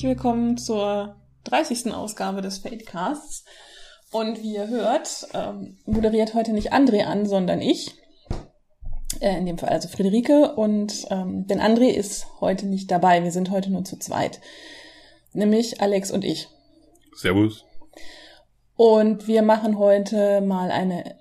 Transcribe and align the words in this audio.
herzlich 0.00 0.16
willkommen 0.16 0.56
zur 0.56 1.14
30. 1.44 1.92
Ausgabe 1.92 2.40
des 2.40 2.56
Fadecasts. 2.56 3.44
Und 4.10 4.42
wie 4.42 4.54
ihr 4.54 4.66
hört, 4.66 5.28
ähm, 5.34 5.76
moderiert 5.84 6.32
heute 6.32 6.54
nicht 6.54 6.72
André 6.72 7.04
an, 7.04 7.26
sondern 7.26 7.60
ich. 7.60 7.96
Äh, 9.20 9.36
in 9.36 9.44
dem 9.44 9.58
Fall 9.58 9.68
also 9.68 9.88
Friederike. 9.88 10.54
Und 10.54 11.06
ähm, 11.10 11.46
denn 11.48 11.60
André 11.60 11.90
ist 11.90 12.28
heute 12.40 12.64
nicht 12.64 12.90
dabei. 12.90 13.22
Wir 13.24 13.30
sind 13.30 13.50
heute 13.50 13.70
nur 13.70 13.84
zu 13.84 13.98
zweit. 13.98 14.40
Nämlich 15.34 15.82
Alex 15.82 16.10
und 16.10 16.24
ich. 16.24 16.48
Servus. 17.14 17.66
Und 18.76 19.28
wir 19.28 19.42
machen 19.42 19.78
heute 19.78 20.40
mal 20.40 20.70
eine 20.70 21.16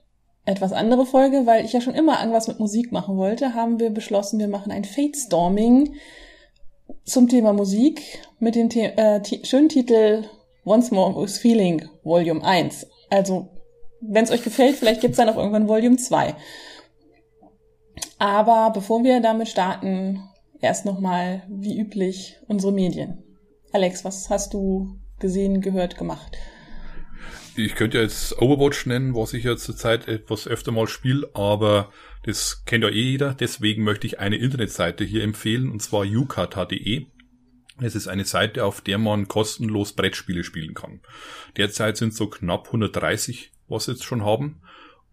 etwas 0.45 0.71
andere 0.71 1.05
Folge, 1.05 1.45
weil 1.45 1.65
ich 1.65 1.73
ja 1.73 1.81
schon 1.81 1.95
immer 1.95 2.19
irgendwas 2.19 2.47
mit 2.47 2.61
Musik 2.61 2.93
machen 2.93 3.17
wollte, 3.17 3.53
haben 3.53 3.77
wir 3.81 3.89
beschlossen, 3.89 4.39
wir 4.39 4.47
machen 4.47 4.71
ein 4.71 4.85
Fate 4.85 5.17
Storming 5.17 5.95
zum 7.09 7.27
Thema 7.27 7.53
Musik 7.53 8.21
mit 8.39 8.55
dem 8.55 8.69
The 8.69 8.81
äh, 8.81 9.21
schönen 9.43 9.69
Titel 9.69 10.25
Once 10.63 10.91
More 10.91 11.21
with 11.21 11.39
Feeling 11.39 11.89
Volume 12.03 12.43
1. 12.43 12.85
Also, 13.09 13.49
wenn 13.99 14.23
es 14.23 14.31
euch 14.31 14.43
gefällt, 14.43 14.75
vielleicht 14.75 15.01
gibt's 15.01 15.17
dann 15.17 15.29
auch 15.29 15.37
irgendwann 15.37 15.67
Volume 15.67 15.97
2. 15.97 16.35
Aber 18.19 18.71
bevor 18.73 19.03
wir 19.03 19.21
damit 19.21 19.47
starten, 19.47 20.21
erst 20.61 20.85
nochmal, 20.85 21.43
wie 21.49 21.79
üblich, 21.79 22.37
unsere 22.47 22.71
Medien. 22.71 23.23
Alex, 23.71 24.05
was 24.05 24.29
hast 24.29 24.53
du 24.53 24.99
gesehen, 25.19 25.61
gehört, 25.61 25.97
gemacht? 25.97 26.37
Ich 27.55 27.75
könnte 27.75 27.99
jetzt 27.99 28.41
Overwatch 28.41 28.85
nennen, 28.85 29.15
was 29.15 29.33
ich 29.33 29.43
ja 29.43 29.57
zurzeit 29.57 30.07
etwas 30.07 30.47
öfter 30.47 30.71
mal 30.71 30.87
spiele, 30.87 31.29
aber 31.33 31.91
das 32.23 32.63
kennt 32.65 32.83
ja 32.83 32.89
eh 32.89 33.11
jeder. 33.11 33.33
Deswegen 33.33 33.83
möchte 33.83 34.07
ich 34.07 34.19
eine 34.19 34.37
Internetseite 34.37 35.03
hier 35.03 35.23
empfehlen, 35.23 35.69
und 35.69 35.81
zwar 35.81 36.05
ukata.de. 36.05 37.07
Es 37.81 37.95
ist 37.95 38.07
eine 38.07 38.25
Seite, 38.25 38.65
auf 38.65 38.81
der 38.81 38.97
man 38.97 39.27
kostenlos 39.27 39.93
Brettspiele 39.93 40.43
spielen 40.43 40.73
kann. 40.73 41.01
Derzeit 41.57 41.97
sind 41.97 42.13
so 42.13 42.27
knapp 42.27 42.67
130, 42.67 43.51
was 43.67 43.85
sie 43.85 43.91
jetzt 43.91 44.03
schon 44.03 44.23
haben. 44.23 44.61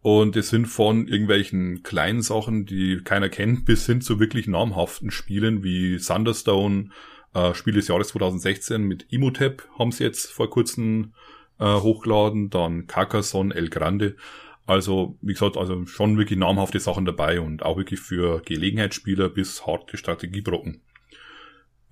Und 0.03 0.37
es 0.37 0.51
sind 0.51 0.67
von 0.67 1.09
irgendwelchen 1.09 1.83
kleinen 1.83 2.23
Sachen, 2.23 2.65
die 2.65 3.01
keiner 3.03 3.29
kennt, 3.29 3.65
bis 3.65 3.87
hin 3.87 4.01
zu 4.01 4.21
wirklich 4.21 4.47
namhaften 4.47 5.11
Spielen 5.11 5.65
wie 5.65 5.99
Thunderstone, 5.99 6.91
äh, 7.35 7.55
Spiel 7.55 7.75
des 7.75 7.89
Jahres 7.89 8.09
2016 8.09 8.83
mit 8.83 9.07
Imhotep 9.11 9.69
haben 9.79 9.93
sie 9.93 10.05
jetzt 10.05 10.31
vor 10.31 10.49
kurzem 10.49 11.13
äh, 11.59 11.75
hochgeladen, 11.75 12.51
dann 12.51 12.87
Carcassonne, 12.87 13.55
El 13.55 13.69
Grande. 13.69 14.17
Also, 14.67 15.17
wie 15.23 15.33
gesagt, 15.33 15.57
also 15.57 15.87
schon 15.87 16.19
wirklich 16.19 16.39
namhafte 16.39 16.81
Sachen 16.81 17.05
dabei 17.05 17.41
und 17.41 17.63
auch 17.63 17.77
wirklich 17.77 18.01
für 18.01 18.43
Gelegenheitsspieler 18.43 19.29
bis 19.29 19.67
harte 19.67 19.97
Strategiebrocken. 19.97 20.83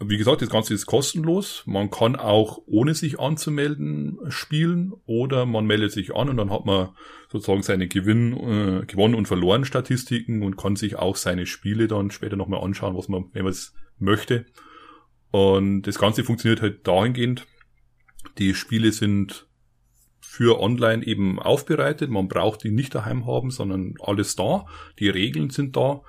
Wie 0.00 0.18
gesagt, 0.18 0.42
das 0.42 0.50
Ganze 0.50 0.74
ist 0.74 0.86
kostenlos. 0.86 1.62
Man 1.66 1.88
kann 1.88 2.16
auch 2.16 2.60
ohne 2.66 2.94
sich 2.94 3.20
anzumelden 3.20 4.18
spielen 4.28 4.92
oder 5.06 5.46
man 5.46 5.66
meldet 5.66 5.92
sich 5.92 6.14
an 6.16 6.28
und 6.28 6.36
dann 6.36 6.50
hat 6.50 6.66
man 6.66 6.90
sozusagen 7.30 7.62
seine 7.62 7.86
Gewinn, 7.86 8.32
äh, 8.32 8.86
gewonnen 8.86 9.14
und 9.14 9.28
verloren 9.28 9.64
Statistiken 9.64 10.42
und 10.42 10.56
kann 10.56 10.74
sich 10.74 10.96
auch 10.96 11.14
seine 11.14 11.46
Spiele 11.46 11.86
dann 11.86 12.10
später 12.10 12.36
nochmal 12.36 12.62
anschauen, 12.62 12.96
was 12.96 13.08
man, 13.08 13.26
wenn 13.32 13.44
man 13.44 13.52
es 13.52 13.72
möchte. 13.98 14.46
Und 15.30 15.82
das 15.82 15.98
Ganze 15.98 16.24
funktioniert 16.24 16.60
halt 16.60 16.86
dahingehend. 16.86 17.46
Die 18.38 18.54
Spiele 18.54 18.90
sind 18.90 19.46
für 20.34 20.60
online 20.60 21.06
eben 21.06 21.38
aufbereitet. 21.38 22.10
Man 22.10 22.26
braucht 22.26 22.64
die 22.64 22.72
nicht 22.72 22.92
daheim 22.92 23.24
haben, 23.24 23.52
sondern 23.52 23.94
alles 24.00 24.34
da. 24.34 24.66
Die 24.98 25.08
Regeln 25.08 25.50
sind 25.50 25.76
da. 25.76 26.02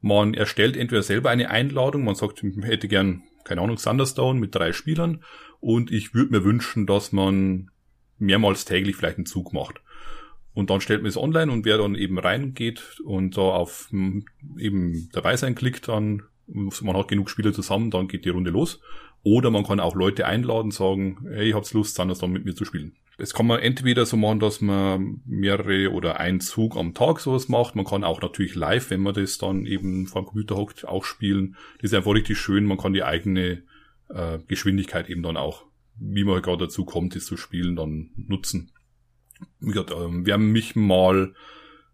Man 0.00 0.32
erstellt 0.32 0.76
entweder 0.76 1.02
selber 1.02 1.30
eine 1.30 1.50
Einladung, 1.50 2.04
man 2.04 2.14
sagt, 2.14 2.44
ich 2.44 2.64
hätte 2.64 2.86
gern, 2.86 3.24
keine 3.42 3.62
Ahnung, 3.62 3.76
Thunderstone 3.76 4.38
mit 4.38 4.54
drei 4.54 4.72
Spielern 4.72 5.24
und 5.58 5.90
ich 5.90 6.14
würde 6.14 6.30
mir 6.30 6.44
wünschen, 6.44 6.86
dass 6.86 7.10
man 7.10 7.70
mehrmals 8.18 8.64
täglich 8.64 8.94
vielleicht 8.94 9.16
einen 9.16 9.26
Zug 9.26 9.52
macht. 9.52 9.80
Und 10.52 10.70
dann 10.70 10.80
stellt 10.80 11.02
man 11.02 11.08
es 11.08 11.16
online 11.16 11.50
und 11.50 11.64
wer 11.64 11.78
dann 11.78 11.96
eben 11.96 12.18
reingeht 12.18 13.00
und 13.02 13.36
da 13.36 13.40
auf 13.40 13.90
eben 13.90 15.08
dabei 15.12 15.36
sein 15.36 15.56
klickt, 15.56 15.88
dann 15.88 16.22
man 16.46 16.96
hat 16.96 17.08
genug 17.08 17.28
Spieler 17.28 17.52
zusammen, 17.52 17.90
dann 17.90 18.06
geht 18.06 18.24
die 18.24 18.30
Runde 18.30 18.50
los. 18.50 18.80
Oder 19.24 19.50
man 19.50 19.64
kann 19.64 19.80
auch 19.80 19.96
Leute 19.96 20.26
einladen, 20.26 20.70
sagen, 20.70 21.26
hey, 21.28 21.48
ich 21.48 21.54
hab's 21.54 21.72
Lust, 21.72 21.96
Thunderstorm 21.96 22.30
mit 22.30 22.44
mir 22.44 22.54
zu 22.54 22.64
spielen. 22.64 22.94
Es 23.16 23.32
kann 23.32 23.46
man 23.46 23.60
entweder 23.60 24.06
so 24.06 24.16
machen, 24.16 24.40
dass 24.40 24.60
man 24.60 25.20
mehrere 25.24 25.92
oder 25.92 26.18
einen 26.18 26.40
Zug 26.40 26.76
am 26.76 26.94
Tag 26.94 27.20
sowas 27.20 27.48
macht. 27.48 27.76
Man 27.76 27.84
kann 27.84 28.02
auch 28.02 28.20
natürlich 28.20 28.54
live, 28.54 28.90
wenn 28.90 29.00
man 29.00 29.14
das 29.14 29.38
dann 29.38 29.66
eben 29.66 30.06
vor 30.06 30.22
dem 30.22 30.26
Computer 30.26 30.56
hockt, 30.56 30.86
auch 30.86 31.04
spielen. 31.04 31.56
Das 31.80 31.92
ist 31.92 31.94
einfach 31.94 32.14
richtig 32.14 32.38
schön. 32.38 32.64
Man 32.64 32.78
kann 32.78 32.92
die 32.92 33.04
eigene 33.04 33.62
äh, 34.08 34.38
Geschwindigkeit 34.48 35.08
eben 35.08 35.22
dann 35.22 35.36
auch, 35.36 35.64
wie 35.96 36.24
man 36.24 36.42
gerade 36.42 36.64
dazu 36.64 36.84
kommt, 36.84 37.14
das 37.14 37.24
zu 37.24 37.36
spielen, 37.36 37.76
dann 37.76 38.10
nutzen. 38.16 38.72
Wie 39.60 39.68
gesagt, 39.68 39.92
äh, 39.92 40.08
wer 40.08 40.38
mich 40.38 40.74
mal 40.74 41.34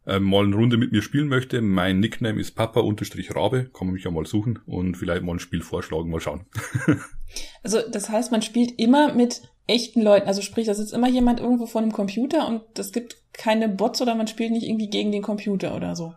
äh, 0.06 0.18
mal 0.18 0.44
eine 0.44 0.56
Runde 0.56 0.76
mit 0.76 0.92
mir 0.92 1.02
spielen 1.02 1.28
möchte, 1.28 1.60
mein 1.60 2.00
Nickname 2.00 2.40
ist 2.40 2.52
Papa-Rabe, 2.52 3.70
kann 3.72 3.86
man 3.86 3.94
mich 3.94 4.04
ja 4.04 4.10
mal 4.10 4.26
suchen 4.26 4.58
und 4.66 4.96
vielleicht 4.96 5.22
mal 5.22 5.32
ein 5.32 5.38
Spiel 5.38 5.62
vorschlagen, 5.62 6.10
mal 6.10 6.20
schauen. 6.20 6.46
also 7.62 7.80
das 7.90 8.08
heißt, 8.08 8.32
man 8.32 8.42
spielt 8.42 8.78
immer 8.78 9.14
mit 9.14 9.42
echten 9.66 10.02
Leuten, 10.02 10.26
also 10.26 10.42
sprich, 10.42 10.66
da 10.66 10.74
sitzt 10.74 10.92
immer 10.92 11.08
jemand 11.08 11.40
irgendwo 11.40 11.66
vor 11.66 11.80
einem 11.80 11.92
Computer 11.92 12.48
und 12.48 12.78
es 12.78 12.92
gibt 12.92 13.16
keine 13.32 13.68
Bots 13.68 14.02
oder 14.02 14.14
man 14.14 14.26
spielt 14.26 14.52
nicht 14.52 14.66
irgendwie 14.66 14.90
gegen 14.90 15.12
den 15.12 15.22
Computer 15.22 15.76
oder 15.76 15.94
so. 15.94 16.14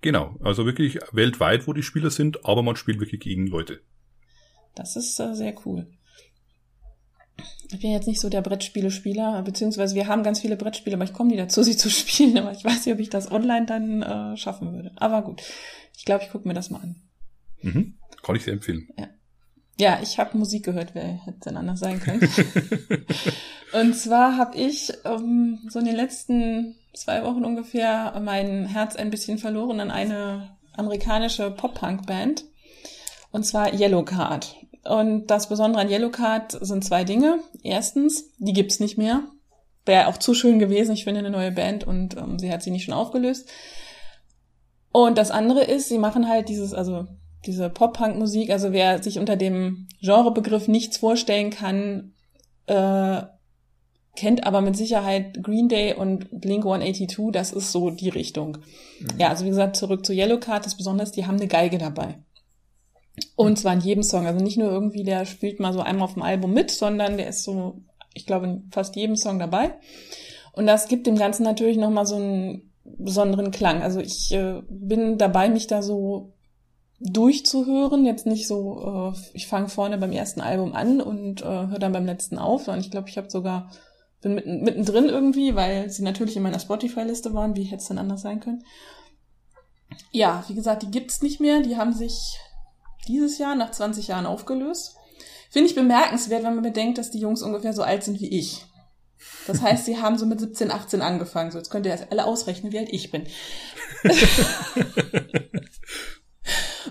Genau, 0.00 0.36
also 0.40 0.66
wirklich 0.66 0.98
weltweit, 1.12 1.66
wo 1.66 1.72
die 1.72 1.82
Spieler 1.82 2.10
sind, 2.10 2.44
aber 2.44 2.62
man 2.62 2.76
spielt 2.76 3.00
wirklich 3.00 3.22
gegen 3.22 3.46
Leute. 3.46 3.80
Das 4.74 4.96
ist 4.96 5.18
äh, 5.18 5.34
sehr 5.34 5.54
cool. 5.64 5.86
Ich 7.70 7.80
bin 7.80 7.90
jetzt 7.90 8.06
nicht 8.06 8.20
so 8.20 8.28
der 8.28 8.42
Brettspiele-Spieler, 8.42 9.42
beziehungsweise 9.42 9.94
wir 9.94 10.06
haben 10.06 10.22
ganz 10.22 10.40
viele 10.40 10.56
Brettspiele, 10.56 10.96
aber 10.96 11.04
ich 11.04 11.12
komme 11.12 11.30
nie 11.30 11.36
dazu, 11.36 11.62
sie 11.62 11.76
zu 11.76 11.90
spielen, 11.90 12.38
aber 12.38 12.52
ich 12.52 12.64
weiß 12.64 12.86
nicht, 12.86 12.94
ob 12.94 13.00
ich 13.00 13.10
das 13.10 13.30
online 13.30 13.66
dann 13.66 14.02
äh, 14.02 14.36
schaffen 14.36 14.72
würde. 14.72 14.92
Aber 14.96 15.22
gut, 15.22 15.42
ich 15.96 16.04
glaube, 16.04 16.24
ich 16.24 16.30
gucke 16.30 16.46
mir 16.46 16.54
das 16.54 16.70
mal 16.70 16.80
an. 16.80 16.96
Mhm. 17.62 17.94
Kann 18.22 18.36
ich 18.36 18.44
sehr 18.44 18.54
empfehlen. 18.54 18.88
Ja. 18.98 19.08
Ja, 19.76 19.98
ich 20.00 20.18
habe 20.18 20.38
Musik 20.38 20.64
gehört, 20.64 20.94
wer 20.94 21.02
hätte 21.24 21.40
denn 21.46 21.56
anders 21.56 21.80
sein 21.80 21.98
können. 21.98 22.20
und 23.72 23.96
zwar 23.96 24.36
habe 24.36 24.56
ich 24.56 24.92
ähm, 25.04 25.58
so 25.68 25.80
in 25.80 25.86
den 25.86 25.96
letzten 25.96 26.76
zwei 26.94 27.24
Wochen 27.24 27.44
ungefähr 27.44 28.20
mein 28.22 28.66
Herz 28.66 28.94
ein 28.94 29.10
bisschen 29.10 29.38
verloren 29.38 29.80
an 29.80 29.90
eine 29.90 30.56
amerikanische 30.76 31.50
Pop-Punk-Band. 31.50 32.44
Und 33.32 33.44
zwar 33.44 33.74
Yellow 33.74 34.04
Card. 34.04 34.54
Und 34.84 35.28
das 35.28 35.48
Besondere 35.48 35.82
an 35.82 35.90
Yellow 35.90 36.10
Card 36.10 36.58
sind 36.60 36.84
zwei 36.84 37.04
Dinge. 37.04 37.38
Erstens, 37.62 38.30
die 38.38 38.52
gibt's 38.52 38.80
nicht 38.80 38.98
mehr. 38.98 39.24
Wäre 39.86 40.08
auch 40.08 40.18
zu 40.18 40.34
schön 40.34 40.58
gewesen. 40.58 40.92
Ich 40.92 41.04
finde 41.04 41.20
eine 41.20 41.30
neue 41.30 41.52
Band 41.52 41.84
und 41.84 42.16
ähm, 42.16 42.38
sie 42.38 42.50
hat 42.52 42.62
sie 42.62 42.70
nicht 42.70 42.84
schon 42.84 42.94
aufgelöst. 42.94 43.48
Und 44.92 45.18
das 45.18 45.30
andere 45.30 45.64
ist, 45.64 45.88
sie 45.88 45.98
machen 45.98 46.28
halt 46.28 46.48
dieses, 46.48 46.72
also 46.72 47.06
diese 47.46 47.68
Pop-Punk-Musik, 47.68 48.50
also 48.50 48.72
wer 48.72 49.02
sich 49.02 49.18
unter 49.18 49.36
dem 49.36 49.88
Genrebegriff 50.00 50.68
nichts 50.68 50.98
vorstellen 50.98 51.50
kann, 51.50 52.12
äh, 52.66 53.22
kennt 54.16 54.46
aber 54.46 54.60
mit 54.60 54.76
Sicherheit 54.76 55.42
Green 55.42 55.68
Day 55.68 55.94
und 55.94 56.28
Blink 56.40 56.64
182, 56.64 57.32
das 57.32 57.52
ist 57.52 57.72
so 57.72 57.90
die 57.90 58.08
Richtung. 58.08 58.58
Mhm. 59.00 59.08
Ja, 59.18 59.28
also 59.28 59.44
wie 59.44 59.48
gesagt, 59.48 59.76
zurück 59.76 60.06
zu 60.06 60.12
Yellow 60.12 60.38
Card, 60.38 60.64
das 60.64 60.76
Besondere 60.76 61.06
ist, 61.06 61.16
die 61.16 61.26
haben 61.26 61.36
eine 61.36 61.48
Geige 61.48 61.78
dabei. 61.78 62.18
Und 63.36 63.58
zwar 63.58 63.74
in 63.74 63.80
jedem 63.80 64.02
Song, 64.02 64.26
also 64.26 64.42
nicht 64.42 64.58
nur 64.58 64.70
irgendwie, 64.70 65.04
der 65.04 65.24
spielt 65.24 65.60
mal 65.60 65.72
so 65.72 65.80
einmal 65.80 66.04
auf 66.04 66.14
dem 66.14 66.22
Album 66.22 66.52
mit, 66.52 66.70
sondern 66.70 67.16
der 67.16 67.28
ist 67.28 67.44
so, 67.44 67.82
ich 68.12 68.26
glaube, 68.26 68.46
in 68.46 68.70
fast 68.72 68.96
jedem 68.96 69.16
Song 69.16 69.38
dabei. 69.38 69.74
Und 70.52 70.66
das 70.66 70.88
gibt 70.88 71.06
dem 71.06 71.16
Ganzen 71.16 71.42
natürlich 71.42 71.76
nochmal 71.76 72.06
so 72.06 72.16
einen 72.16 72.72
besonderen 72.84 73.50
Klang. 73.50 73.82
Also 73.82 74.00
ich 74.00 74.32
äh, 74.32 74.62
bin 74.68 75.18
dabei, 75.18 75.48
mich 75.48 75.66
da 75.66 75.82
so 75.82 76.32
durchzuhören. 77.00 78.04
Jetzt 78.04 78.26
nicht 78.26 78.46
so, 78.46 79.12
äh, 79.14 79.18
ich 79.32 79.46
fange 79.46 79.68
vorne 79.68 79.98
beim 79.98 80.12
ersten 80.12 80.40
Album 80.40 80.74
an 80.74 81.00
und 81.00 81.42
äh, 81.42 81.44
höre 81.44 81.78
dann 81.78 81.92
beim 81.92 82.06
letzten 82.06 82.38
auf, 82.38 82.64
sondern 82.64 82.82
ich 82.82 82.90
glaube, 82.90 83.08
ich 83.08 83.16
habe 83.16 83.30
sogar 83.30 83.70
bin 84.20 84.34
mitten, 84.34 84.62
mittendrin 84.62 85.06
irgendwie, 85.06 85.54
weil 85.54 85.90
sie 85.90 86.02
natürlich 86.02 86.36
in 86.36 86.42
meiner 86.42 86.58
Spotify-Liste 86.58 87.34
waren. 87.34 87.56
Wie 87.56 87.64
hätte 87.64 87.82
es 87.82 87.88
denn 87.88 87.98
anders 87.98 88.22
sein 88.22 88.40
können? 88.40 88.64
Ja, 90.10 90.44
wie 90.48 90.54
gesagt, 90.54 90.82
die 90.82 90.90
gibt's 90.90 91.22
nicht 91.22 91.40
mehr. 91.40 91.60
Die 91.60 91.76
haben 91.76 91.92
sich 91.92 92.38
dieses 93.08 93.38
Jahr 93.38 93.54
nach 93.54 93.70
20 93.70 94.08
Jahren 94.08 94.26
aufgelöst. 94.26 94.96
Finde 95.50 95.68
ich 95.68 95.74
bemerkenswert, 95.74 96.42
wenn 96.42 96.54
man 96.54 96.64
bedenkt, 96.64 96.98
dass 96.98 97.10
die 97.10 97.20
Jungs 97.20 97.42
ungefähr 97.42 97.72
so 97.72 97.82
alt 97.82 98.02
sind 98.02 98.20
wie 98.20 98.38
ich. 98.38 98.66
Das 99.46 99.62
heißt, 99.62 99.84
sie 99.84 99.98
haben 99.98 100.18
so 100.18 100.26
mit 100.26 100.40
17, 100.40 100.70
18 100.70 101.02
angefangen. 101.02 101.50
So, 101.50 101.58
jetzt 101.58 101.70
könnt 101.70 101.86
ihr 101.86 101.92
jetzt 101.92 102.10
alle 102.10 102.24
ausrechnen, 102.24 102.72
wie 102.72 102.78
alt 102.78 102.88
ich 102.90 103.10
bin. 103.10 103.22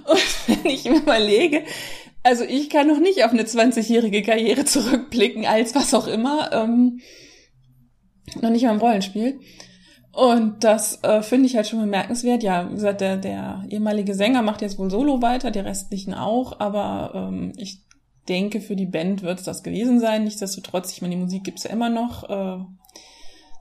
Und 0.06 0.20
wenn 0.48 0.66
ich 0.66 0.86
mir 0.86 0.98
überlege, 0.98 1.64
also 2.24 2.44
ich 2.44 2.70
kann 2.70 2.88
noch 2.88 3.00
nicht 3.00 3.24
auf 3.24 3.32
eine 3.32 3.44
20-jährige 3.44 4.24
Karriere 4.24 4.66
zurückblicken, 4.66 5.46
als 5.46 5.76
was 5.76 5.94
auch 5.94 6.08
immer, 6.08 6.52
ähm, 6.54 7.02
noch 8.42 8.50
nicht 8.50 8.64
mal 8.64 8.72
im 8.72 8.80
Rollenspiel. 8.80 9.40
Und 10.14 10.64
das 10.64 11.04
äh, 11.04 11.24
finde 11.24 11.48
ich 11.48 11.56
halt 11.56 11.68
schon 11.68 11.80
bemerkenswert. 11.80 12.44
Ja, 12.44 12.70
wie 12.70 12.76
gesagt, 12.76 13.02
der, 13.02 13.18
der 13.18 13.66
ehemalige 13.68 14.14
Sänger 14.14 14.44
macht 14.44 14.62
jetzt 14.62 14.78
wohl 14.78 14.92
Solo 14.92 15.24
weiter, 15.24 15.50
die 15.50 15.60
restlichen 15.60 16.14
auch, 16.14 16.60
aber 16.60 17.12
ähm, 17.16 17.52
ich 17.58 17.82
denke, 18.30 18.62
für 18.62 18.76
die 18.76 18.86
Band 18.86 19.24
wird 19.24 19.40
es 19.40 19.46
das 19.46 19.64
gewesen 19.64 20.00
sein. 20.00 20.24
Nichtsdestotrotz, 20.24 20.92
ich 20.92 21.02
meine, 21.02 21.16
die 21.16 21.22
Musik 21.22 21.44
gibt's 21.44 21.64
ja 21.64 21.72
immer 21.72 21.90
noch. 21.90 22.30
Äh, 22.30 22.64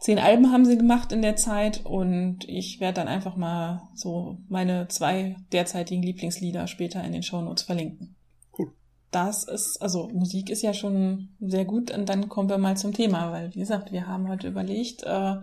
zehn 0.01 0.19
Alben 0.19 0.53
haben 0.53 0.67
sie 0.67 0.77
gemacht 0.77 1.11
in 1.11 1.23
der 1.23 1.37
Zeit 1.37 1.87
und 1.87 2.47
ich 2.47 2.81
werde 2.81 2.97
dann 2.97 3.09
einfach 3.09 3.35
mal 3.35 3.89
so 3.95 4.37
meine 4.51 4.89
zwei 4.89 5.37
derzeitigen 5.53 6.03
Lieblingslieder 6.03 6.67
später 6.67 7.03
in 7.03 7.13
den 7.13 7.23
Shownotes 7.23 7.63
verlinken. 7.63 8.15
Cool. 8.59 8.73
Das 9.11 9.45
ist, 9.45 9.81
also 9.81 10.11
Musik 10.13 10.51
ist 10.51 10.63
ja 10.63 10.75
schon 10.75 11.31
sehr 11.41 11.65
gut 11.65 11.91
und 11.91 12.11
dann 12.11 12.29
kommen 12.29 12.51
wir 12.51 12.59
mal 12.59 12.77
zum 12.77 12.93
Thema, 12.93 13.33
weil 13.33 13.55
wie 13.55 13.61
gesagt, 13.61 13.91
wir 13.91 14.07
haben 14.07 14.29
heute 14.29 14.49
überlegt, 14.49 15.03
äh, 15.05 15.37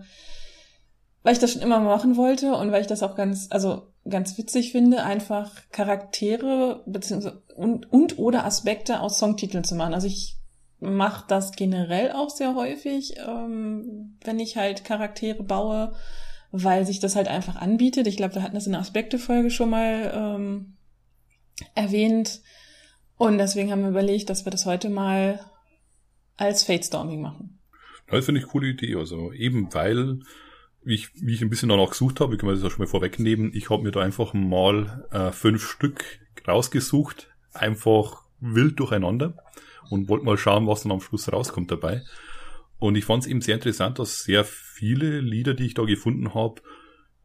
weil 1.22 1.32
ich 1.34 1.38
das 1.38 1.52
schon 1.52 1.62
immer 1.62 1.80
machen 1.80 2.16
wollte 2.16 2.54
und 2.54 2.72
weil 2.72 2.80
ich 2.80 2.86
das 2.86 3.02
auch 3.02 3.16
ganz, 3.16 3.48
also 3.50 3.88
ganz 4.08 4.38
witzig 4.38 4.72
finde, 4.72 5.02
einfach 5.02 5.52
Charaktere 5.70 6.82
beziehungsweise 6.86 7.42
und, 7.54 7.92
und 7.92 8.18
oder 8.18 8.44
Aspekte 8.44 9.00
aus 9.00 9.18
Songtiteln 9.18 9.64
zu 9.64 9.74
machen. 9.74 9.94
Also 9.94 10.06
ich 10.06 10.36
mache 10.80 11.26
das 11.28 11.52
generell 11.52 12.12
auch 12.12 12.30
sehr 12.30 12.54
häufig, 12.54 13.14
ähm, 13.18 14.16
wenn 14.24 14.38
ich 14.38 14.56
halt 14.56 14.84
Charaktere 14.84 15.42
baue, 15.42 15.92
weil 16.52 16.86
sich 16.86 17.00
das 17.00 17.16
halt 17.16 17.28
einfach 17.28 17.56
anbietet. 17.56 18.06
Ich 18.06 18.16
glaube, 18.16 18.36
wir 18.36 18.42
hatten 18.42 18.54
das 18.54 18.66
in 18.66 18.72
der 18.72 18.80
Aspekte-Folge 18.80 19.50
schon 19.50 19.70
mal 19.70 20.12
ähm, 20.14 20.76
erwähnt. 21.74 22.40
Und 23.18 23.38
deswegen 23.38 23.70
haben 23.70 23.82
wir 23.82 23.90
überlegt, 23.90 24.30
dass 24.30 24.46
wir 24.46 24.50
das 24.50 24.64
heute 24.64 24.88
mal 24.88 25.40
als 26.38 26.64
Fate-Storming 26.64 27.20
machen. 27.20 27.58
Das 28.08 28.24
finde 28.24 28.40
ich 28.40 28.46
eine 28.46 28.52
coole 28.52 28.68
Idee. 28.68 28.96
Also 28.96 29.32
eben 29.32 29.72
weil, 29.74 30.20
wie 30.82 30.94
ich, 30.94 31.10
wie 31.14 31.34
ich 31.34 31.42
ein 31.42 31.50
bisschen 31.50 31.68
danach 31.68 31.90
gesucht 31.90 32.20
habe, 32.20 32.34
ich 32.34 32.40
kann 32.40 32.48
mir 32.48 32.54
das 32.54 32.64
auch 32.64 32.70
schon 32.70 32.80
mal 32.80 32.90
vorwegnehmen, 32.90 33.52
ich 33.54 33.70
habe 33.70 33.82
mir 33.82 33.90
da 33.90 34.00
einfach 34.00 34.32
mal 34.32 35.06
äh, 35.10 35.30
fünf 35.30 35.68
Stück 35.68 36.04
rausgesucht, 36.46 37.28
einfach 37.52 38.22
wild 38.40 38.78
durcheinander 38.80 39.36
und 39.90 40.08
wollte 40.08 40.24
mal 40.24 40.38
schauen, 40.38 40.66
was 40.66 40.82
dann 40.82 40.92
am 40.92 41.00
Schluss 41.00 41.30
rauskommt 41.30 41.70
dabei. 41.70 42.02
Und 42.78 42.96
ich 42.96 43.04
fand 43.04 43.24
es 43.24 43.28
eben 43.28 43.42
sehr 43.42 43.56
interessant, 43.56 43.98
dass 43.98 44.22
sehr 44.22 44.44
viele 44.44 45.20
Lieder, 45.20 45.54
die 45.54 45.66
ich 45.66 45.74
da 45.74 45.84
gefunden 45.84 46.34
habe, 46.34 46.62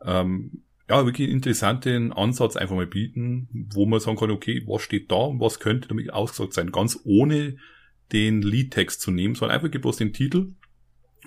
ähm, 0.04 0.63
ja, 0.90 1.06
wirklich 1.06 1.28
einen 1.28 1.38
interessanten 1.38 2.13
Ansatz 2.13 2.57
einfach 2.57 2.75
mal 2.75 2.86
bieten, 2.86 3.48
wo 3.74 3.86
man 3.86 4.00
sagen 4.00 4.18
kann, 4.18 4.31
okay, 4.31 4.63
was 4.68 4.81
steht 4.81 5.12
da 5.12 5.16
und 5.16 5.40
was 5.40 5.60
könnte 5.60 5.88
damit 5.88 6.13
ausgesagt 6.13 6.54
sein, 6.54 6.72
ganz 6.72 7.00
ohne 7.06 7.57
den 8.12 8.42
Liedtext 8.42 9.02
zu 9.02 9.12
nehmen, 9.12 9.34
sondern 9.34 9.56
einfach 9.56 9.80
bloß 9.80 9.98
den 9.98 10.13
Titel 10.13 10.54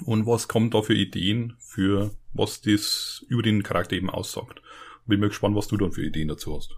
und 0.05 0.27
was 0.27 0.49
kommt 0.49 0.75
da 0.75 0.83
für 0.83 0.95
Ideen 0.95 1.55
für 1.59 2.11
was 2.33 2.61
das 2.61 3.25
über 3.29 3.43
den 3.43 3.62
Charakter 3.62 3.97
eben 3.97 4.11
aussagt. 4.11 4.62
Bin 5.06 5.21
mir 5.21 5.29
gespannt, 5.29 5.56
was 5.56 5.69
du 5.69 5.77
dann 5.77 5.93
für 5.93 6.05
Ideen 6.05 6.29
dazu 6.29 6.56
hast. 6.56 6.77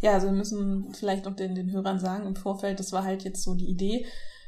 Ja, 0.00 0.12
also 0.12 0.26
wir 0.26 0.34
müssen 0.34 0.94
vielleicht 0.94 1.24
noch 1.24 1.34
den, 1.34 1.54
den 1.54 1.72
Hörern 1.72 1.98
sagen, 1.98 2.26
im 2.26 2.36
Vorfeld, 2.36 2.78
das 2.78 2.92
war 2.92 3.04
halt 3.04 3.24
jetzt 3.24 3.42
so 3.42 3.54
die 3.54 3.68
Idee, 3.68 4.06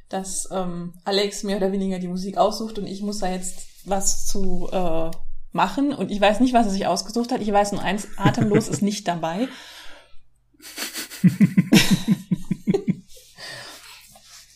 dass 0.09 0.49
ähm, 0.53 0.93
Alex 1.05 1.43
mehr 1.43 1.57
oder 1.57 1.73
weniger 1.73 1.99
die 1.99 2.09
Musik 2.09 2.37
aussucht 2.37 2.79
und 2.79 2.87
ich 2.87 3.01
muss 3.03 3.19
da 3.19 3.31
jetzt 3.31 3.67
was 3.85 4.27
zu 4.27 4.69
äh, 4.71 5.11
machen. 5.53 5.93
Und 5.93 6.11
ich 6.11 6.21
weiß 6.21 6.41
nicht, 6.41 6.53
was 6.53 6.67
er 6.67 6.73
sich 6.73 6.87
ausgesucht 6.87 7.33
hat. 7.33 7.41
Ich 7.41 7.53
weiß 7.53 7.73
nur 7.73 7.83
eins, 7.83 8.09
atemlos 8.17 8.69
ist 8.69 8.83
nicht 8.83 9.09
dabei. 9.09 9.49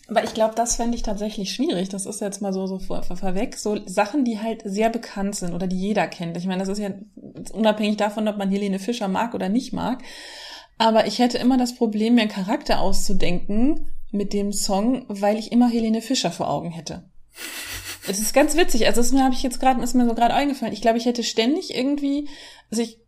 Aber 0.09 0.23
ich 0.23 0.35
glaube, 0.35 0.55
das 0.55 0.77
fände 0.77 0.97
ich 0.97 1.03
tatsächlich 1.03 1.53
schwierig. 1.53 1.89
Das 1.89 2.05
ist 2.05 2.21
jetzt 2.21 2.43
mal 2.43 2.53
so, 2.53 2.67
so 2.67 2.79
vor, 2.79 3.03
vor, 3.03 3.17
vorweg. 3.17 3.57
So 3.57 3.79
Sachen, 3.87 4.25
die 4.25 4.39
halt 4.39 4.63
sehr 4.65 4.91
bekannt 4.91 5.35
sind 5.35 5.55
oder 5.55 5.67
die 5.67 5.79
jeder 5.79 6.07
kennt. 6.09 6.37
Ich 6.37 6.47
meine, 6.47 6.61
das 6.61 6.69
ist 6.69 6.79
ja 6.79 6.91
unabhängig 7.53 7.97
davon, 7.97 8.29
ob 8.29 8.37
man 8.37 8.51
Helene 8.51 8.79
Fischer 8.79 9.09
mag 9.09 9.35
oder 9.35 9.49
nicht 9.49 9.73
mag. 9.73 10.03
Aber 10.77 11.07
ich 11.07 11.21
hätte 11.21 11.39
immer 11.39 11.57
das 11.57 11.75
Problem, 11.75 12.17
mir 12.17 12.23
einen 12.23 12.31
Charakter 12.31 12.81
auszudenken 12.81 13.87
mit 14.11 14.33
dem 14.33 14.53
Song, 14.53 15.07
weil 15.09 15.39
ich 15.39 15.53
immer 15.53 15.69
Helene 15.69 16.03
Fischer 16.03 16.31
vor 16.31 16.51
Augen 16.51 16.71
hätte. 16.71 17.09
Es 18.07 18.19
ist 18.19 18.35
ganz 18.35 18.57
witzig. 18.57 18.87
Also 18.87 19.01
das 19.01 19.13
mir 19.13 19.25
habe 19.25 19.35
ich 19.35 19.43
jetzt 19.43 19.61
gerade 19.61 19.83
ist 19.83 19.95
mir 19.95 20.07
so 20.07 20.15
gerade 20.15 20.35
eingefallen. 20.35 20.75
Ich 20.75 20.83
glaube, 20.83 20.99
ich 20.99 21.07
hätte 21.07 21.23
ständig 21.23 21.75
irgendwie, 21.75 22.29
also 22.71 22.83
ich 22.83 22.99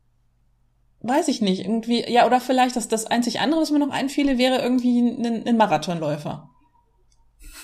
weiß 1.01 1.29
ich 1.29 1.43
nicht, 1.43 1.61
irgendwie 1.61 2.11
ja 2.11 2.27
oder 2.27 2.41
vielleicht 2.41 2.77
das 2.77 2.89
das 2.89 3.05
einzig 3.05 3.41
andere, 3.41 3.61
was 3.61 3.71
mir 3.71 3.79
noch 3.79 3.91
einfiele, 3.91 4.39
wäre 4.39 4.63
irgendwie 4.63 5.01
ein, 5.01 5.47
ein 5.47 5.57
Marathonläufer. 5.59 6.51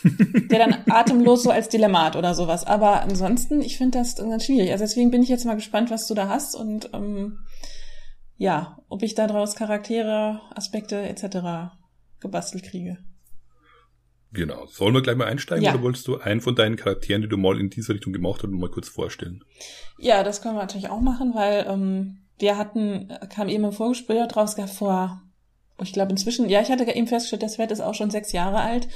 Der 0.04 0.58
dann 0.58 0.76
atemlos 0.88 1.42
so 1.42 1.50
als 1.50 1.68
Dilemmat 1.68 2.16
oder 2.16 2.34
sowas. 2.34 2.64
Aber 2.64 3.02
ansonsten, 3.02 3.60
ich 3.60 3.78
finde 3.78 3.98
das 3.98 4.16
ganz 4.16 4.44
schwierig. 4.44 4.70
Also 4.72 4.84
deswegen 4.84 5.10
bin 5.10 5.22
ich 5.22 5.28
jetzt 5.28 5.44
mal 5.44 5.54
gespannt, 5.54 5.90
was 5.90 6.06
du 6.06 6.14
da 6.14 6.28
hast 6.28 6.54
und 6.54 6.90
ähm, 6.92 7.38
ja, 8.36 8.78
ob 8.88 9.02
ich 9.02 9.14
daraus 9.14 9.54
Charaktere, 9.54 10.40
Aspekte 10.54 11.00
etc. 11.02 11.72
gebastelt 12.20 12.64
kriege. 12.64 12.98
Genau. 14.32 14.66
Sollen 14.66 14.94
wir 14.94 15.02
gleich 15.02 15.16
mal 15.16 15.26
einsteigen 15.26 15.64
ja. 15.64 15.74
oder 15.74 15.82
wolltest 15.82 16.08
du 16.08 16.18
einen 16.18 16.40
von 16.40 16.54
deinen 16.54 16.76
Charakteren, 16.76 17.22
die 17.22 17.28
du 17.28 17.36
mal 17.36 17.60
in 17.60 17.68
dieser 17.68 17.94
Richtung 17.94 18.12
gemacht 18.12 18.42
hast, 18.42 18.50
mal 18.50 18.70
kurz 18.70 18.88
vorstellen? 18.88 19.44
Ja, 19.98 20.22
das 20.22 20.40
können 20.40 20.54
wir 20.54 20.62
natürlich 20.62 20.88
auch 20.88 21.00
machen, 21.00 21.34
weil 21.34 21.66
ähm, 21.68 22.22
wir 22.38 22.56
hatten, 22.56 23.12
kam 23.28 23.48
eben 23.48 23.64
im 23.64 23.72
Vorgespräch 23.72 24.26
draus 24.28 24.56
vor, 24.76 25.22
ich 25.80 25.92
glaube 25.92 26.12
inzwischen, 26.12 26.48
ja, 26.48 26.62
ich 26.62 26.70
hatte 26.70 26.84
eben 26.84 27.06
festgestellt, 27.06 27.42
das 27.42 27.56
Pferd 27.56 27.72
ist 27.72 27.80
auch 27.80 27.94
schon 27.94 28.10
sechs 28.10 28.32
Jahre 28.32 28.60
alt. 28.60 28.88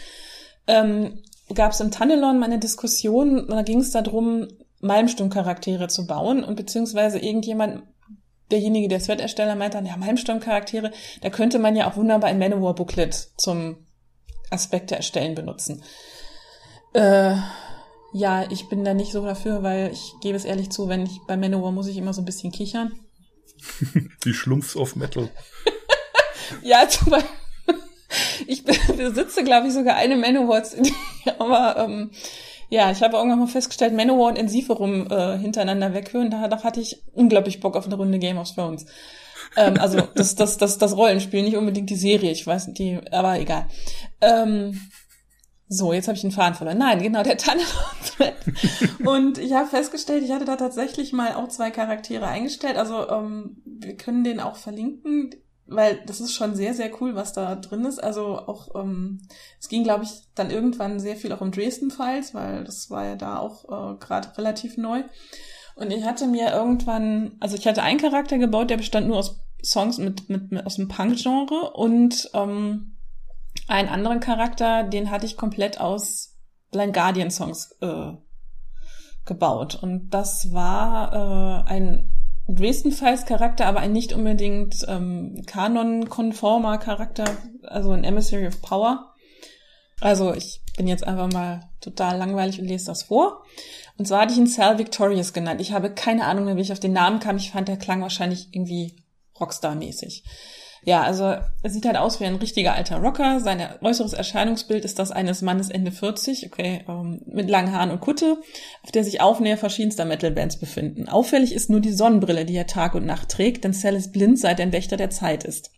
Ähm, 0.67 1.23
Gab 1.55 1.73
es 1.73 1.81
im 1.81 1.93
Tannelon 1.93 2.39
mal 2.39 2.47
eine 2.47 2.59
Diskussion, 2.59 3.47
da 3.49 3.63
ging 3.63 3.81
es 3.81 3.93
darum, 3.93 4.49
Malmsturm-Charaktere 4.81 5.87
zu 5.87 6.07
bauen 6.07 6.43
und 6.43 6.57
beziehungsweise 6.57 7.19
irgendjemand 7.21 7.85
derjenige, 8.51 8.89
der 8.89 9.01
Thread-Ersteller 9.01 9.55
meinte 9.55 9.77
dann, 9.77 9.87
ja, 9.87 9.97
Malmsturm-Charaktere, 9.97 10.91
da 11.21 11.31
könnte 11.31 11.59
man 11.59 11.77
ja 11.77 11.89
auch 11.89 11.97
wunderbar 11.97 12.31
ein 12.31 12.39
Manowar-Booklet 12.39 13.31
zum 13.37 13.87
Aspekte 14.51 14.97
erstellen 14.97 15.35
benutzen. 15.35 15.83
Äh, 16.95 17.37
ja, 18.12 18.51
ich 18.51 18.69
bin 18.69 18.85
da 18.85 18.95
nicht 18.95 19.12
so 19.12 19.25
dafür, 19.25 19.62
weil 19.62 19.93
ich 19.93 20.15
gebe 20.23 20.37
es 20.37 20.45
ehrlich 20.45 20.71
zu, 20.71 20.89
wenn 20.89 21.05
ich 21.05 21.21
bei 21.29 21.37
Manowar 21.37 21.71
muss 21.71 21.89
ich 21.89 21.97
immer 21.97 22.12
so 22.12 22.23
ein 22.23 22.27
bisschen 22.27 22.51
kichern. 22.51 22.93
Die 24.25 24.35
Schlumpfs 24.35 24.77
of 24.77 24.97
Metal. 24.97 25.29
ja, 26.62 26.89
zum 26.89 27.11
Beispiel. 27.11 27.31
Ich 28.46 28.64
besitze, 28.64 29.44
glaube 29.44 29.68
ich, 29.68 29.73
sogar 29.73 29.96
eine 29.96 30.16
Manowar, 30.16 30.62
aber 31.38 31.76
ähm, 31.78 32.11
ja, 32.68 32.90
ich 32.90 33.02
habe 33.02 33.16
irgendwann 33.16 33.40
mal 33.40 33.46
festgestellt, 33.46 33.94
Manowar 33.94 34.30
und 34.30 34.37
Ensiferum 34.37 35.11
äh, 35.11 35.38
hintereinander 35.38 35.94
weghören. 35.94 36.30
Da, 36.30 36.49
da 36.49 36.62
hatte 36.62 36.80
ich 36.80 37.02
unglaublich 37.12 37.61
Bock 37.61 37.76
auf 37.76 37.87
eine 37.87 37.94
Runde 37.94 38.18
Game 38.18 38.38
of 38.38 38.52
Thrones. 38.52 38.87
ähm, 39.56 39.78
also 39.78 40.00
das, 40.14 40.35
das, 40.35 40.58
das, 40.58 40.78
das 40.78 40.96
Rollenspiel, 40.96 41.42
nicht 41.42 41.56
unbedingt 41.56 41.90
die 41.90 41.96
Serie, 41.96 42.32
ich 42.32 42.46
weiß 42.46 42.68
nicht, 42.68 42.78
die, 42.78 43.00
aber 43.12 43.38
egal. 43.38 43.66
Ähm, 44.20 44.80
so, 45.68 45.92
jetzt 45.92 46.06
habe 46.06 46.14
ich 46.14 46.23
den 46.23 46.30
Faden 46.30 46.54
verloren. 46.54 46.78
Nein, 46.78 47.02
genau, 47.02 47.25
der 47.25 47.38
Tunnel 47.38 47.64
Und 49.04 49.38
ich 49.38 49.52
habe 49.52 49.68
festgestellt, 49.68 50.23
ich 50.23 50.30
hatte 50.30 50.44
da 50.44 50.56
tatsächlich 50.56 51.12
mal 51.12 51.35
auch 51.35 51.49
zwei 51.49 51.73
Charaktere 51.73 52.28
eingestellt. 52.28 52.76
Also 52.76 53.08
ähm, 53.08 53.62
wir 53.64 53.96
können 53.96 54.23
den 54.23 54.38
auch 54.38 54.56
verlinken 54.56 55.35
weil 55.66 56.00
das 56.06 56.20
ist 56.20 56.32
schon 56.32 56.54
sehr, 56.54 56.75
sehr 56.75 56.90
cool, 57.00 57.14
was 57.14 57.32
da 57.32 57.56
drin 57.56 57.85
ist. 57.85 58.02
Also 58.02 58.38
auch, 58.38 58.75
ähm, 58.75 59.20
es 59.61 59.68
ging, 59.68 59.82
glaube 59.82 60.04
ich, 60.04 60.11
dann 60.35 60.50
irgendwann 60.50 61.00
sehr 61.00 61.16
viel 61.16 61.32
auch 61.32 61.40
um 61.40 61.50
Dresden-Files, 61.50 62.35
weil 62.35 62.64
das 62.64 62.90
war 62.90 63.04
ja 63.04 63.16
da 63.16 63.38
auch 63.38 63.64
äh, 63.64 63.99
gerade 63.99 64.37
relativ 64.38 64.76
neu. 64.76 65.02
Und 65.75 65.90
ich 65.90 66.04
hatte 66.04 66.26
mir 66.26 66.52
irgendwann, 66.52 67.37
also 67.40 67.56
ich 67.56 67.66
hatte 67.66 67.82
einen 67.82 68.00
Charakter 68.00 68.38
gebaut, 68.38 68.70
der 68.70 68.78
bestand 68.78 69.08
nur 69.08 69.18
aus 69.18 69.44
Songs 69.62 69.99
mit, 69.99 70.28
mit, 70.28 70.52
mit 70.52 70.64
aus 70.64 70.76
dem 70.76 70.88
Punk-Genre 70.88 71.73
und 71.73 72.30
ähm, 72.32 72.96
einen 73.68 73.88
anderen 73.88 74.20
Charakter, 74.20 74.85
den 74.85 75.11
hatte 75.11 75.26
ich 75.26 75.37
komplett 75.37 75.80
aus 75.80 76.37
Blind 76.70 76.94
Guardian-Songs 76.94 77.76
äh, 77.80 78.12
gebaut. 79.25 79.78
Und 79.82 80.11
das 80.11 80.52
war 80.52 81.12
äh, 81.66 81.70
ein 81.70 82.15
Dresden-Files-Charakter, 82.49 83.67
aber 83.67 83.81
ein 83.81 83.93
nicht 83.93 84.12
unbedingt 84.12 84.85
ähm, 84.88 85.43
Kanon-konformer 85.47 86.79
Charakter, 86.79 87.25
also 87.62 87.91
ein 87.91 88.05
Emissary 88.05 88.47
of 88.47 88.62
Power. 88.62 89.15
Also 90.00 90.35
ich 90.35 90.61
bin 90.76 90.87
jetzt 90.87 91.07
einfach 91.07 91.33
mal 91.33 91.69
total 91.81 92.19
langweilig 92.19 92.61
und 92.61 92.67
lese 92.67 92.87
das 92.87 93.05
vor. 93.05 93.45
Und 93.97 94.07
zwar 94.07 94.23
hatte 94.23 94.33
ich 94.33 94.38
ihn 94.38 94.47
Sal 94.47 94.79
Victorious 94.79 95.33
genannt. 95.33 95.61
Ich 95.61 95.73
habe 95.73 95.91
keine 95.91 96.26
Ahnung 96.26 96.45
mehr, 96.45 96.57
wie 96.57 96.61
ich 96.61 96.73
auf 96.73 96.81
den 96.81 96.93
Namen 96.93 97.19
kam. 97.19 97.37
Ich 97.37 97.50
fand, 97.50 97.69
der 97.69 97.79
klang 97.79 98.03
wahrscheinlich 98.03 98.49
irgendwie 98.53 99.03
Rockstar-mäßig. 99.41 100.23
Ja, 100.87 101.02
also 101.02 101.25
er 101.25 101.71
sieht 101.71 101.85
halt 101.85 101.97
aus 101.97 102.21
wie 102.21 102.26
ein 102.26 102.37
richtiger 102.37 102.75
alter 102.75 102.99
Rocker. 102.99 103.40
Sein 103.40 103.61
äußeres 103.81 104.12
Erscheinungsbild 104.12 104.85
ist 104.85 105.00
das 105.00 105.11
eines 105.11 105.43
Mannes 105.43 105.69
Ende 105.69 105.90
40, 105.90 106.47
okay, 106.47 106.85
ähm, 106.88 107.23
mit 107.26 107.50
langen 107.50 107.73
Haaren 107.73 107.90
und 107.90 108.00
Kutte, 108.00 108.38
auf 108.85 108.93
der 108.93 109.02
sich 109.02 109.21
Aufnäher 109.21 109.59
verschiedenster 109.59 110.05
Metal-Bands 110.05 110.61
befinden. 110.61 111.09
Auffällig 111.09 111.52
ist 111.52 111.71
nur 111.71 111.81
die 111.81 111.93
Sonnenbrille, 111.93 112.45
die 112.45 112.55
er 112.55 112.69
Tag 112.69 112.95
und 112.95 113.05
Nacht 113.05 113.31
trägt, 113.31 113.64
denn 113.64 113.73
Sal 113.73 113.97
ist 113.97 114.12
blind, 114.12 114.38
seit 114.38 114.61
er 114.61 114.66
ein 114.66 114.73
Wächter 114.73 114.97
der 114.97 115.11
Zeit 115.11 115.43
ist. 115.43 115.73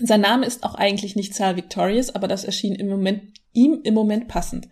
Sein 0.00 0.22
Name 0.22 0.46
ist 0.46 0.64
auch 0.64 0.76
eigentlich 0.76 1.14
nicht 1.14 1.34
Sal 1.34 1.56
Victorious, 1.56 2.14
aber 2.14 2.26
das 2.26 2.44
erschien 2.44 2.74
im 2.74 2.88
Moment, 2.88 3.34
ihm 3.52 3.80
im 3.84 3.92
Moment 3.92 4.28
passend. 4.28 4.66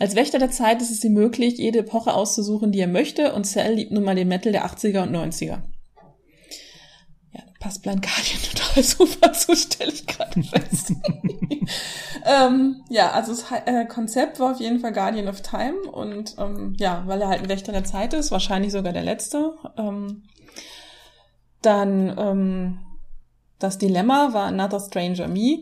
Als 0.00 0.16
Wächter 0.16 0.38
der 0.38 0.50
Zeit 0.50 0.82
ist 0.82 0.90
es 0.90 1.02
ihm 1.02 1.14
möglich, 1.14 1.56
jede 1.56 1.78
Epoche 1.78 2.12
auszusuchen, 2.12 2.72
die 2.72 2.80
er 2.80 2.88
möchte, 2.88 3.32
und 3.32 3.46
Sal 3.46 3.72
liebt 3.72 3.92
nun 3.92 4.04
mal 4.04 4.16
den 4.16 4.28
Metal 4.28 4.52
der 4.52 4.66
80er 4.66 5.04
und 5.04 5.16
90er. 5.16 5.62
Passt 7.62 7.82
Blind 7.82 8.02
Guardian 8.02 8.42
total 8.42 8.82
super 8.82 9.32
zu, 9.32 9.54
stelle 9.54 9.92
ich 9.92 10.06
gerade 10.06 10.42
fest. 10.42 10.92
ähm, 12.26 12.82
ja, 12.90 13.12
also 13.12 13.32
das 13.32 13.44
äh, 13.66 13.86
Konzept 13.86 14.40
war 14.40 14.50
auf 14.52 14.60
jeden 14.60 14.80
Fall 14.80 14.92
Guardian 14.92 15.28
of 15.28 15.42
Time 15.42 15.78
und 15.92 16.34
ähm, 16.38 16.74
ja, 16.78 17.04
weil 17.06 17.20
er 17.20 17.28
halt 17.28 17.42
ein 17.42 17.48
Wächter 17.48 17.70
der 17.70 17.84
Zeit 17.84 18.14
ist, 18.14 18.32
wahrscheinlich 18.32 18.72
sogar 18.72 18.92
der 18.92 19.04
letzte. 19.04 19.54
Ähm, 19.78 20.24
dann 21.62 22.14
ähm, 22.18 22.78
das 23.60 23.78
Dilemma 23.78 24.32
war 24.32 24.46
Another 24.46 24.80
Stranger 24.80 25.28
Me. 25.28 25.60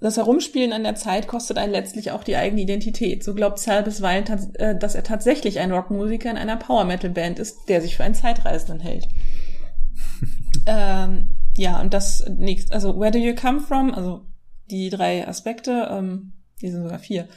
Das 0.00 0.16
Herumspielen 0.16 0.72
an 0.72 0.84
der 0.84 0.94
Zeit 0.94 1.26
kostet 1.26 1.58
einen 1.58 1.72
letztlich 1.72 2.12
auch 2.12 2.22
die 2.22 2.36
eigene 2.36 2.62
Identität. 2.62 3.24
So 3.24 3.34
glaubt 3.34 3.58
Sal 3.58 3.82
bisweilen, 3.82 4.24
äh, 4.54 4.76
dass 4.78 4.94
er 4.94 5.02
tatsächlich 5.02 5.58
ein 5.58 5.72
Rockmusiker 5.72 6.30
in 6.30 6.36
einer 6.36 6.56
Power-Metal-Band 6.56 7.40
ist, 7.40 7.68
der 7.68 7.80
sich 7.80 7.96
für 7.96 8.04
einen 8.04 8.14
Zeitreisenden 8.14 8.80
hält. 8.80 9.08
Ähm, 10.66 11.30
ja, 11.56 11.80
und 11.80 11.92
das 11.92 12.24
nächste, 12.28 12.72
also 12.72 12.98
Where 12.98 13.10
do 13.10 13.18
you 13.18 13.34
come 13.34 13.60
from? 13.60 13.92
Also 13.92 14.24
die 14.70 14.90
drei 14.90 15.26
Aspekte, 15.26 15.88
ähm, 15.90 16.32
die 16.60 16.70
sind 16.70 16.82
sogar 16.82 16.98
vier. 16.98 17.28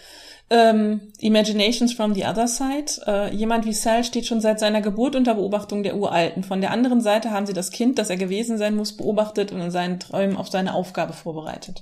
Ähm, 0.50 1.12
Imaginations 1.19 1.93
from 1.93 2.13
the 2.13 2.25
other 2.25 2.48
side. 2.48 3.01
Äh, 3.07 3.34
jemand 3.34 3.65
wie 3.65 3.74
Sal 3.74 4.03
steht 4.03 4.27
schon 4.27 4.41
seit 4.41 4.60
seiner 4.60 4.81
Geburt 4.81 5.15
unter 5.15 5.36
Beobachtung 5.36 5.81
der 5.81 5.98
Uralten. 5.98 6.43
Von 6.43 6.62
der 6.62 6.72
anderen 6.72 7.01
Seite 7.01 7.31
haben 7.31 7.48
sie 7.48 7.53
das 7.53 7.72
Kind, 7.72 7.98
das 7.98 8.12
er 8.12 8.17
gewesen 8.17 8.57
sein 8.57 8.75
muss, 8.75 8.95
beobachtet 8.95 9.51
und 9.51 9.60
in 9.60 9.72
seinen 9.72 10.00
Träumen 10.00 10.38
auf 10.38 10.50
seine 10.50 10.75
Aufgabe 10.75 11.13
vorbereitet. 11.13 11.81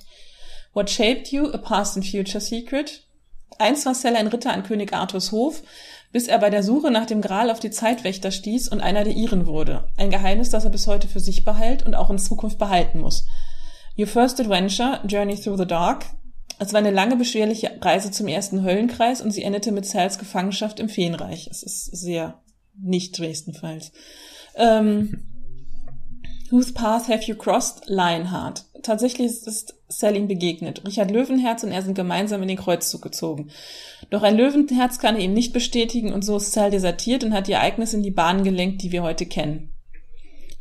What 0.73 0.89
shaped 0.89 1.27
you? 1.31 1.49
A 1.51 1.57
past 1.57 1.97
and 1.97 2.05
future 2.05 2.39
secret. 2.39 3.03
Einst 3.59 3.85
war 3.85 3.93
Sal 3.93 4.15
ein 4.15 4.27
Ritter 4.27 4.53
an 4.53 4.63
König 4.63 4.93
Arthurs 4.93 5.31
Hof, 5.31 5.61
bis 6.13 6.27
er 6.27 6.37
bei 6.37 6.49
der 6.49 6.63
Suche 6.63 6.91
nach 6.91 7.07
dem 7.07 7.21
Gral 7.21 7.49
auf 7.51 7.59
die 7.59 7.71
Zeitwächter 7.71 8.31
stieß 8.31 8.69
und 8.69 8.79
einer 8.79 9.03
der 9.03 9.13
ihren 9.13 9.47
wurde. 9.47 9.89
Ein 9.97 10.11
Geheimnis, 10.11 10.51
das 10.51 10.63
er 10.63 10.69
bis 10.69 10.87
heute 10.87 11.07
für 11.07 11.19
sich 11.19 11.43
behält 11.43 11.85
und 11.85 11.95
auch 11.95 12.09
in 12.09 12.19
Zukunft 12.19 12.59
behalten 12.59 13.01
muss. 13.01 13.25
Your 13.97 14.07
first 14.07 14.39
adventure, 14.39 15.01
Journey 15.05 15.35
Through 15.35 15.57
the 15.57 15.67
Dark. 15.67 16.05
Es 16.59 16.71
war 16.71 16.79
eine 16.79 16.91
lange, 16.91 17.15
beschwerliche 17.15 17.77
Reise 17.81 18.11
zum 18.11 18.27
ersten 18.27 18.63
Höllenkreis 18.63 19.21
und 19.21 19.31
sie 19.31 19.43
endete 19.43 19.71
mit 19.71 19.87
Sals 19.87 20.19
Gefangenschaft 20.19 20.79
im 20.79 20.87
Feenreich. 20.87 21.47
Es 21.49 21.63
ist 21.63 21.85
sehr 21.85 22.39
nicht 22.79 23.17
Dresden-Falls. 23.17 23.91
Ähm, 24.55 25.25
Whose 26.51 26.73
path 26.73 27.07
have 27.07 27.23
you 27.23 27.35
crossed? 27.35 27.87
Lionheart. 27.87 28.65
Tatsächlich 28.83 29.27
ist 29.27 29.75
Sal 29.87 30.15
ihm 30.17 30.27
begegnet. 30.27 30.85
Richard 30.85 31.09
Löwenherz 31.09 31.63
und 31.63 31.71
er 31.71 31.81
sind 31.81 31.95
gemeinsam 31.95 32.41
in 32.41 32.49
den 32.49 32.57
Kreuzzug 32.57 33.01
gezogen. 33.01 33.49
Doch 34.09 34.23
ein 34.23 34.35
Löwenherz 34.35 34.99
kann 34.99 35.15
er 35.15 35.21
ihm 35.21 35.33
nicht 35.33 35.53
bestätigen 35.53 36.11
und 36.11 36.23
so 36.23 36.37
ist 36.37 36.51
Sal 36.51 36.69
desertiert 36.69 37.23
und 37.23 37.33
hat 37.33 37.47
die 37.47 37.53
Ereignisse 37.53 37.95
in 37.95 38.03
die 38.03 38.11
Bahnen 38.11 38.43
gelenkt, 38.43 38.81
die 38.81 38.91
wir 38.91 39.01
heute 39.01 39.25
kennen. 39.25 39.71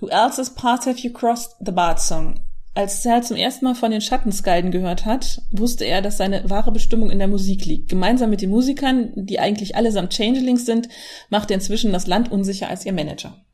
Who 0.01 0.09
else's 0.09 0.55
path 0.55 0.87
have 0.87 1.01
you 1.01 1.13
crossed? 1.13 1.57
The 1.61 1.73
Bard 1.73 2.01
Song. 2.01 2.41
Als 2.75 3.03
Sal 3.03 3.23
zum 3.23 3.37
ersten 3.37 3.65
Mal 3.65 3.75
von 3.75 3.91
den 3.91 4.01
Schattenskalden 4.01 4.71
gehört 4.71 5.05
hat, 5.05 5.43
wusste 5.51 5.85
er, 5.85 6.01
dass 6.01 6.17
seine 6.17 6.49
wahre 6.49 6.73
Bestimmung 6.73 7.11
in 7.11 7.19
der 7.19 7.29
Musik 7.29 7.67
liegt. 7.67 7.91
Gemeinsam 7.91 8.31
mit 8.31 8.41
den 8.41 8.51
Musikern, 8.51 9.13
die 9.15 9.41
eigentlich 9.41 9.77
allesamt 9.77 10.15
Changelings 10.15 10.65
sind, 10.65 10.89
macht 11.29 11.51
er 11.51 11.57
inzwischen 11.57 11.93
das 11.93 12.07
Land 12.07 12.31
unsicher 12.31 12.69
als 12.69 12.87
ihr 12.87 12.93
Manager. 12.93 13.45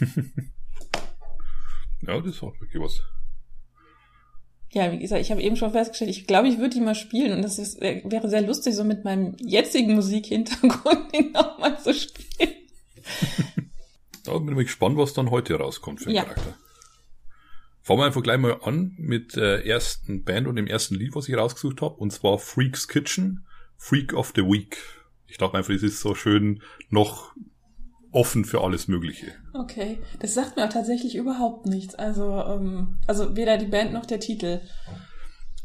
ja, 2.06 2.20
das 2.20 2.42
auch 2.42 2.52
wirklich 2.60 2.82
was. 2.82 3.00
Ja, 4.74 4.90
wie 4.90 4.98
gesagt, 4.98 5.22
ich 5.22 5.30
habe 5.30 5.40
eben 5.40 5.54
schon 5.54 5.70
festgestellt, 5.70 6.10
ich 6.10 6.26
glaube, 6.26 6.48
ich 6.48 6.58
würde 6.58 6.70
die 6.70 6.80
mal 6.80 6.96
spielen 6.96 7.32
und 7.36 7.42
das 7.42 7.60
ist, 7.60 7.80
wäre 7.80 8.28
sehr 8.28 8.42
lustig, 8.42 8.74
so 8.74 8.82
mit 8.82 9.04
meinem 9.04 9.36
jetzigen 9.38 9.94
Musikhintergrund 9.94 11.12
den 11.14 11.30
nochmal 11.30 11.80
zu 11.80 11.94
spielen. 11.94 12.50
da 14.24 14.36
bin 14.38 14.58
ich 14.58 14.66
gespannt, 14.66 14.96
was 14.96 15.14
dann 15.14 15.30
heute 15.30 15.54
rauskommt 15.54 16.00
für 16.00 16.06
den 16.06 16.16
ja. 16.16 16.24
Charakter. 16.24 16.56
Fangen 17.82 18.00
wir 18.00 18.06
einfach 18.06 18.22
gleich 18.22 18.38
mal 18.38 18.58
an 18.62 18.94
mit 18.96 19.36
der 19.36 19.64
ersten 19.64 20.24
Band 20.24 20.48
und 20.48 20.56
dem 20.56 20.66
ersten 20.66 20.96
Lied, 20.96 21.14
was 21.14 21.28
ich 21.28 21.36
rausgesucht 21.36 21.80
habe, 21.80 21.94
und 21.94 22.10
zwar 22.12 22.38
Freak's 22.38 22.88
Kitchen, 22.88 23.46
Freak 23.76 24.12
of 24.12 24.32
the 24.34 24.42
Week. 24.42 24.78
Ich 25.28 25.38
dachte 25.38 25.56
einfach, 25.56 25.72
es 25.72 25.84
ist 25.84 26.00
so 26.00 26.16
schön 26.16 26.62
noch 26.90 27.32
offen 28.14 28.44
für 28.44 28.62
alles 28.62 28.88
Mögliche. 28.88 29.32
Okay, 29.52 29.98
das 30.20 30.34
sagt 30.34 30.56
mir 30.56 30.64
auch 30.64 30.72
tatsächlich 30.72 31.16
überhaupt 31.16 31.66
nichts. 31.66 31.94
Also, 31.94 32.24
ähm, 32.24 32.98
also 33.06 33.36
weder 33.36 33.58
die 33.58 33.66
Band 33.66 33.92
noch 33.92 34.06
der 34.06 34.20
Titel. 34.20 34.60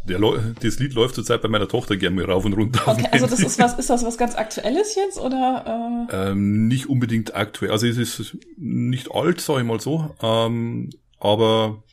Der, 0.07 0.19
das 0.19 0.79
Lied 0.79 0.93
läuft 0.93 1.15
zurzeit 1.15 1.41
bei 1.41 1.49
meiner 1.49 1.67
Tochter 1.67 1.95
gerne 1.97 2.23
rauf 2.23 2.45
und 2.45 2.53
runter. 2.53 2.87
Okay, 2.87 3.07
also 3.11 3.27
das 3.27 3.41
ist 3.41 3.59
was, 3.59 3.77
ist 3.77 3.89
das 3.89 4.03
was 4.03 4.17
ganz 4.17 4.35
Aktuelles 4.35 4.95
jetzt 4.95 5.19
oder? 5.19 6.07
Äh? 6.09 6.31
Ähm, 6.31 6.67
nicht 6.67 6.89
unbedingt 6.89 7.35
aktuell. 7.35 7.71
Also 7.71 7.85
es 7.85 7.97
ist 7.97 8.37
nicht 8.57 9.11
alt, 9.11 9.41
sage 9.41 9.61
ich 9.61 9.67
mal 9.67 9.79
so, 9.79 10.15
ähm, 10.21 10.89
aber 11.19 11.83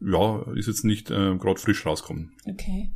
ja, 0.00 0.44
ist 0.54 0.68
jetzt 0.68 0.84
nicht 0.84 1.10
äh, 1.10 1.36
gerade 1.36 1.58
frisch 1.58 1.84
rauskommen. 1.84 2.36
Okay. 2.46 2.92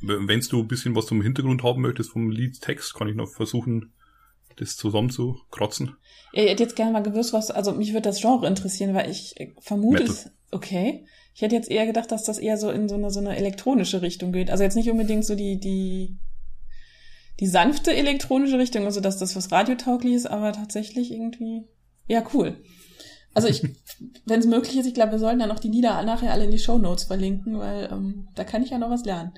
Wenn 0.00 0.40
du 0.40 0.60
ein 0.60 0.68
bisschen 0.68 0.94
was 0.94 1.06
zum 1.06 1.22
Hintergrund 1.22 1.62
haben 1.62 1.80
möchtest 1.80 2.10
vom 2.10 2.30
Liedtext, 2.30 2.94
kann 2.94 3.08
ich 3.08 3.14
noch 3.14 3.30
versuchen, 3.30 3.92
das 4.56 4.76
zusammenzukrotzen. 4.76 5.96
Ich 6.32 6.48
hätte 6.48 6.62
jetzt 6.62 6.76
gerne 6.76 6.92
mal 6.92 7.02
gewusst, 7.02 7.32
was, 7.32 7.50
also 7.50 7.72
mich 7.72 7.92
würde 7.92 8.08
das 8.08 8.20
Genre 8.20 8.46
interessieren, 8.46 8.94
weil 8.94 9.10
ich 9.10 9.34
vermute 9.60 10.04
es, 10.04 10.30
okay. 10.50 11.04
Ich 11.34 11.42
hätte 11.42 11.54
jetzt 11.54 11.70
eher 11.70 11.86
gedacht, 11.86 12.12
dass 12.12 12.24
das 12.24 12.38
eher 12.38 12.58
so 12.58 12.70
in 12.70 12.88
so 12.88 12.94
eine, 12.94 13.10
so 13.10 13.20
eine 13.20 13.36
elektronische 13.36 14.02
Richtung 14.02 14.32
geht. 14.32 14.50
Also 14.50 14.64
jetzt 14.64 14.76
nicht 14.76 14.90
unbedingt 14.90 15.24
so 15.24 15.34
die, 15.34 15.58
die, 15.58 16.18
die 17.40 17.46
sanfte 17.46 17.94
elektronische 17.94 18.58
Richtung, 18.58 18.84
also 18.84 19.00
dass 19.00 19.18
das 19.18 19.34
was 19.34 19.50
radiotauglich 19.50 20.14
ist, 20.14 20.26
aber 20.26 20.52
tatsächlich 20.52 21.10
irgendwie, 21.10 21.64
ja, 22.06 22.22
cool. 22.34 22.62
Also 23.34 23.48
ich, 23.48 23.62
wenn 24.26 24.40
es 24.40 24.46
möglich 24.46 24.76
ist, 24.76 24.86
ich 24.86 24.94
glaube, 24.94 25.12
wir 25.12 25.18
sollten 25.18 25.40
dann 25.40 25.50
auch 25.50 25.58
die 25.58 25.70
Lieder 25.70 26.02
nachher 26.02 26.32
alle 26.32 26.44
in 26.44 26.50
die 26.50 26.58
Show 26.58 26.78
Notes 26.78 27.04
verlinken, 27.04 27.58
weil 27.58 27.88
ähm, 27.90 28.28
da 28.34 28.44
kann 28.44 28.62
ich 28.62 28.70
ja 28.70 28.78
noch 28.78 28.90
was 28.90 29.04
lernen. 29.04 29.32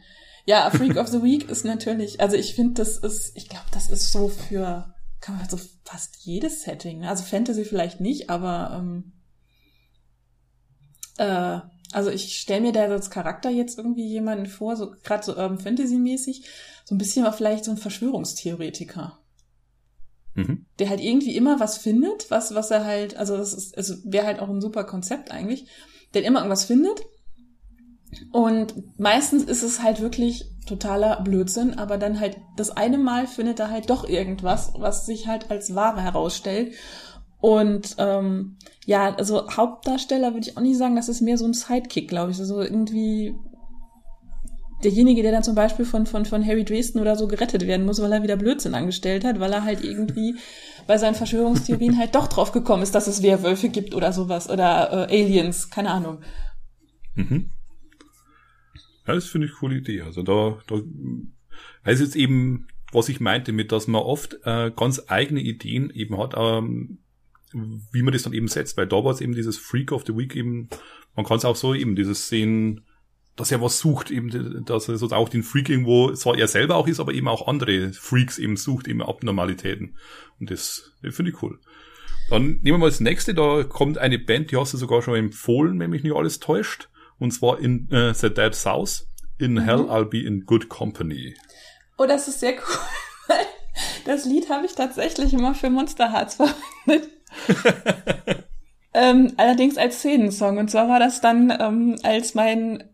Ja, 0.46 0.68
Freak 0.70 0.96
of 0.96 1.08
the 1.08 1.22
Week 1.22 1.48
ist 1.48 1.64
natürlich, 1.64 2.20
also 2.20 2.36
ich 2.36 2.54
finde, 2.54 2.74
das 2.74 2.98
ist, 2.98 3.34
ich 3.34 3.48
glaube, 3.48 3.66
das 3.72 3.88
ist 3.88 4.12
so 4.12 4.28
für, 4.28 4.93
kann 5.24 5.38
man 5.38 5.48
so 5.48 5.58
fast 5.84 6.18
jedes 6.26 6.64
Setting, 6.64 6.98
ne? 6.98 7.08
also 7.08 7.24
Fantasy 7.24 7.64
vielleicht 7.64 7.98
nicht, 7.98 8.28
aber 8.28 8.76
ähm, 8.78 9.12
äh, 11.16 11.60
also 11.92 12.10
ich 12.10 12.36
stelle 12.38 12.60
mir 12.60 12.72
da 12.72 12.82
als 12.82 13.08
Charakter 13.08 13.48
jetzt 13.48 13.78
irgendwie 13.78 14.06
jemanden 14.06 14.44
vor, 14.44 14.76
so 14.76 14.90
gerade 15.02 15.24
so 15.24 15.32
Urban 15.32 15.58
Fantasy 15.58 15.96
mäßig, 15.96 16.44
so 16.84 16.94
ein 16.94 16.98
bisschen 16.98 17.24
aber 17.24 17.34
vielleicht 17.34 17.64
so 17.64 17.70
ein 17.70 17.78
Verschwörungstheoretiker. 17.78 19.18
Mhm. 20.34 20.66
Der 20.78 20.90
halt 20.90 21.00
irgendwie 21.00 21.34
immer 21.34 21.58
was 21.58 21.78
findet, 21.78 22.30
was, 22.30 22.54
was 22.54 22.70
er 22.70 22.84
halt, 22.84 23.16
also 23.16 23.38
das 23.38 23.54
ist, 23.54 23.78
also 23.78 23.94
wäre 24.04 24.26
halt 24.26 24.40
auch 24.40 24.50
ein 24.50 24.60
super 24.60 24.84
Konzept 24.84 25.30
eigentlich, 25.30 25.68
der 26.12 26.24
immer 26.24 26.40
irgendwas 26.40 26.66
findet. 26.66 27.00
Und 28.30 28.98
meistens 29.00 29.44
ist 29.44 29.62
es 29.62 29.80
halt 29.80 30.02
wirklich 30.02 30.53
totaler 30.66 31.20
Blödsinn, 31.22 31.78
aber 31.78 31.98
dann 31.98 32.20
halt 32.20 32.38
das 32.56 32.70
eine 32.70 32.98
Mal 32.98 33.26
findet 33.26 33.60
er 33.60 33.70
halt 33.70 33.90
doch 33.90 34.08
irgendwas, 34.08 34.72
was 34.76 35.06
sich 35.06 35.26
halt 35.26 35.50
als 35.50 35.74
Ware 35.74 36.00
herausstellt. 36.00 36.74
Und 37.40 37.96
ähm, 37.98 38.56
ja, 38.86 39.14
also 39.14 39.50
Hauptdarsteller 39.50 40.32
würde 40.32 40.48
ich 40.48 40.56
auch 40.56 40.62
nicht 40.62 40.78
sagen, 40.78 40.96
das 40.96 41.10
ist 41.10 41.20
mehr 41.20 41.36
so 41.36 41.44
ein 41.44 41.52
Sidekick, 41.52 42.08
glaube 42.08 42.30
ich. 42.30 42.38
Also 42.38 42.62
irgendwie 42.62 43.34
derjenige, 44.82 45.22
der 45.22 45.32
dann 45.32 45.42
zum 45.42 45.54
Beispiel 45.54 45.84
von, 45.84 46.06
von, 46.06 46.24
von 46.24 46.46
Harry 46.46 46.64
Dresden 46.64 47.00
oder 47.00 47.16
so 47.16 47.28
gerettet 47.28 47.66
werden 47.66 47.86
muss, 47.86 48.00
weil 48.00 48.12
er 48.12 48.22
wieder 48.22 48.36
Blödsinn 48.36 48.74
angestellt 48.74 49.24
hat, 49.24 49.40
weil 49.40 49.52
er 49.52 49.64
halt 49.64 49.82
irgendwie 49.82 50.36
bei 50.86 50.98
seinen 50.98 51.14
Verschwörungstheorien 51.14 51.98
halt 51.98 52.14
doch 52.14 52.28
drauf 52.28 52.52
gekommen 52.52 52.82
ist, 52.82 52.94
dass 52.94 53.06
es 53.06 53.22
Werwölfe 53.22 53.68
gibt 53.68 53.94
oder 53.94 54.12
sowas 54.12 54.50
oder 54.50 55.08
äh, 55.10 55.22
Aliens, 55.22 55.70
keine 55.70 55.90
Ahnung. 55.90 56.20
Mhm. 57.14 57.50
Ja, 59.06 59.14
das 59.14 59.26
finde 59.26 59.46
ich 59.46 59.52
eine 59.52 59.58
coole 59.58 59.76
Idee. 59.76 60.02
Also 60.02 60.22
da, 60.22 60.58
da 60.66 60.80
heißt 61.84 62.00
jetzt 62.00 62.16
eben, 62.16 62.66
was 62.92 63.08
ich 63.08 63.20
meinte 63.20 63.52
mit, 63.52 63.72
dass 63.72 63.86
man 63.86 64.02
oft 64.02 64.38
äh, 64.44 64.70
ganz 64.74 65.02
eigene 65.08 65.40
Ideen 65.40 65.90
eben 65.90 66.16
hat, 66.18 66.34
ähm, 66.36 66.98
wie 67.52 68.02
man 68.02 68.12
das 68.12 68.22
dann 68.22 68.32
eben 68.32 68.48
setzt, 68.48 68.76
weil 68.76 68.86
da 68.86 69.04
war 69.04 69.12
es 69.12 69.20
eben 69.20 69.34
dieses 69.34 69.58
Freak 69.58 69.92
of 69.92 70.04
the 70.06 70.16
Week 70.16 70.34
eben, 70.34 70.68
man 71.14 71.24
kann 71.24 71.36
es 71.36 71.44
auch 71.44 71.56
so 71.56 71.74
eben 71.74 71.96
dieses 71.96 72.28
sehen, 72.28 72.84
dass 73.36 73.50
er 73.50 73.60
was 73.60 73.78
sucht, 73.78 74.10
eben, 74.10 74.64
dass 74.64 74.88
er 74.88 74.96
so 74.96 75.08
auch 75.10 75.28
den 75.28 75.42
Freak 75.42 75.68
irgendwo, 75.68 76.12
zwar 76.12 76.38
er 76.38 76.48
selber 76.48 76.76
auch 76.76 76.86
ist, 76.86 77.00
aber 77.00 77.12
eben 77.12 77.28
auch 77.28 77.48
andere 77.48 77.92
Freaks 77.92 78.38
eben 78.38 78.56
sucht, 78.56 78.86
eben 78.86 79.02
Abnormalitäten. 79.02 79.96
Und 80.38 80.50
das, 80.50 80.92
das 81.02 81.16
finde 81.16 81.32
ich 81.32 81.42
cool. 81.42 81.58
Dann 82.30 82.60
nehmen 82.62 82.64
wir 82.64 82.78
mal 82.78 82.90
das 82.90 83.00
nächste, 83.00 83.34
da 83.34 83.64
kommt 83.64 83.98
eine 83.98 84.18
Band, 84.18 84.50
die 84.50 84.56
hast 84.56 84.72
du 84.72 84.78
sogar 84.78 85.02
schon 85.02 85.16
empfohlen, 85.16 85.78
wenn 85.78 85.90
mich 85.90 86.02
nicht 86.02 86.14
alles 86.14 86.40
täuscht. 86.40 86.88
Und 87.18 87.32
zwar 87.32 87.58
in 87.60 87.90
äh, 87.90 88.14
The 88.14 88.32
Dead 88.32 88.54
South. 88.54 89.06
In 89.38 89.54
mhm. 89.54 89.60
Hell 89.60 89.80
I'll 89.90 90.04
be 90.04 90.24
in 90.24 90.44
good 90.46 90.68
company. 90.68 91.34
Oh, 91.98 92.06
das 92.06 92.28
ist 92.28 92.40
sehr 92.40 92.54
cool. 92.54 93.36
Das 94.04 94.24
Lied 94.24 94.50
habe 94.50 94.66
ich 94.66 94.74
tatsächlich 94.74 95.32
immer 95.32 95.52
für 95.54 95.68
Monster 95.68 96.12
Hearts 96.12 96.36
verwendet. 96.36 97.10
ähm, 98.94 99.32
allerdings 99.36 99.78
als 99.78 99.98
Szenensong. 99.98 100.58
Und 100.58 100.70
zwar 100.70 100.88
war 100.88 101.00
das 101.00 101.20
dann, 101.20 101.50
ähm, 101.58 101.96
als 102.04 102.34
mein 102.34 102.84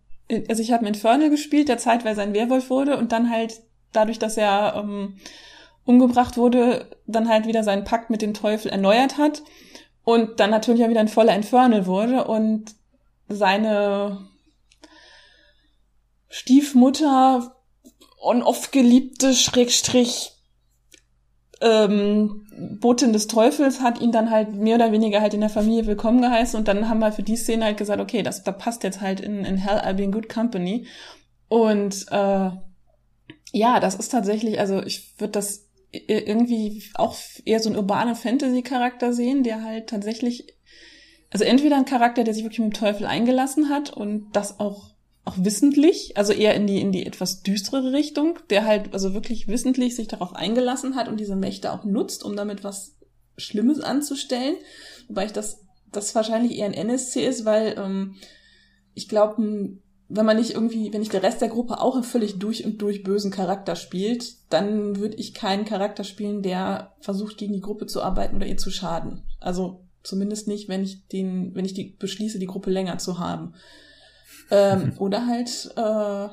also 0.48 0.62
ich 0.62 0.72
habe 0.72 0.86
Infernal 0.86 1.30
gespielt, 1.30 1.68
der 1.68 1.78
zeitweise 1.78 2.22
ein 2.22 2.34
Werwolf 2.34 2.70
wurde 2.70 2.96
und 2.96 3.12
dann 3.12 3.30
halt 3.30 3.60
dadurch, 3.92 4.18
dass 4.18 4.36
er 4.36 4.74
ähm, 4.76 5.16
umgebracht 5.84 6.36
wurde, 6.36 6.86
dann 7.06 7.28
halt 7.28 7.46
wieder 7.46 7.64
seinen 7.64 7.84
Pakt 7.84 8.10
mit 8.10 8.22
dem 8.22 8.34
Teufel 8.34 8.70
erneuert 8.70 9.18
hat. 9.18 9.42
und 10.04 10.40
dann 10.40 10.50
natürlich 10.50 10.82
auch 10.84 10.88
wieder 10.88 11.00
ein 11.00 11.08
voller 11.08 11.34
Infernal 11.34 11.86
wurde 11.86 12.24
und 12.24 12.74
seine 13.30 14.28
Stiefmutter 16.28 17.56
on-off 18.20 18.70
geliebte 18.70 19.34
Schrägstrich 19.34 20.32
ähm, 21.62 22.46
Botin 22.80 23.12
des 23.12 23.26
Teufels 23.26 23.80
hat 23.80 24.00
ihn 24.00 24.12
dann 24.12 24.30
halt 24.30 24.54
mehr 24.54 24.76
oder 24.76 24.92
weniger 24.92 25.20
halt 25.20 25.34
in 25.34 25.40
der 25.40 25.50
Familie 25.50 25.86
willkommen 25.86 26.22
geheißen 26.22 26.58
und 26.58 26.68
dann 26.68 26.88
haben 26.88 27.00
wir 27.00 27.12
für 27.12 27.22
die 27.22 27.36
Szene 27.36 27.66
halt 27.66 27.76
gesagt, 27.76 28.00
okay, 28.00 28.22
das 28.22 28.44
da 28.44 28.52
passt 28.52 28.82
jetzt 28.82 29.00
halt 29.00 29.20
in, 29.20 29.44
in 29.44 29.56
Hell 29.56 29.78
I'll 29.78 29.94
be 29.94 30.02
in 30.02 30.12
Good 30.12 30.28
Company. 30.28 30.86
Und 31.48 32.06
äh, 32.10 32.50
ja, 33.52 33.80
das 33.80 33.94
ist 33.94 34.10
tatsächlich, 34.10 34.60
also 34.60 34.82
ich 34.82 35.18
würde 35.18 35.32
das 35.32 35.68
irgendwie 35.92 36.84
auch 36.94 37.16
eher 37.44 37.60
so 37.60 37.68
ein 37.68 37.76
urbane 37.76 38.14
Fantasy-Charakter 38.14 39.12
sehen, 39.12 39.42
der 39.42 39.62
halt 39.64 39.88
tatsächlich, 39.88 40.46
also 41.30 41.44
entweder 41.44 41.76
ein 41.76 41.84
Charakter, 41.84 42.24
der 42.24 42.34
sich 42.34 42.42
wirklich 42.42 42.60
mit 42.60 42.72
dem 42.72 42.80
Teufel 42.80 43.06
eingelassen 43.06 43.68
hat 43.68 43.92
und 43.92 44.28
das 44.32 44.60
auch 44.60 44.90
auch 45.24 45.36
wissentlich, 45.36 46.16
also 46.16 46.32
eher 46.32 46.54
in 46.54 46.66
die 46.66 46.80
in 46.80 46.92
die 46.92 47.06
etwas 47.06 47.42
düstere 47.42 47.92
Richtung, 47.92 48.38
der 48.48 48.64
halt 48.64 48.94
also 48.94 49.12
wirklich 49.14 49.48
wissentlich 49.48 49.94
sich 49.94 50.08
darauf 50.08 50.34
eingelassen 50.34 50.96
hat 50.96 51.08
und 51.08 51.20
diese 51.20 51.36
Mächte 51.36 51.72
auch 51.72 51.84
nutzt, 51.84 52.24
um 52.24 52.36
damit 52.36 52.64
was 52.64 52.96
Schlimmes 53.36 53.80
anzustellen, 53.80 54.56
wobei 55.08 55.26
ich 55.26 55.32
das 55.32 55.60
das 55.92 56.14
wahrscheinlich 56.14 56.56
eher 56.56 56.66
ein 56.66 56.74
NSC 56.74 57.26
ist, 57.26 57.44
weil 57.44 57.74
ähm, 57.78 58.16
ich 58.94 59.08
glaube 59.08 59.42
wenn 60.12 60.26
man 60.26 60.36
nicht 60.36 60.54
irgendwie, 60.54 60.92
wenn 60.92 61.00
nicht 61.00 61.12
der 61.12 61.22
Rest 61.22 61.40
der 61.40 61.48
Gruppe 61.48 61.80
auch 61.80 61.94
einen 61.94 62.02
völlig 62.02 62.40
durch 62.40 62.64
und 62.64 62.82
durch 62.82 63.04
bösen 63.04 63.30
Charakter 63.30 63.76
spielt, 63.76 64.52
dann 64.52 64.96
würde 64.96 65.16
ich 65.16 65.34
keinen 65.34 65.64
Charakter 65.64 66.02
spielen, 66.02 66.42
der 66.42 66.96
versucht, 67.00 67.38
gegen 67.38 67.52
die 67.52 67.60
Gruppe 67.60 67.86
zu 67.86 68.02
arbeiten 68.02 68.34
oder 68.34 68.46
ihr 68.46 68.56
zu 68.56 68.72
schaden. 68.72 69.22
Also 69.38 69.86
zumindest 70.02 70.48
nicht, 70.48 70.68
wenn 70.68 70.82
ich 70.82 71.06
den, 71.08 71.54
wenn 71.54 71.64
ich 71.64 71.74
die 71.74 71.96
beschließe, 71.98 72.38
die 72.38 72.46
Gruppe 72.46 72.70
länger 72.70 72.98
zu 72.98 73.18
haben. 73.18 73.54
Ähm. 74.50 74.94
Oder 74.98 75.26
halt 75.26 75.72
äh, 75.76 76.28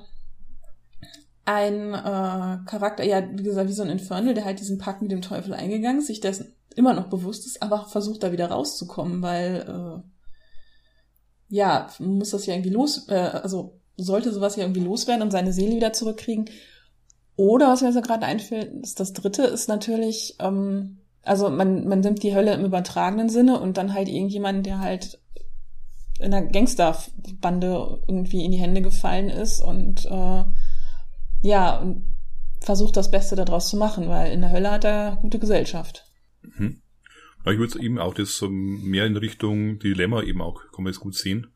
ein 1.45 1.93
äh, 1.93 2.59
Charakter, 2.65 3.05
ja, 3.05 3.24
wie 3.33 3.43
gesagt, 3.43 3.69
wie 3.69 3.74
so 3.74 3.83
ein 3.83 3.89
Infernal, 3.89 4.33
der 4.33 4.43
halt 4.43 4.59
diesen 4.59 4.77
Pakt 4.77 5.01
mit 5.01 5.12
dem 5.12 5.21
Teufel 5.21 5.53
eingegangen 5.53 6.00
ist, 6.00 6.07
sich 6.07 6.19
dessen 6.19 6.53
immer 6.75 6.93
noch 6.93 7.07
bewusst 7.07 7.45
ist, 7.45 7.62
aber 7.62 7.86
versucht 7.86 8.21
da 8.21 8.31
wieder 8.31 8.51
rauszukommen, 8.51 9.21
weil 9.21 9.65
äh, 9.67 10.01
ja, 11.50 11.88
muss 12.00 12.31
das 12.31 12.45
ja 12.45 12.53
irgendwie 12.53 12.69
los, 12.69 13.07
äh, 13.07 13.15
also 13.15 13.79
sollte 13.95 14.31
sowas 14.31 14.57
ja 14.57 14.63
irgendwie 14.63 14.81
loswerden 14.81 15.24
und 15.24 15.31
seine 15.31 15.53
Seele 15.53 15.75
wieder 15.75 15.93
zurückkriegen. 15.93 16.50
Oder 17.36 17.69
was 17.69 17.81
mir 17.81 17.93
so 17.93 18.01
gerade 18.01 18.25
einfällt, 18.25 18.74
ist 18.83 19.00
das 19.00 19.13
dritte, 19.13 19.43
ist 19.43 19.69
natürlich, 19.69 20.36
ähm, 20.39 20.97
also 21.27 21.50
man, 21.50 21.88
man 21.88 22.00
nimmt 22.00 22.24
die 22.24 22.34
Hölle 22.34 22.53
im 22.53 22.65
übertragenen 22.65 23.29
Sinne 23.29 23.60
und 23.60 23.77
dann 23.77 23.93
halt 23.93 24.07
irgendjemand, 24.07 24.65
der 24.65 24.79
halt 24.79 25.19
in 26.19 26.34
einer 26.34 26.48
Gangsterbande 26.48 28.01
irgendwie 28.07 28.43
in 28.43 28.51
die 28.51 28.57
Hände 28.57 28.81
gefallen 28.81 29.29
ist 29.29 29.62
und 29.62 30.05
äh, 30.05 30.43
ja, 31.41 31.77
und 31.77 32.17
versucht 32.62 32.98
das 32.98 33.12
Beste 33.12 33.36
daraus 33.36 33.69
zu 33.69 33.77
machen, 33.77 34.10
weil 34.10 34.31
in 34.31 34.41
der 34.41 34.51
Hölle 34.51 34.72
hat 34.72 34.84
er 34.84 35.17
gute 35.22 35.39
Gesellschaft. 35.39 36.05
Mhm. 36.41 36.81
Ich 37.46 37.60
würde 37.60 37.81
eben 37.81 38.00
auch 38.00 38.13
das 38.13 38.43
mehr 38.50 39.05
in 39.05 39.15
Richtung 39.15 39.79
Dilemma 39.79 40.22
eben 40.24 40.41
auch, 40.41 40.60
kann 40.74 40.84
man 40.84 40.91
es 40.91 41.00
gut 41.00 41.15
sehen. 41.15 41.48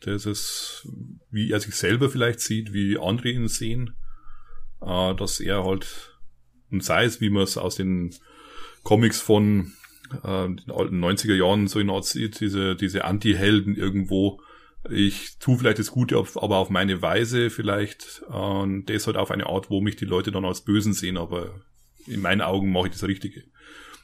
Das 0.00 0.26
ist, 0.26 0.86
wie 1.30 1.50
er 1.50 1.60
sich 1.60 1.76
selber 1.76 2.10
vielleicht 2.10 2.40
sieht, 2.40 2.74
wie 2.74 2.98
andere 2.98 3.30
ihn 3.30 3.48
sehen, 3.48 3.94
äh, 4.82 5.14
dass 5.14 5.40
er 5.40 5.64
halt, 5.64 6.18
und 6.70 6.84
sei 6.84 7.04
es, 7.04 7.22
wie 7.22 7.30
man 7.30 7.44
es 7.44 7.56
aus 7.56 7.76
den 7.76 8.14
Comics 8.84 9.20
von 9.20 9.72
äh, 10.22 10.48
den 10.48 10.70
alten 10.70 11.04
90er 11.04 11.34
Jahren 11.34 11.66
so 11.66 11.80
in 11.80 11.90
Art 11.90 12.04
sieht, 12.04 12.40
diese, 12.40 12.76
diese 12.76 13.04
Anti-Helden 13.04 13.76
irgendwo, 13.76 14.40
ich 14.90 15.38
tue 15.38 15.58
vielleicht 15.58 15.78
das 15.78 15.90
Gute, 15.90 16.16
aber 16.16 16.58
auf 16.58 16.70
meine 16.70 17.00
Weise 17.00 17.50
vielleicht. 17.50 18.22
Und 18.28 18.86
das 18.86 19.06
halt 19.06 19.16
auf 19.16 19.30
eine 19.30 19.46
Art, 19.46 19.70
wo 19.70 19.80
mich 19.80 19.96
die 19.96 20.04
Leute 20.04 20.30
dann 20.30 20.44
als 20.44 20.60
Bösen 20.60 20.92
sehen, 20.92 21.16
aber 21.16 21.62
in 22.06 22.20
meinen 22.20 22.42
Augen 22.42 22.70
mache 22.70 22.88
ich 22.88 22.92
das 22.92 23.04
Richtige. 23.04 23.44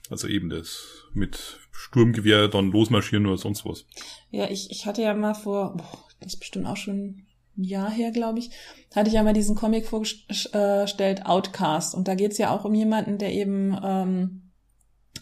Also 0.08 0.26
eben 0.26 0.48
das 0.48 1.04
mit 1.12 1.58
Sturmgewehr 1.70 2.48
dann 2.48 2.72
losmarschieren 2.72 3.26
oder 3.26 3.36
sonst 3.36 3.64
was. 3.64 3.84
Ja, 4.30 4.50
ich, 4.50 4.70
ich 4.70 4.86
hatte 4.86 5.02
ja 5.02 5.14
mal 5.14 5.34
vor, 5.34 5.76
boah, 5.76 6.04
das 6.20 6.34
ist 6.34 6.40
bestimmt 6.40 6.66
auch 6.66 6.76
schon 6.76 7.26
ein 7.58 7.64
Jahr 7.64 7.90
her, 7.90 8.10
glaube 8.10 8.38
ich, 8.38 8.50
hatte 8.94 9.08
ich 9.08 9.14
ja 9.14 9.22
mal 9.22 9.34
diesen 9.34 9.54
Comic 9.54 9.86
vorgestellt, 9.86 11.26
Outcast. 11.26 11.94
Und 11.94 12.08
da 12.08 12.14
geht's 12.14 12.38
ja 12.38 12.50
auch 12.50 12.64
um 12.64 12.74
jemanden, 12.74 13.18
der 13.18 13.32
eben 13.32 13.76
ähm, 13.84 14.39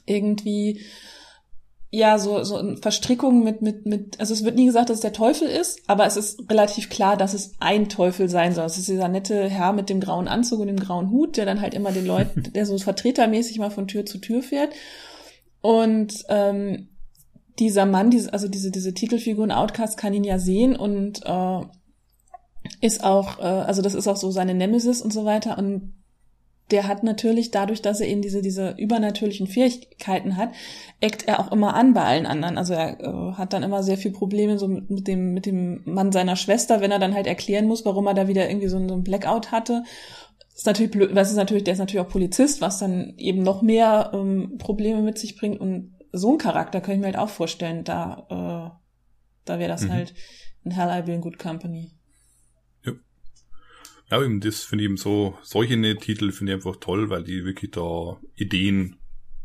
irgendwie 0.09 0.81
ja, 1.91 2.19
so, 2.19 2.45
so 2.45 2.77
Verstrickungen 2.77 3.43
mit, 3.43 3.63
mit, 3.63 3.87
mit, 3.87 4.21
also 4.21 4.35
es 4.35 4.45
wird 4.45 4.57
nie 4.57 4.67
gesagt, 4.67 4.91
dass 4.91 4.97
es 4.97 5.03
der 5.03 5.15
Teufel 5.15 5.49
ist, 5.49 5.81
aber 5.87 6.05
es 6.05 6.19
ist 6.19 6.51
relativ 6.51 6.91
klar, 6.91 7.17
dass 7.17 7.33
es 7.33 7.53
ein 7.61 7.89
Teufel 7.89 8.29
sein 8.29 8.55
soll. 8.55 8.67
Es 8.67 8.77
ist 8.77 8.89
dieser 8.89 9.09
nette 9.09 9.49
Herr 9.49 9.73
mit 9.73 9.89
dem 9.89 10.01
grauen 10.01 10.29
Anzug 10.29 10.61
und 10.61 10.67
dem 10.67 10.79
grauen 10.79 11.11
Hut, 11.11 11.39
der 11.39 11.47
dann 11.47 11.63
halt 11.63 11.73
immer 11.73 11.91
den 11.91 12.07
Leuten, 12.07 12.43
der 12.55 12.67
so 12.67 12.77
vertretermäßig 12.77 13.59
mal 13.59 13.71
von 13.71 13.89
Tür 13.89 14.05
zu 14.05 14.19
Tür 14.19 14.43
fährt. 14.43 14.75
Und 15.63 16.25
ähm, 16.29 16.89
dieser 17.59 17.87
Mann, 17.87 18.11
diese, 18.11 18.35
also 18.35 18.49
diese, 18.49 18.71
diese 18.71 18.93
Titelfigur 18.93 19.45
in 19.45 19.53
Outcast 19.53 19.97
kann 19.97 20.13
ihn 20.13 20.25
ja 20.25 20.39
sehen 20.39 20.77
und 20.77 21.23
äh, 21.25 21.61
ist 22.83 23.03
auch, 23.03 23.39
äh, 23.39 23.43
also 23.43 23.81
das 23.81 23.95
ist 23.95 24.07
auch 24.09 24.17
so 24.17 24.31
seine 24.31 24.55
Nemesis 24.55 25.01
und 25.01 25.13
so 25.13 25.25
weiter. 25.25 25.57
Und 25.57 25.95
der 26.71 26.87
hat 26.87 27.03
natürlich 27.03 27.51
dadurch, 27.51 27.81
dass 27.81 28.01
er 28.01 28.09
eben 28.09 28.21
diese, 28.21 28.43
diese 28.43 28.75
übernatürlichen 28.77 29.47
Fähigkeiten 29.47 30.37
hat, 30.37 30.51
eckt 31.01 31.27
er 31.27 31.41
auch 31.41 31.51
immer 31.51 31.75
an 31.75 31.95
bei 31.95 32.05
allen 32.05 32.27
anderen. 32.27 32.59
Also 32.59 32.75
er 32.75 33.01
äh, 33.01 33.33
hat 33.35 33.53
dann 33.53 33.63
immer 33.63 33.83
sehr 33.83 33.97
viel 33.97 34.13
Probleme 34.13 34.59
so 34.59 34.69
mit, 34.69 34.91
mit, 34.91 35.09
dem, 35.09 35.33
mit 35.33 35.47
dem 35.47 35.83
Mann 35.85 36.13
seiner 36.13 36.37
Schwester, 36.37 36.81
wenn 36.81 36.91
er 36.91 36.99
dann 36.99 37.15
halt 37.15 37.27
erklären 37.27 37.67
muss, 37.67 37.85
warum 37.85 38.07
er 38.07 38.15
da 38.15 38.29
wieder 38.29 38.49
irgendwie 38.49 38.69
so, 38.69 38.87
so 38.87 38.95
ein 38.95 39.03
Blackout 39.03 39.51
hatte. 39.51 39.83
Ist 40.55 40.67
natürlich 40.67 40.91
blöd, 40.91 41.15
was 41.15 41.31
ist 41.31 41.37
natürlich, 41.37 41.65
der 41.65 41.73
ist 41.73 41.79
natürlich 41.79 42.05
auch 42.05 42.11
Polizist, 42.11 42.61
was 42.61 42.79
dann 42.79 43.15
eben 43.17 43.43
noch 43.43 43.63
mehr 43.63 44.11
ähm, 44.13 44.59
Probleme 44.59 45.01
mit 45.01 45.17
sich 45.17 45.37
bringt. 45.37 45.61
Und 45.61 45.95
so 46.13 46.33
ein 46.33 46.39
Charakter 46.39 46.81
kann 46.81 46.95
ich 46.95 47.01
mir 47.01 47.07
halt 47.07 47.19
auch 47.19 47.29
vorstellen, 47.29 47.85
da, 47.85 48.27
äh, 48.29 48.79
da 49.45 49.59
wäre 49.59 49.71
das 49.71 49.83
mhm. 49.83 49.93
halt 49.93 50.15
in 50.65 50.73
Hell 50.73 50.99
I 50.99 51.03
Be 51.03 51.13
in 51.13 51.21
Good 51.21 51.39
Company. 51.39 51.93
Ja, 54.11 54.23
eben 54.23 54.41
das 54.41 54.63
finde 54.65 54.85
ich 54.85 54.89
eben 54.89 54.97
so, 54.97 55.37
solche 55.43 55.77
Titel 55.99 56.33
finde 56.33 56.53
ich 56.53 56.57
einfach 56.57 56.77
toll, 56.77 57.11
weil 57.11 57.25
die 57.25 57.45
wirklich 57.45 57.73
da 57.73 58.19
Ideen 58.37 58.97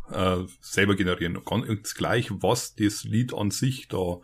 äh, 0.10 0.38
selber 0.62 0.96
generieren. 0.96 1.40
Ganz 1.46 1.96
gleich, 1.96 2.30
was 2.32 2.76
das 2.76 3.04
Lied 3.04 3.34
an 3.34 3.52
sich 3.52 3.90
da 3.90 4.20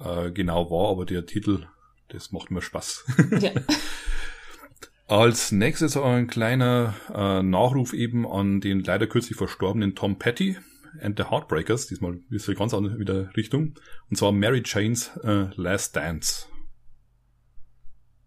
äh, 0.00 0.30
genau 0.30 0.70
war, 0.70 0.90
aber 0.92 1.04
der 1.04 1.26
Titel, 1.26 1.66
das 2.08 2.32
macht 2.32 2.50
mir 2.50 2.62
Spaß. 2.62 3.04
Ja. 3.40 3.52
Als 5.08 5.52
nächstes 5.52 5.96
ein 5.96 6.26
kleiner 6.26 6.94
äh, 7.14 7.40
Nachruf 7.40 7.92
eben 7.92 8.26
an 8.26 8.60
den 8.60 8.80
leider 8.80 9.06
kürzlich 9.06 9.36
verstorbenen 9.36 9.94
Tom 9.94 10.18
Petty 10.18 10.56
and 11.00 11.16
the 11.16 11.26
Heartbreakers, 11.30 11.86
diesmal 11.86 12.18
ist 12.30 12.52
ganz 12.56 12.74
andere 12.74 12.98
wieder 12.98 13.30
Richtung, 13.36 13.74
und 14.10 14.16
zwar 14.16 14.32
Mary 14.32 14.64
Jane's 14.64 15.16
äh, 15.22 15.46
Last 15.54 15.94
Dance. 15.94 16.46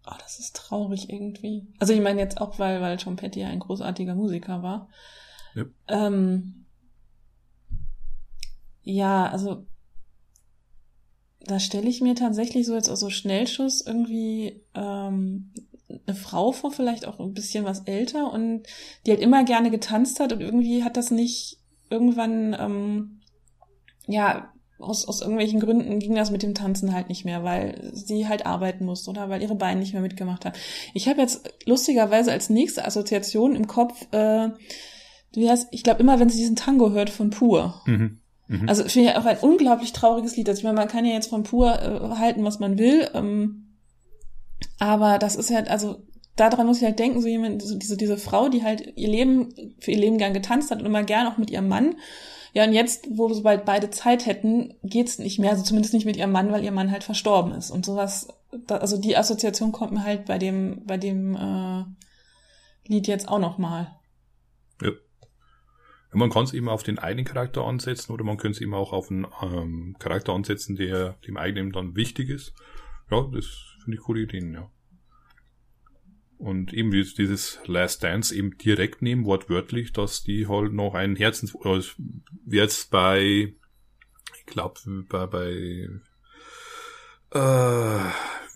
Oh, 0.06 0.14
das 0.18 0.38
ist 0.38 0.56
traurig 0.56 1.10
irgendwie. 1.10 1.66
Also 1.78 1.92
ich 1.92 2.00
meine 2.00 2.20
jetzt 2.20 2.40
auch, 2.40 2.58
weil, 2.58 2.80
weil 2.80 2.96
Tom 2.96 3.16
Petty 3.16 3.44
ein 3.44 3.58
großartiger 3.58 4.14
Musiker 4.14 4.62
war. 4.62 4.88
Ja, 5.54 5.64
ähm, 5.88 6.66
ja 8.82 9.26
also 9.26 9.66
da 11.40 11.58
stelle 11.58 11.88
ich 11.88 12.00
mir 12.00 12.14
tatsächlich 12.14 12.66
so 12.66 12.74
jetzt 12.74 12.88
auch 12.88 12.96
so 12.96 13.10
Schnellschuss 13.10 13.80
irgendwie 13.80 14.62
ähm, 14.74 15.52
eine 16.06 16.16
Frau 16.16 16.52
vor, 16.52 16.70
vielleicht 16.70 17.06
auch 17.06 17.18
ein 17.18 17.34
bisschen 17.34 17.64
was 17.64 17.80
älter 17.80 18.32
und 18.32 18.62
die 19.04 19.10
halt 19.10 19.20
immer 19.20 19.44
gerne 19.44 19.70
getanzt 19.70 20.20
hat 20.20 20.32
und 20.32 20.40
irgendwie 20.40 20.84
hat 20.84 20.96
das 20.96 21.10
nicht 21.10 21.58
irgendwann 21.88 22.54
ähm, 22.58 23.20
ja 24.06 24.52
aus, 24.80 25.06
aus 25.06 25.20
irgendwelchen 25.20 25.60
Gründen 25.60 25.98
ging 25.98 26.14
das 26.14 26.30
mit 26.30 26.42
dem 26.42 26.54
Tanzen 26.54 26.94
halt 26.94 27.08
nicht 27.08 27.24
mehr, 27.24 27.44
weil 27.44 27.90
sie 27.92 28.28
halt 28.28 28.46
arbeiten 28.46 28.84
musste 28.84 29.10
oder 29.10 29.28
weil 29.28 29.42
ihre 29.42 29.54
Beine 29.54 29.80
nicht 29.80 29.92
mehr 29.92 30.02
mitgemacht 30.02 30.44
haben. 30.44 30.56
Ich 30.94 31.08
habe 31.08 31.20
jetzt 31.20 31.52
lustigerweise 31.66 32.32
als 32.32 32.50
nächste 32.50 32.84
Assoziation 32.84 33.56
im 33.56 33.66
Kopf, 33.66 34.06
äh, 34.12 34.48
wie 35.32 35.48
heißt, 35.48 35.68
ich 35.70 35.82
glaube 35.82 36.00
immer, 36.00 36.18
wenn 36.18 36.28
sie 36.28 36.38
diesen 36.38 36.56
Tango 36.56 36.90
hört 36.90 37.10
von 37.10 37.30
Pur. 37.30 37.82
Mhm. 37.86 38.20
Mhm. 38.48 38.68
Also 38.68 38.84
finde 38.84 39.10
ich 39.10 39.16
auch 39.16 39.26
ein 39.26 39.38
unglaublich 39.38 39.92
trauriges 39.92 40.36
Lied. 40.36 40.48
Also 40.48 40.58
ich 40.58 40.64
meine, 40.64 40.76
man 40.76 40.88
kann 40.88 41.04
ja 41.04 41.12
jetzt 41.12 41.30
von 41.30 41.44
Pur 41.44 41.72
äh, 41.72 42.18
halten, 42.18 42.44
was 42.44 42.58
man 42.58 42.78
will, 42.78 43.08
ähm, 43.14 43.76
aber 44.78 45.18
das 45.18 45.36
ist 45.36 45.50
halt, 45.50 45.70
also 45.70 46.02
daran 46.36 46.66
muss 46.66 46.78
ich 46.78 46.84
halt 46.84 46.98
denken, 46.98 47.20
so 47.20 47.28
jemand, 47.28 47.62
so 47.62 47.76
diese, 47.76 47.96
diese 47.96 48.16
Frau, 48.16 48.48
die 48.48 48.62
halt 48.62 48.94
ihr 48.96 49.08
Leben, 49.08 49.54
für 49.78 49.90
ihr 49.90 49.98
Leben 49.98 50.18
gern 50.18 50.34
getanzt 50.34 50.70
hat 50.70 50.80
und 50.80 50.86
immer 50.86 51.02
gern 51.02 51.26
auch 51.26 51.38
mit 51.38 51.50
ihrem 51.50 51.68
Mann 51.68 51.96
ja, 52.52 52.64
und 52.64 52.72
jetzt, 52.72 53.06
wo 53.10 53.32
sobald 53.32 53.64
beide 53.64 53.90
Zeit 53.90 54.26
hätten, 54.26 54.74
geht's 54.82 55.18
nicht 55.18 55.38
mehr, 55.38 55.50
also 55.50 55.62
zumindest 55.62 55.94
nicht 55.94 56.06
mit 56.06 56.16
ihrem 56.16 56.32
Mann, 56.32 56.50
weil 56.50 56.64
ihr 56.64 56.72
Mann 56.72 56.90
halt 56.90 57.04
verstorben 57.04 57.52
ist. 57.52 57.70
Und 57.70 57.86
sowas, 57.86 58.28
da, 58.66 58.78
also 58.78 59.00
die 59.00 59.16
Assoziation 59.16 59.72
kommt 59.72 59.92
mir 59.92 60.04
halt 60.04 60.26
bei 60.26 60.38
dem, 60.38 60.84
bei 60.84 60.96
dem 60.96 61.36
äh, 61.36 61.84
Lied 62.88 63.06
jetzt 63.06 63.28
auch 63.28 63.38
noch 63.38 63.58
mal. 63.58 63.98
Ja. 64.82 64.90
Man 66.12 66.30
kann 66.30 66.44
es 66.44 66.52
eben 66.52 66.68
auf 66.68 66.82
den 66.82 66.98
eigenen 66.98 67.24
Charakter 67.24 67.64
ansetzen 67.64 68.12
oder 68.12 68.24
man 68.24 68.36
könnte 68.36 68.56
es 68.56 68.60
eben 68.60 68.74
auch 68.74 68.92
auf 68.92 69.10
einen 69.10 69.26
ähm, 69.42 69.96
Charakter 70.00 70.32
ansetzen, 70.32 70.74
der 70.74 71.12
dem 71.26 71.36
eigenen 71.36 71.70
dann 71.70 71.94
wichtig 71.94 72.30
ist. 72.30 72.52
Ja, 73.10 73.22
das 73.32 73.46
finde 73.84 73.96
ich 73.96 74.02
coole 74.02 74.22
Ideen, 74.22 74.52
ja. 74.54 74.70
Und 76.40 76.72
eben 76.72 76.90
dieses 76.90 77.58
Last 77.66 78.02
Dance 78.02 78.34
eben 78.34 78.56
direkt 78.56 79.02
nehmen, 79.02 79.26
wortwörtlich, 79.26 79.92
dass 79.92 80.24
die 80.24 80.48
halt 80.48 80.72
noch 80.72 80.94
ein 80.94 81.14
Herzens, 81.14 81.52
wie 81.52 82.56
jetzt 82.56 82.90
bei, 82.90 83.52
ich 84.38 84.46
glaube, 84.46 84.80
bei, 85.10 85.26
bei, 85.26 85.50
äh, 87.32 88.00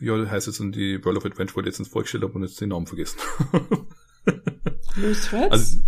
wie 0.00 0.26
heißt 0.26 0.48
es 0.48 0.56
denn 0.56 0.72
die 0.72 1.04
World 1.04 1.18
of 1.18 1.26
Adventure, 1.26 1.56
wo 1.56 1.60
ich 1.60 1.66
letztens 1.66 1.88
vorgestellt 1.88 2.24
habe 2.24 2.32
und 2.32 2.44
jetzt 2.44 2.58
den 2.58 2.70
Namen 2.70 2.86
vergessen. 2.86 3.18
Loose 4.96 5.28
Threads? 5.28 5.52
Also, 5.52 5.78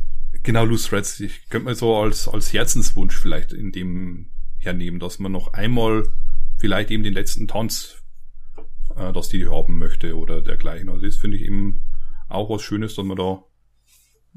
genau, 0.42 0.66
Loose 0.66 0.90
Threads. 0.90 1.18
Ich 1.20 1.48
könnte 1.48 1.64
mir 1.70 1.74
so 1.74 1.96
als, 1.96 2.28
als 2.28 2.52
Herzenswunsch 2.52 3.16
vielleicht 3.16 3.54
in 3.54 3.72
dem 3.72 4.28
hernehmen, 4.58 5.00
dass 5.00 5.18
man 5.18 5.32
noch 5.32 5.54
einmal 5.54 6.06
vielleicht 6.58 6.90
eben 6.90 7.04
den 7.04 7.14
letzten 7.14 7.48
Tanz 7.48 8.02
äh, 8.96 9.12
dass 9.12 9.28
die 9.28 9.46
haben 9.48 9.78
möchte 9.78 10.16
oder 10.16 10.42
dergleichen. 10.42 10.88
Also 10.88 11.04
das 11.04 11.16
finde 11.16 11.36
ich 11.36 11.44
eben 11.44 11.80
auch 12.28 12.50
was 12.50 12.62
Schönes, 12.62 12.94
dass 12.94 13.04
man 13.04 13.16
da 13.16 13.42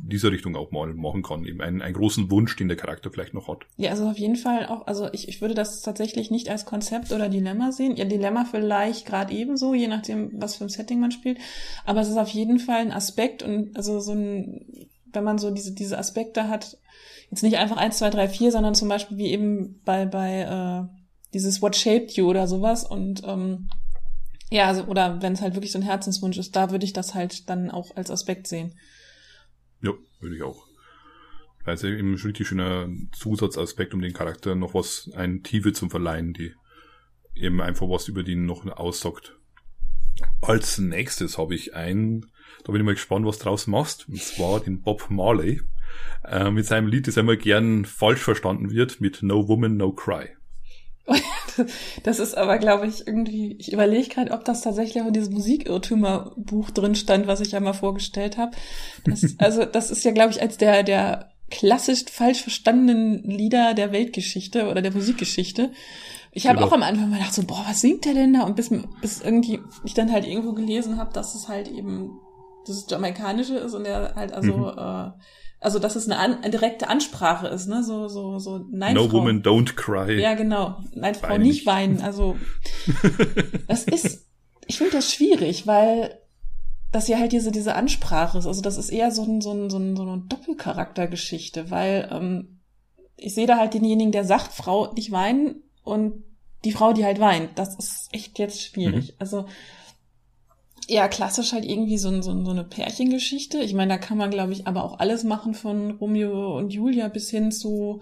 dieser 0.02 0.32
Richtung 0.32 0.56
auch 0.56 0.72
mal 0.72 0.94
machen 0.94 1.24
kann. 1.24 1.46
Eben 1.46 1.62
einen, 1.62 1.82
einen 1.82 1.94
großen 1.94 2.32
Wunsch, 2.32 2.56
den 2.56 2.68
der 2.68 2.78
Charakter 2.78 3.12
vielleicht 3.12 3.34
noch 3.34 3.48
hat. 3.48 3.66
Ja, 3.78 3.92
also 3.92 4.08
auf 4.08 4.18
jeden 4.18 4.36
Fall 4.36 4.66
auch, 4.68 4.88
also 4.88 5.10
ich, 5.12 5.28
ich 5.28 5.42
würde 5.42 5.54
das 5.54 5.82
tatsächlich 5.82 6.32
nicht 6.32 6.50
als 6.50 6.66
Konzept 6.66 7.12
oder 7.12 7.30
Dilemma 7.30 7.72
sehen. 7.72 7.96
Ja, 7.96 8.06
Dilemma 8.06 8.46
vielleicht 8.46 9.06
gerade 9.06 9.34
ebenso, 9.34 9.74
je 9.74 9.88
nachdem, 9.88 10.32
was 10.34 10.56
für 10.56 10.66
ein 10.66 10.70
Setting 10.70 11.00
man 11.00 11.12
spielt. 11.12 11.40
Aber 11.86 12.02
es 12.02 12.10
ist 12.10 12.18
auf 12.18 12.30
jeden 12.30 12.60
Fall 12.60 12.80
ein 12.80 12.92
Aspekt 12.92 13.44
und 13.44 13.76
also 13.76 14.00
so 14.00 14.14
ein, 14.14 14.90
wenn 15.12 15.24
man 15.24 15.38
so 15.38 15.52
diese, 15.52 15.74
diese 15.74 15.98
Aspekte 15.98 16.48
hat, 16.48 16.78
jetzt 17.30 17.44
nicht 17.44 17.58
einfach 17.58 17.78
eins, 17.78 17.98
zwei, 17.98 18.10
drei, 18.10 18.28
vier, 18.28 18.52
sondern 18.52 18.76
zum 18.76 18.90
Beispiel 18.90 19.18
wie 19.18 19.32
eben 19.32 19.82
bei, 19.84 20.06
bei 20.06 20.42
äh, 20.42 20.96
dieses 21.34 21.62
What 21.62 21.76
Shaped 21.76 22.12
You 22.12 22.28
oder 22.30 22.48
sowas 22.48 22.84
und 22.84 23.22
ähm, 23.26 23.70
ja, 24.50 24.68
also, 24.68 24.84
oder 24.86 25.22
wenn 25.22 25.34
es 25.34 25.42
halt 25.42 25.54
wirklich 25.54 25.72
so 25.72 25.80
ein 25.80 25.84
Herzenswunsch 25.84 26.38
ist, 26.38 26.56
da 26.56 26.72
würde 26.72 26.86
ich 26.86 26.94
das 26.94 27.14
halt 27.14 27.50
dann 27.50 27.70
auch 27.70 27.96
als 27.96 28.10
Aspekt 28.10 28.48
sehen. 28.48 28.78
Ja, 29.82 29.94
würde 30.20 30.36
ich 30.36 30.44
auch. 30.44 30.66
Also 31.66 31.88
eben 31.88 32.14
ein 32.14 32.20
richtig 32.20 32.48
schöner 32.48 32.90
Zusatzaspekt, 33.12 33.94
um 33.94 34.02
den 34.02 34.14
Charakter 34.14 34.56
noch 34.56 34.74
was, 34.74 35.10
ein 35.16 35.44
Tiefe 35.44 35.74
zum 35.74 35.90
Verleihen, 35.90 36.34
die 36.34 36.54
eben 37.36 37.62
einfach 37.62 37.88
was 37.88 38.08
über 38.08 38.24
den 38.24 38.46
noch 38.46 38.66
aussagt. 38.66 39.38
Als 40.42 40.80
nächstes 40.80 41.38
habe 41.38 41.56
ich 41.56 41.76
einen, 41.76 42.26
da 42.64 42.72
bin 42.72 42.82
ich 42.82 42.86
mal 42.86 42.94
gespannt, 42.94 43.26
was 43.26 43.40
draus 43.40 43.68
machst, 43.68 44.10
und 44.10 44.22
zwar 44.22 44.60
den 44.60 44.82
Bob 44.82 45.10
Marley, 45.10 45.62
äh, 46.24 46.50
mit 46.50 46.66
seinem 46.66 46.88
Lied, 46.88 47.08
das 47.08 47.18
einmal 47.18 47.38
gern 47.38 47.86
falsch 47.86 48.22
verstanden 48.22 48.72
wird, 48.72 49.00
mit 49.00 49.22
No 49.22 49.48
Woman, 49.48 49.78
No 49.78 49.94
Cry. 49.94 50.30
Das 52.04 52.20
ist 52.20 52.36
aber, 52.38 52.58
glaube 52.58 52.88
ich, 52.88 53.06
irgendwie, 53.08 53.56
ich 53.60 53.74
überlege 53.74 54.10
gerade, 54.10 54.32
ob 54.32 54.46
das 54.46 54.62
tatsächlich 54.62 55.02
auch 55.02 55.08
in 55.08 55.14
diesem 55.14 55.34
Musikirrtümerbuch 55.34 56.72
drin 56.72 56.96
stand, 56.96 57.28
was 57.28 57.42
ich 57.42 57.52
ja 57.52 57.60
mal 57.60 57.74
vorgestellt 57.74 58.38
habe. 58.38 58.52
also 59.38 59.66
das 59.66 59.92
ist 59.92 60.04
ja, 60.04 60.12
glaube 60.12 60.32
ich, 60.32 60.42
als 60.42 60.58
der, 60.58 60.84
der 60.84 61.32
klassisch 61.50 62.06
falsch 62.12 62.42
verstandenen 62.42 63.24
Lieder 63.24 63.74
der 63.74 63.92
Weltgeschichte 63.92 64.70
oder 64.70 64.82
der 64.82 64.94
Musikgeschichte. 64.94 65.72
Ich 66.32 66.48
habe 66.48 66.58
genau. 66.58 66.68
auch 66.68 66.74
am 66.74 66.84
Anfang 66.84 67.10
mal 67.10 67.18
gedacht, 67.18 67.34
so, 67.34 67.44
boah, 67.44 67.66
was 67.68 67.82
singt 67.82 68.06
der 68.06 68.14
denn 68.14 68.34
da? 68.34 68.44
Und 68.44 68.56
bis, 68.56 68.70
bis 69.02 69.22
irgendwie 69.22 69.60
ich 69.84 69.94
dann 69.94 70.12
halt 70.12 70.28
irgendwo 70.28 70.54
gelesen 70.54 70.98
habe, 70.98 71.12
dass 71.14 71.34
es 71.34 71.48
halt 71.48 71.68
eben 71.68 72.20
das 72.68 72.86
Jamaikanische 72.88 73.56
ist 73.56 73.74
und 73.74 73.86
er 73.86 74.14
halt 74.16 74.32
also 74.32 74.54
mhm. 74.54 74.78
äh, 74.78 75.12
also 75.62 75.80
dass 75.80 75.96
es 75.96 76.06
eine, 76.08 76.18
an, 76.18 76.42
eine 76.42 76.52
direkte 76.52 76.88
Ansprache 76.88 77.48
ist, 77.48 77.68
ne? 77.68 77.84
So, 77.84 78.08
so, 78.08 78.40
so, 78.40 78.66
nein, 78.72 78.96
No 78.96 79.08
Frau. 79.10 79.18
woman 79.20 79.42
don't 79.42 79.76
cry. 79.76 80.20
Ja, 80.20 80.34
genau. 80.36 80.78
Nein, 80.94 81.16
Frau 81.16 81.30
Weine 81.30 81.44
nicht 81.44 81.66
weinen. 81.66 82.02
Also 82.02 82.38
das 83.68 83.84
ist, 83.84 84.28
ich 84.68 84.78
finde 84.78 84.94
das 84.94 85.12
schwierig, 85.12 85.68
weil 85.68 86.18
das 86.92 87.08
ja 87.08 87.20
halt 87.20 87.34
diese, 87.34 87.52
diese 87.52 87.76
Ansprache 87.76 88.38
ist. 88.38 88.48
Also 88.48 88.62
das 88.62 88.78
ist 88.78 88.90
eher 88.90 89.12
so, 89.12 89.24
ein, 89.24 89.42
so, 89.42 89.52
ein, 89.52 89.70
so, 89.70 89.78
ein, 89.78 89.96
so 89.96 90.04
eine 90.04 90.24
Doppelcharaktergeschichte, 90.28 91.70
weil 91.70 92.10
ähm, 92.12 92.62
ich 93.18 93.36
sehe 93.36 93.48
da 93.48 93.58
halt 93.58 93.74
denjenigen, 93.74 94.12
der 94.12 94.24
sagt, 94.24 94.54
Frau 94.54 94.94
nicht 94.94 95.12
weinen 95.12 95.64
und 95.84 96.24
die 96.64 96.72
Frau, 96.72 96.94
die 96.94 97.06
halt 97.06 97.20
weint. 97.20 97.58
Das 97.60 97.76
ist 97.76 98.08
echt 98.12 98.40
jetzt 98.40 98.62
schwierig. 98.62 99.10
Mhm. 99.10 99.16
Also 99.20 99.46
ja, 100.90 101.08
klassisch 101.08 101.54
halt 101.54 101.66
irgendwie 101.66 102.00
so, 102.00 102.10
so, 102.22 102.44
so 102.44 102.52
eine 102.52 102.64
Pärchengeschichte. 102.64 103.60
Ich 103.60 103.76
meine, 103.76 103.94
da 103.94 103.98
kann 104.00 104.18
man, 104.18 104.32
glaube 104.32 104.54
ich, 104.54 104.66
aber 104.66 104.84
auch 104.84 105.00
alles 105.00 105.24
machen 105.24 105.54
von 105.54 105.92
Romeo 105.92 106.58
und 106.58 106.74
Julia 106.74 107.10
bis 107.10 107.30
hin 107.30 107.52
zu 107.52 108.02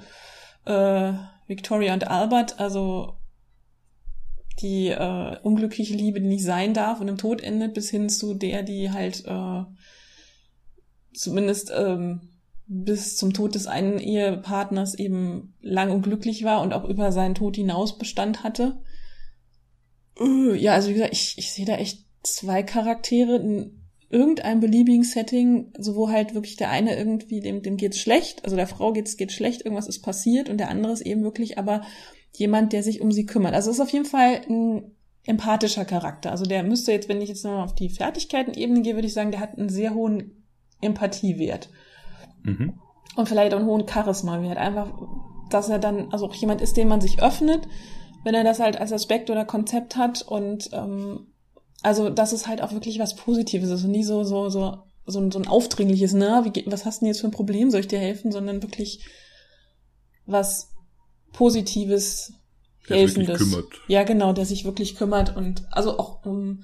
äh, 0.66 1.12
Victoria 1.48 1.94
und 1.94 2.08
Albert. 2.08 2.62
Also 2.62 3.18
die 4.62 4.88
äh, 4.88 5.38
unglückliche 5.44 5.96
Liebe, 5.96 6.22
die 6.22 6.28
nicht 6.28 6.46
sein 6.46 6.74
darf 6.74 7.02
und 7.02 7.10
im 7.10 7.18
Tod 7.18 7.42
endet, 7.42 7.74
bis 7.74 7.90
hin 7.90 8.08
zu 8.08 8.34
der, 8.34 8.64
die 8.64 8.90
halt 8.90 9.26
äh, 9.26 9.64
zumindest 11.14 11.72
ähm, 11.76 12.22
bis 12.68 13.18
zum 13.18 13.34
Tod 13.34 13.56
des 13.56 13.68
einen 13.68 14.00
Ehepartners 14.00 14.96
eben 14.96 15.56
lang 15.62 15.92
und 15.92 16.04
glücklich 16.04 16.46
war 16.46 16.62
und 16.62 16.74
auch 16.74 16.86
über 16.86 17.12
seinen 17.12 17.36
Tod 17.36 17.58
hinaus 17.58 17.98
Bestand 17.98 18.44
hatte. 18.44 18.82
Äh, 20.20 20.56
ja, 20.56 20.74
also 20.74 20.90
wie 20.90 20.94
gesagt, 20.94 21.14
ich, 21.14 21.38
ich 21.38 21.52
sehe 21.52 21.66
da 21.66 21.76
echt 21.76 22.07
zwei 22.36 22.64
Charaktere 22.64 23.38
in 23.38 23.82
irgendeinem 24.10 24.62
beliebigen 24.62 25.04
Setting, 25.04 25.74
so 25.78 25.96
wo 25.96 26.10
halt 26.10 26.34
wirklich 26.34 26.56
der 26.56 26.70
eine 26.70 26.96
irgendwie, 26.96 27.42
dem, 27.42 27.62
dem 27.62 27.78
geht's 27.78 28.00
schlecht, 28.00 28.46
also 28.46 28.56
der 28.56 28.68
Frau 28.68 28.94
geht's, 28.94 29.18
geht's 29.18 29.34
schlecht, 29.34 29.64
irgendwas 29.64 29.88
ist 29.88 30.02
passiert 30.02 30.50
und 30.50 30.58
der 30.58 30.70
andere 30.70 30.94
ist 30.94 31.02
eben 31.02 31.24
wirklich 31.24 31.58
aber 31.58 31.82
jemand, 32.34 32.72
der 32.72 32.84
sich 32.84 33.02
um 33.02 33.12
sie 33.12 33.26
kümmert. 33.26 33.54
Also 33.54 33.70
es 33.70 33.78
ist 33.78 33.82
auf 33.82 33.90
jeden 33.90 34.06
Fall 34.06 34.42
ein 34.48 34.92
empathischer 35.26 35.86
Charakter. 35.86 36.32
Also 36.32 36.46
der 36.46 36.64
müsste 36.64 36.92
jetzt, 36.92 37.10
wenn 37.10 37.22
ich 37.22 37.30
jetzt 37.30 37.44
nochmal 37.44 37.66
auf 37.66 37.76
die 37.76 37.90
Fertigkeiten-Ebene 37.90 38.82
gehe, 38.82 38.96
würde 38.96 39.08
ich 39.08 39.14
sagen, 39.14 39.32
der 39.32 39.42
hat 39.42 39.58
einen 39.58 39.70
sehr 39.70 39.94
hohen 39.94 40.46
Empathiewert. 40.80 41.70
Mhm. 42.44 42.80
Und 43.16 43.28
vielleicht 43.28 43.54
auch 43.54 43.60
einen 43.60 43.68
hohen 43.68 43.88
Charisma-Wert. 43.88 44.58
Einfach, 44.58 44.94
dass 45.50 45.70
er 45.70 45.80
dann, 45.80 46.12
also 46.12 46.28
auch 46.28 46.36
jemand 46.36 46.62
ist, 46.62 46.78
dem 46.78 46.88
man 46.88 47.02
sich 47.02 47.22
öffnet, 47.22 47.68
wenn 48.24 48.36
er 48.36 48.44
das 48.44 48.60
halt 48.60 48.80
als 48.80 48.94
Aspekt 48.94 49.30
oder 49.30 49.44
Konzept 49.44 49.98
hat 49.98 50.22
und 50.22 50.70
ähm, 50.72 51.28
also, 51.84 52.10
dass 52.10 52.32
es 52.32 52.48
halt 52.48 52.62
auch 52.62 52.72
wirklich 52.72 53.00
was 53.00 53.16
Positives 53.16 53.70
ist 53.70 53.84
und 53.84 53.92
nie 53.92 54.04
so, 54.04 54.24
so, 54.24 54.50
so, 54.50 54.84
so, 55.06 55.20
ein, 55.20 55.32
so 55.32 55.40
ein 55.40 55.48
aufdringliches, 55.48 56.14
ne, 56.14 56.46
wie, 56.46 56.66
was 56.68 56.86
hast 56.86 57.02
du 57.02 57.06
denn 57.06 57.14
jetzt 57.14 57.22
für 57.22 57.28
ein 57.28 57.32
Problem, 57.32 57.72
soll 57.72 57.82
ich 57.82 57.88
dir 57.88 58.00
helfen, 58.00 58.32
sondern 58.32 58.64
wirklich 58.64 59.06
was 60.26 60.70
Positives, 61.34 62.34
der 62.90 62.98
Helfendes. 62.98 63.40
Sich 63.40 63.50
kümmert. 63.50 63.74
Ja, 63.88 64.04
genau, 64.04 64.34
der 64.34 64.46
sich 64.46 64.66
wirklich 64.66 64.96
kümmert 64.96 65.36
und 65.36 65.66
also 65.72 66.00
auch 66.00 66.26
um 66.26 66.64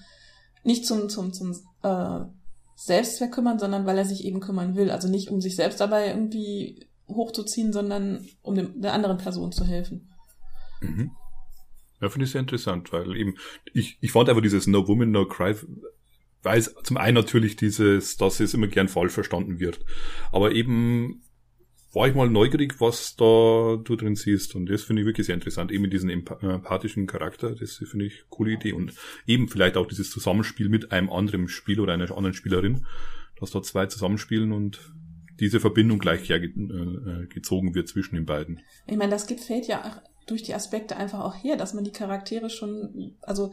nicht 0.64 0.86
zum, 0.86 1.10
zum, 1.10 1.34
zum 1.34 1.52
äh, 1.84 2.20
Selbstzweck 2.76 3.32
kümmern, 3.32 3.60
sondern 3.60 3.86
weil 3.86 3.98
er 3.98 4.06
sich 4.06 4.24
eben 4.24 4.40
kümmern 4.40 4.76
will. 4.76 4.92
Also 4.92 5.08
nicht 5.08 5.30
um 5.30 5.42
sich 5.42 5.56
selbst 5.56 5.80
dabei 5.80 6.08
irgendwie 6.08 6.88
hochzuziehen, 7.08 7.74
sondern 7.74 8.26
um 8.42 8.56
dem, 8.56 8.82
der 8.82 8.94
anderen 8.94 9.18
Person 9.18 9.52
zu 9.52 9.66
helfen. 9.66 10.10
Mhm. 10.82 11.12
Ja, 12.04 12.10
finde 12.10 12.26
ich 12.26 12.32
sehr 12.32 12.42
interessant, 12.42 12.92
weil 12.92 13.16
eben, 13.16 13.36
ich, 13.72 13.98
ich 14.02 14.12
fand 14.12 14.28
einfach 14.28 14.42
dieses 14.42 14.68
No 14.68 14.86
Woman, 14.90 15.12
No 15.12 15.26
Cry, 15.26 15.56
weil 16.42 16.60
es 16.60 16.76
zum 16.84 16.98
einen 16.98 17.16
natürlich 17.16 17.56
dieses, 17.56 18.18
dass 18.18 18.42
es 18.42 18.54
immer 18.54 18.68
gern 18.68 18.90
falsch 18.90 19.14
verstanden 19.14 19.62
wird. 19.62 19.80
Aber 20.34 20.52
eben 20.52 21.24
war 21.94 22.10
ich 22.10 22.14
mal 22.14 22.30
neugierig, 22.30 22.82
was 22.82 23.16
da 23.16 23.78
du 23.82 23.96
drin 23.96 24.18
siehst. 24.18 24.54
Und 24.54 24.66
das 24.66 24.84
finde 24.84 25.02
ich 25.02 25.06
wirklich 25.06 25.28
sehr 25.28 25.36
interessant. 25.36 25.72
Eben 25.72 25.84
mit 25.84 25.94
diesem 25.94 26.10
empathischen 26.10 27.08
Charakter. 27.08 27.56
Das 27.56 27.76
finde 27.78 28.08
ich 28.08 28.26
coole 28.28 28.52
Idee. 28.52 28.74
Und 28.74 28.94
eben 29.26 29.48
vielleicht 29.48 29.78
auch 29.78 29.88
dieses 29.88 30.10
Zusammenspiel 30.10 30.68
mit 30.68 30.92
einem 30.92 31.10
anderen 31.10 31.48
Spiel 31.48 31.80
oder 31.80 31.94
einer 31.94 32.12
anderen 32.12 32.34
Spielerin, 32.34 32.86
dass 33.40 33.52
da 33.52 33.62
zwei 33.62 33.86
zusammenspielen 33.86 34.52
und 34.52 34.92
diese 35.40 35.62
Verbindung 35.62 36.00
gleich 36.00 36.28
hergezogen 36.28 37.72
äh, 37.72 37.76
wird 37.76 37.88
zwischen 37.88 38.16
den 38.16 38.26
beiden. 38.26 38.60
Ich 38.88 38.98
meine, 38.98 39.12
das 39.12 39.24
Fate 39.24 39.68
ja 39.68 40.04
durch 40.26 40.44
die 40.44 40.54
Aspekte 40.54 40.96
einfach 40.98 41.22
auch 41.22 41.36
her, 41.36 41.58
dass 41.58 41.74
man 41.74 41.84
die 41.84 41.92
Charaktere 41.92 42.50
schon, 42.50 43.16
also 43.22 43.52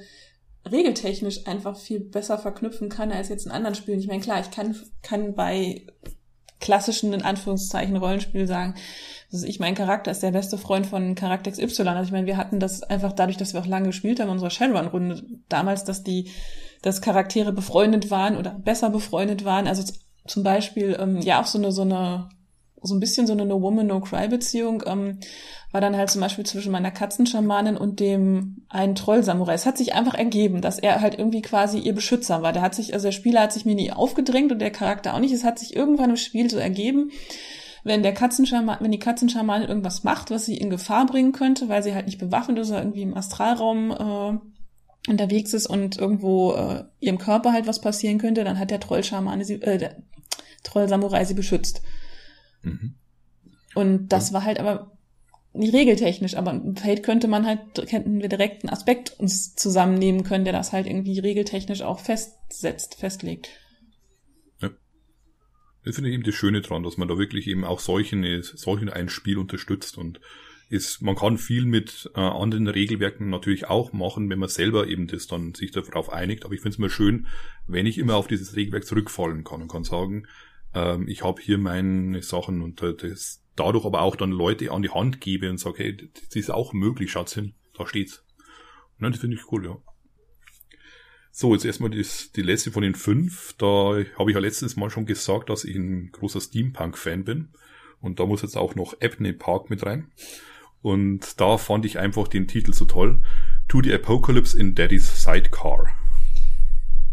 regeltechnisch 0.70 1.46
einfach 1.46 1.78
viel 1.78 2.00
besser 2.00 2.38
verknüpfen 2.38 2.88
kann 2.88 3.12
als 3.12 3.28
jetzt 3.28 3.46
in 3.46 3.52
anderen 3.52 3.74
Spielen. 3.74 3.98
Ich 3.98 4.08
meine, 4.08 4.20
klar, 4.20 4.40
ich 4.40 4.50
kann, 4.50 4.76
kann 5.02 5.34
bei 5.34 5.86
klassischen, 6.60 7.12
in 7.12 7.22
Anführungszeichen, 7.22 7.96
Rollenspiel 7.96 8.46
sagen, 8.46 8.74
also 9.32 9.46
ich, 9.46 9.60
mein 9.60 9.74
Charakter 9.74 10.10
ist 10.10 10.22
der 10.22 10.32
beste 10.32 10.58
Freund 10.58 10.86
von 10.86 11.14
Charakter 11.14 11.50
XY. 11.50 11.88
Also 11.88 12.04
ich 12.04 12.12
meine, 12.12 12.26
wir 12.26 12.36
hatten 12.36 12.60
das 12.60 12.82
einfach 12.82 13.12
dadurch, 13.12 13.36
dass 13.36 13.54
wir 13.54 13.60
auch 13.60 13.66
lange 13.66 13.86
gespielt 13.86 14.20
haben, 14.20 14.26
in 14.26 14.32
unserer 14.32 14.50
Shadowrun-Runde 14.50 15.22
damals, 15.48 15.84
dass 15.84 16.02
die, 16.02 16.30
dass 16.82 17.00
Charaktere 17.00 17.52
befreundet 17.52 18.10
waren 18.10 18.36
oder 18.36 18.50
besser 18.50 18.90
befreundet 18.90 19.44
waren. 19.44 19.68
Also 19.68 19.90
zum 20.26 20.42
Beispiel, 20.42 20.96
ähm, 21.00 21.20
ja, 21.20 21.40
auch 21.40 21.46
so 21.46 21.58
eine, 21.58 21.72
so 21.72 21.82
eine, 21.82 22.28
so 22.82 22.94
ein 22.94 23.00
bisschen 23.00 23.26
so 23.26 23.32
eine 23.32 23.46
No 23.46 23.60
Woman, 23.60 23.86
No 23.86 24.00
Cry 24.00 24.28
Beziehung. 24.28 24.82
Ähm, 24.86 25.18
war 25.72 25.80
dann 25.80 25.96
halt 25.96 26.10
zum 26.10 26.20
Beispiel 26.20 26.44
zwischen 26.44 26.72
meiner 26.72 26.90
Katzenschamanin 26.90 27.76
und 27.76 28.00
dem 28.00 28.64
einen 28.68 28.94
Trollsamurai. 28.94 29.54
Es 29.54 29.66
hat 29.66 29.78
sich 29.78 29.94
einfach 29.94 30.14
ergeben, 30.14 30.60
dass 30.60 30.78
er 30.78 31.00
halt 31.00 31.16
irgendwie 31.16 31.42
quasi 31.42 31.78
ihr 31.78 31.94
Beschützer 31.94 32.42
war. 32.42 32.52
Der 32.52 32.62
hat 32.62 32.74
sich, 32.74 32.92
also 32.92 33.06
der 33.06 33.12
Spieler 33.12 33.42
hat 33.42 33.52
sich 33.52 33.64
mir 33.64 33.76
nie 33.76 33.92
aufgedrängt 33.92 34.50
und 34.50 34.58
der 34.58 34.72
Charakter 34.72 35.14
auch 35.14 35.20
nicht. 35.20 35.32
Es 35.32 35.44
hat 35.44 35.58
sich 35.58 35.76
irgendwann 35.76 36.10
im 36.10 36.16
Spiel 36.16 36.50
so 36.50 36.58
ergeben, 36.58 37.10
wenn 37.84 38.02
der 38.02 38.14
Katzenscharman, 38.14 38.78
wenn 38.80 38.90
die 38.90 38.98
Katzenschamanin 38.98 39.68
irgendwas 39.68 40.02
macht, 40.02 40.30
was 40.30 40.44
sie 40.44 40.56
in 40.56 40.70
Gefahr 40.70 41.06
bringen 41.06 41.32
könnte, 41.32 41.68
weil 41.68 41.82
sie 41.82 41.94
halt 41.94 42.06
nicht 42.06 42.18
bewaffnet 42.18 42.58
ist 42.58 42.70
oder 42.70 42.80
irgendwie 42.80 43.02
im 43.02 43.16
Astralraum 43.16 43.90
äh, 43.90 45.10
unterwegs 45.10 45.54
ist 45.54 45.66
und 45.66 45.96
irgendwo 45.96 46.52
äh, 46.52 46.84
ihrem 46.98 47.18
Körper 47.18 47.52
halt 47.52 47.66
was 47.66 47.80
passieren 47.80 48.18
könnte, 48.18 48.44
dann 48.44 48.58
hat 48.58 48.70
der 48.70 48.80
Trollschamane 48.80 49.44
sie, 49.44 49.54
äh, 49.62 49.78
der 49.78 49.96
Trollsamurai 50.62 51.24
sie 51.24 51.34
beschützt. 51.34 51.80
Mhm. 52.62 52.94
Und 53.74 54.08
das 54.08 54.32
war 54.32 54.44
halt 54.44 54.58
aber 54.58 54.96
nicht 55.52 55.74
regeltechnisch, 55.74 56.36
aber 56.36 56.60
Fate 56.76 57.02
könnte 57.02 57.26
man 57.26 57.44
halt, 57.44 57.60
hätten 57.90 58.20
wir 58.20 58.28
direkt 58.28 58.62
einen 58.62 58.72
Aspekt 58.72 59.18
uns 59.18 59.54
zusammennehmen 59.56 60.22
können, 60.22 60.44
der 60.44 60.52
das 60.52 60.72
halt 60.72 60.86
irgendwie 60.86 61.18
regeltechnisch 61.18 61.82
auch 61.82 61.98
festsetzt, 61.98 62.94
festlegt. 62.94 63.50
Ja. 64.60 64.70
Das 65.84 65.96
finde 65.96 66.10
ich 66.10 66.14
eben 66.14 66.22
das 66.22 66.34
Schöne 66.34 66.60
dran, 66.60 66.84
dass 66.84 66.96
man 66.96 67.08
da 67.08 67.18
wirklich 67.18 67.48
eben 67.48 67.64
auch 67.64 67.80
solchen, 67.80 68.42
solchen 68.42 68.88
ein 68.88 69.08
Spiel 69.08 69.38
unterstützt 69.38 69.98
und 69.98 70.20
ist, 70.68 71.02
man 71.02 71.16
kann 71.16 71.36
viel 71.36 71.64
mit 71.66 72.08
äh, 72.14 72.20
anderen 72.20 72.68
Regelwerken 72.68 73.28
natürlich 73.28 73.66
auch 73.66 73.92
machen, 73.92 74.30
wenn 74.30 74.38
man 74.38 74.48
selber 74.48 74.86
eben 74.86 75.08
das 75.08 75.26
dann 75.26 75.52
sich 75.52 75.72
darauf 75.72 76.12
einigt. 76.12 76.44
Aber 76.44 76.54
ich 76.54 76.60
finde 76.60 76.74
es 76.74 76.78
mal 76.78 76.90
schön, 76.90 77.26
wenn 77.66 77.86
ich 77.86 77.98
immer 77.98 78.14
auf 78.14 78.28
dieses 78.28 78.54
Regelwerk 78.54 78.86
zurückfallen 78.86 79.42
kann 79.42 79.62
und 79.62 79.68
kann 79.68 79.82
sagen, 79.82 80.28
ähm, 80.74 81.08
ich 81.08 81.22
habe 81.22 81.40
hier 81.40 81.58
meine 81.58 82.22
Sachen 82.22 82.62
und 82.62 82.82
äh, 82.82 82.94
das 82.94 83.44
dadurch 83.56 83.84
aber 83.84 84.02
auch 84.02 84.16
dann 84.16 84.30
Leute 84.30 84.70
an 84.70 84.82
die 84.82 84.90
Hand 84.90 85.20
gebe 85.20 85.50
und 85.50 85.58
sage, 85.58 85.78
hey, 85.78 85.96
das 85.96 86.36
ist 86.36 86.50
auch 86.50 86.72
möglich, 86.72 87.10
schaut's 87.10 87.34
hin, 87.34 87.54
da 87.76 87.86
steht's. 87.86 88.24
Und 88.98 89.10
das 89.10 89.20
finde 89.20 89.36
ich 89.36 89.52
cool, 89.52 89.64
ja. 89.64 89.78
So, 91.32 91.54
jetzt 91.54 91.64
erstmal 91.64 91.90
das, 91.90 92.32
die 92.32 92.42
letzte 92.42 92.72
von 92.72 92.82
den 92.82 92.94
fünf. 92.94 93.54
Da 93.56 94.02
habe 94.18 94.30
ich 94.30 94.34
ja 94.34 94.40
letztes 94.40 94.76
Mal 94.76 94.90
schon 94.90 95.06
gesagt, 95.06 95.48
dass 95.48 95.64
ich 95.64 95.76
ein 95.76 96.10
großer 96.10 96.40
Steampunk-Fan 96.40 97.24
bin. 97.24 97.50
Und 98.00 98.18
da 98.18 98.26
muss 98.26 98.42
jetzt 98.42 98.56
auch 98.56 98.74
noch 98.74 99.00
Abney 99.00 99.32
Park 99.32 99.70
mit 99.70 99.84
rein. 99.84 100.10
Und 100.82 101.40
da 101.40 101.56
fand 101.56 101.84
ich 101.84 101.98
einfach 101.98 102.26
den 102.26 102.48
Titel 102.48 102.72
so 102.72 102.84
toll. 102.84 103.22
To 103.68 103.80
the 103.82 103.92
Apocalypse 103.92 104.58
in 104.58 104.74
Daddy's 104.74 105.22
Sidecar. 105.22 105.88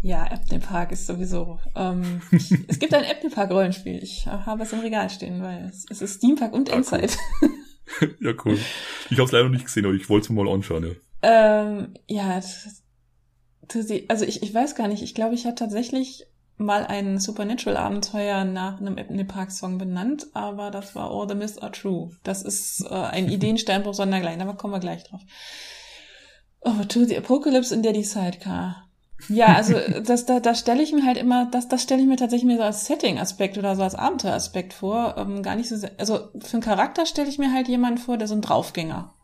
Ja, 0.00 0.24
Apney 0.30 0.58
Park 0.58 0.92
ist 0.92 1.06
sowieso. 1.06 1.58
Ähm, 1.74 2.20
ich, 2.30 2.52
es 2.68 2.78
gibt 2.78 2.94
ein 2.94 3.04
Apney 3.04 3.30
Park 3.30 3.50
Rollenspiel. 3.50 4.02
Ich 4.02 4.26
habe 4.26 4.62
es 4.62 4.72
im 4.72 4.80
Regal 4.80 5.10
stehen, 5.10 5.42
weil 5.42 5.64
es, 5.64 5.86
es 5.90 6.02
ist 6.02 6.18
Steampunk 6.18 6.52
und 6.52 6.70
ah, 6.70 6.76
Endzeit. 6.76 7.16
Cool. 7.40 8.16
ja, 8.20 8.32
cool. 8.44 8.58
Ich 9.10 9.18
habe 9.18 9.24
es 9.24 9.32
leider 9.32 9.44
noch 9.44 9.52
nicht 9.52 9.64
gesehen, 9.64 9.84
aber 9.84 9.94
ich 9.94 10.08
wollte 10.08 10.26
es 10.26 10.30
mal 10.30 10.48
anschauen. 10.48 10.96
Ja, 11.22 11.76
ähm, 11.76 11.94
ja 12.06 12.40
also 14.08 14.24
ich, 14.24 14.42
ich 14.42 14.54
weiß 14.54 14.74
gar 14.74 14.88
nicht. 14.88 15.02
Ich 15.02 15.14
glaube, 15.14 15.34
ich 15.34 15.46
habe 15.46 15.56
tatsächlich 15.56 16.26
mal 16.58 16.84
ein 16.86 17.18
Supernatural-Abenteuer 17.18 18.44
nach 18.44 18.80
einem 18.80 18.98
Apney 18.98 19.24
Park-Song 19.24 19.78
benannt, 19.78 20.26
aber 20.34 20.70
das 20.70 20.94
war 20.94 21.10
All 21.10 21.28
the 21.28 21.34
Myths 21.34 21.58
Are 21.58 21.72
True. 21.72 22.10
Das 22.24 22.42
ist 22.42 22.84
äh, 22.88 22.94
ein 22.94 23.28
Ideensteinbruch 23.28 23.94
sondergleich, 23.94 24.40
aber 24.40 24.54
kommen 24.54 24.74
wir 24.74 24.80
gleich 24.80 25.04
drauf. 25.04 25.20
Oh, 26.60 26.84
To 26.88 27.04
the 27.04 27.16
Apocalypse 27.16 27.72
in 27.74 27.82
Daddy 27.82 28.02
Sidecar. 28.02 28.87
Ja, 29.28 29.54
also 29.54 29.74
das, 30.04 30.26
da, 30.26 30.40
da 30.40 30.54
stelle 30.54 30.82
ich 30.82 30.92
mir 30.92 31.04
halt 31.04 31.16
immer, 31.16 31.50
das, 31.50 31.68
das 31.68 31.82
stelle 31.82 32.00
ich 32.00 32.06
mir 32.06 32.16
tatsächlich 32.16 32.46
mir 32.46 32.56
so 32.56 32.62
als 32.62 32.86
Setting-Aspekt 32.86 33.58
oder 33.58 33.74
so 33.74 33.82
als 33.82 33.94
Abenteuer-Aspekt 33.94 34.72
vor. 34.72 35.16
Ähm, 35.18 35.42
gar 35.42 35.56
nicht 35.56 35.68
so 35.68 35.76
sehr, 35.76 35.90
also 35.98 36.28
für 36.38 36.54
einen 36.54 36.62
Charakter 36.62 37.04
stelle 37.04 37.28
ich 37.28 37.38
mir 37.38 37.52
halt 37.52 37.68
jemanden 37.68 37.98
vor, 37.98 38.16
der 38.16 38.28
so 38.28 38.34
ein 38.34 38.42
Draufgänger. 38.42 39.14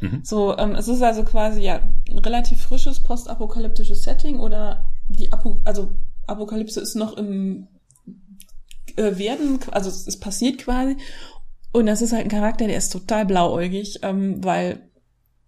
Mhm. 0.00 0.20
So, 0.22 0.56
ähm, 0.56 0.74
es 0.76 0.88
ist 0.88 1.02
also 1.02 1.24
quasi 1.24 1.62
ja 1.62 1.80
ein 2.08 2.18
relativ 2.18 2.62
frisches 2.62 3.02
postapokalyptisches 3.02 4.02
Setting 4.02 4.38
oder 4.38 4.86
die 5.08 5.32
Apo, 5.32 5.60
also 5.64 5.90
Apokalypse 6.26 6.80
ist 6.80 6.94
noch 6.94 7.16
im 7.16 7.68
äh, 8.96 9.18
Werden, 9.18 9.58
also 9.72 9.90
es, 9.90 10.06
es 10.06 10.20
passiert 10.20 10.58
quasi. 10.58 10.96
Und 11.72 11.86
das 11.86 12.02
ist 12.02 12.12
halt 12.12 12.24
ein 12.24 12.30
Charakter, 12.30 12.66
der 12.68 12.76
ist 12.76 12.92
total 12.92 13.26
blauäugig, 13.26 13.98
ähm, 14.02 14.42
weil 14.44 14.88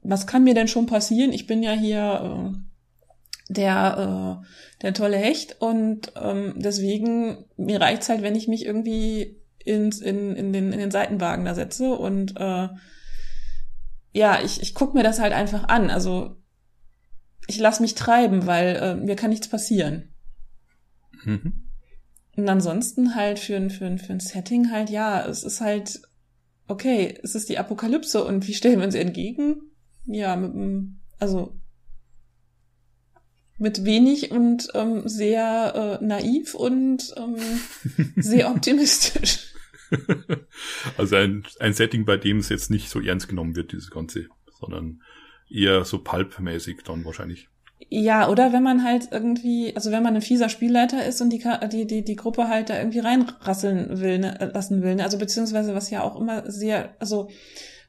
was 0.02 0.26
kann 0.26 0.44
mir 0.44 0.54
denn 0.54 0.68
schon 0.68 0.86
passieren? 0.86 1.32
Ich 1.32 1.46
bin 1.46 1.62
ja 1.62 1.72
hier 1.72 2.52
äh, 2.52 2.65
der, 3.48 4.42
äh, 4.42 4.82
der 4.82 4.94
tolle 4.94 5.16
Hecht 5.16 5.60
und 5.60 6.12
ähm, 6.20 6.54
deswegen, 6.56 7.44
mir 7.56 7.80
reicht's 7.80 8.08
halt, 8.08 8.22
wenn 8.22 8.34
ich 8.34 8.48
mich 8.48 8.64
irgendwie 8.64 9.40
ins, 9.64 10.00
in, 10.00 10.34
in, 10.36 10.52
den, 10.52 10.72
in 10.72 10.78
den 10.78 10.90
Seitenwagen 10.90 11.44
da 11.44 11.54
setze 11.54 11.92
und 11.92 12.36
äh, 12.36 12.68
ja, 14.12 14.40
ich, 14.42 14.62
ich 14.62 14.74
guck 14.74 14.94
mir 14.94 15.02
das 15.02 15.20
halt 15.20 15.34
einfach 15.34 15.68
an. 15.68 15.90
Also 15.90 16.36
ich 17.46 17.58
lass 17.58 17.80
mich 17.80 17.94
treiben, 17.94 18.46
weil 18.46 18.76
äh, 18.76 18.94
mir 18.94 19.14
kann 19.14 19.30
nichts 19.30 19.48
passieren. 19.48 20.14
Mhm. 21.24 21.68
Und 22.36 22.48
ansonsten 22.48 23.14
halt 23.14 23.38
für 23.38 23.56
ein, 23.56 23.70
für, 23.70 23.86
ein, 23.86 23.98
für 23.98 24.12
ein 24.12 24.20
Setting 24.20 24.70
halt, 24.70 24.90
ja, 24.90 25.26
es 25.26 25.44
ist 25.44 25.60
halt, 25.60 26.00
okay, 26.66 27.18
es 27.22 27.34
ist 27.34 27.48
die 27.48 27.58
Apokalypse 27.58 28.24
und 28.24 28.46
wie 28.46 28.54
stellen 28.54 28.78
wir 28.78 28.86
uns 28.86 28.94
entgegen? 28.94 29.62
Ja, 30.04 30.36
mit 30.36 30.90
also 31.18 31.58
mit 33.58 33.84
wenig 33.84 34.30
und 34.30 34.68
ähm, 34.74 35.08
sehr 35.08 35.98
äh, 36.00 36.04
naiv 36.04 36.54
und 36.54 37.14
ähm, 37.16 37.36
sehr 38.16 38.50
optimistisch. 38.54 39.52
Also 40.98 41.14
ein, 41.14 41.44
ein 41.60 41.74
Setting, 41.74 42.04
bei 42.04 42.16
dem 42.16 42.38
es 42.38 42.48
jetzt 42.48 42.70
nicht 42.70 42.90
so 42.90 43.00
ernst 43.00 43.28
genommen 43.28 43.54
wird, 43.54 43.70
dieses 43.70 43.90
Ganze, 43.90 44.26
sondern 44.58 45.00
eher 45.48 45.84
so 45.84 45.98
pulpmäßig 46.02 46.78
dann 46.84 47.04
wahrscheinlich. 47.04 47.48
Ja, 47.88 48.28
oder 48.28 48.52
wenn 48.52 48.62
man 48.62 48.82
halt 48.82 49.08
irgendwie, 49.12 49.76
also 49.76 49.92
wenn 49.92 50.02
man 50.02 50.16
ein 50.16 50.22
fieser 50.22 50.48
Spielleiter 50.48 51.06
ist 51.06 51.20
und 51.20 51.30
die, 51.30 51.44
die, 51.70 51.86
die, 51.86 52.02
die 52.02 52.16
Gruppe 52.16 52.48
halt 52.48 52.70
da 52.70 52.78
irgendwie 52.78 53.00
reinrasseln 53.00 54.00
will, 54.00 54.18
ne, 54.18 54.50
lassen 54.52 54.82
will, 54.82 54.96
ne? 54.96 55.04
also 55.04 55.18
beziehungsweise 55.18 55.74
was 55.74 55.90
ja 55.90 56.02
auch 56.02 56.18
immer 56.18 56.50
sehr, 56.50 56.96
also 56.98 57.28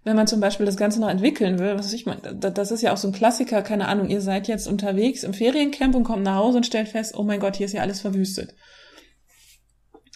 wenn 0.08 0.16
man 0.16 0.26
zum 0.26 0.40
Beispiel 0.40 0.66
das 0.66 0.78
Ganze 0.78 1.02
noch 1.02 1.10
entwickeln 1.10 1.60
will, 1.60 1.78
was 1.78 1.92
ich 1.92 2.06
meine, 2.06 2.34
das 2.34 2.72
ist 2.72 2.82
ja 2.82 2.94
auch 2.94 2.98
so 2.98 3.10
ein 3.10 3.14
Klassiker, 3.14 3.62
keine 3.62 3.90
Ahnung, 3.90 4.10
ihr 4.10 4.22
seid 4.22 4.48
jetzt 4.48 4.66
unterwegs 4.66 5.24
im 5.24 5.34
Feriencamp 5.34 5.96
und 5.96 6.06
kommt 6.06 6.24
nach 6.24 6.36
Hause 6.36 6.60
und 6.60 6.66
stellt 6.66 6.88
fest, 6.88 7.14
oh 7.18 7.24
mein 7.24 7.42
Gott, 7.42 7.58
hier 7.58 7.66
ist 7.66 7.74
ja 7.74 7.82
alles 7.82 8.00
verwüstet. 8.00 8.56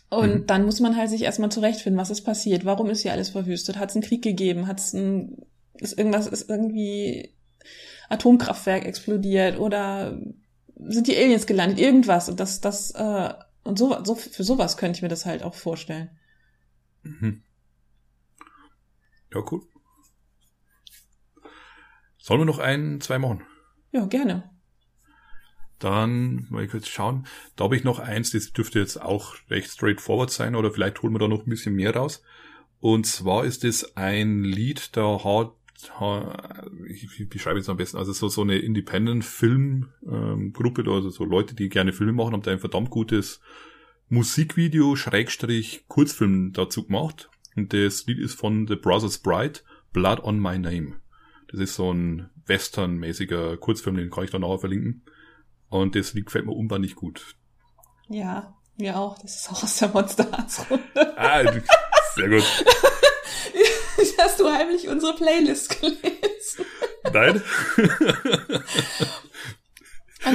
Und 0.09 0.33
mhm. 0.33 0.47
dann 0.47 0.63
muss 0.63 0.79
man 0.79 0.95
halt 0.95 1.09
sich 1.09 1.23
erstmal 1.23 1.51
zurechtfinden, 1.51 1.99
was 1.99 2.09
ist 2.09 2.21
passiert, 2.21 2.63
warum 2.63 2.89
ist 2.89 3.01
hier 3.01 3.11
alles 3.11 3.31
verwüstet, 3.31 3.77
hat 3.77 3.89
es 3.89 3.97
einen 3.97 4.03
Krieg 4.03 4.21
gegeben, 4.21 4.67
hat 4.67 4.79
es 4.79 4.93
ein, 4.93 5.45
ist 5.73 5.97
irgendwas, 5.97 6.25
ist 6.25 6.49
irgendwie 6.49 7.35
Atomkraftwerk 8.07 8.85
explodiert 8.85 9.59
oder 9.59 10.17
sind 10.87 11.07
die 11.07 11.17
Aliens 11.17 11.47
gelandet, 11.47 11.81
irgendwas 11.81 12.29
und 12.29 12.39
das, 12.39 12.61
das, 12.61 12.91
äh, 12.91 13.33
und 13.65 13.77
so, 13.77 14.01
so, 14.05 14.15
für 14.15 14.45
sowas 14.45 14.77
könnte 14.77 14.95
ich 14.95 15.01
mir 15.01 15.09
das 15.09 15.25
halt 15.25 15.43
auch 15.43 15.53
vorstellen. 15.53 16.11
Mhm. 17.03 17.43
Ja, 19.33 19.41
cool. 19.51 19.61
Sollen 22.21 22.41
wir 22.41 22.45
noch 22.45 22.59
ein, 22.59 23.01
zwei 23.01 23.17
machen? 23.17 23.41
Ja, 23.91 24.05
gerne. 24.05 24.51
Dann 25.79 26.45
mal 26.51 26.67
kurz 26.67 26.87
schauen. 26.87 27.25
Da 27.55 27.63
habe 27.63 27.75
ich 27.75 27.83
noch 27.83 27.97
eins, 27.97 28.29
das 28.29 28.53
dürfte 28.53 28.77
jetzt 28.79 29.01
auch 29.01 29.33
recht 29.49 29.71
straightforward 29.71 30.29
sein 30.29 30.53
oder 30.55 30.69
vielleicht 30.71 31.01
holen 31.01 31.13
wir 31.13 31.19
da 31.19 31.27
noch 31.27 31.47
ein 31.47 31.49
bisschen 31.49 31.73
mehr 31.73 31.95
raus. 31.95 32.21
Und 32.79 33.07
zwar 33.07 33.45
ist 33.45 33.63
es 33.63 33.97
ein 33.97 34.43
Lied, 34.43 34.95
da 34.95 35.23
hat, 35.23 35.53
ich 36.87 37.27
beschreibe 37.27 37.57
es 37.57 37.69
am 37.69 37.77
besten, 37.77 37.97
also 37.97 38.13
so, 38.13 38.27
so 38.27 38.43
eine 38.43 38.59
Independent-Film-Gruppe, 38.59 40.83
also 40.91 41.09
so 41.09 41.25
Leute, 41.25 41.55
die 41.55 41.69
gerne 41.69 41.91
Filme 41.91 42.13
machen, 42.13 42.33
haben 42.33 42.43
da 42.43 42.51
ein 42.51 42.59
verdammt 42.59 42.91
gutes 42.91 43.41
Musikvideo, 44.09 44.95
Schrägstrich, 44.95 45.85
Kurzfilm 45.87 46.53
dazu 46.53 46.85
gemacht. 46.85 47.31
Und 47.55 47.73
das 47.73 48.05
Lied 48.05 48.19
ist 48.19 48.35
von 48.35 48.67
The 48.67 48.75
Brothers 48.75 49.17
Bride, 49.17 49.61
Blood 49.91 50.19
on 50.19 50.39
My 50.39 50.59
Name. 50.59 51.01
Das 51.51 51.59
ist 51.59 51.75
so 51.75 51.93
ein 51.93 52.29
Western-mäßiger 52.45 53.57
Kurzfilm, 53.57 53.97
den 53.97 54.09
kann 54.09 54.23
ich 54.23 54.31
dann 54.31 54.41
nachher 54.41 54.59
verlinken. 54.59 55.05
Und 55.69 55.95
das 55.95 56.13
gefällt 56.13 56.45
mir 56.45 56.53
unbändig 56.53 56.95
gut. 56.95 57.35
Ja, 58.07 58.55
mir 58.77 58.97
auch. 58.97 59.17
Das 59.19 59.35
ist 59.35 59.51
auch 59.51 59.63
aus 59.63 59.77
der 59.77 59.89
Monster 59.89 60.31
Hearts 60.31 60.65
Runde. 60.69 61.17
Ah, 61.17 61.43
sehr 62.15 62.29
gut. 62.29 62.43
Hast 64.17 64.39
du 64.39 64.47
heimlich 64.47 64.87
unsere 64.87 65.15
Playlist 65.15 65.81
gelesen? 65.81 66.65
Nein. 67.11 67.41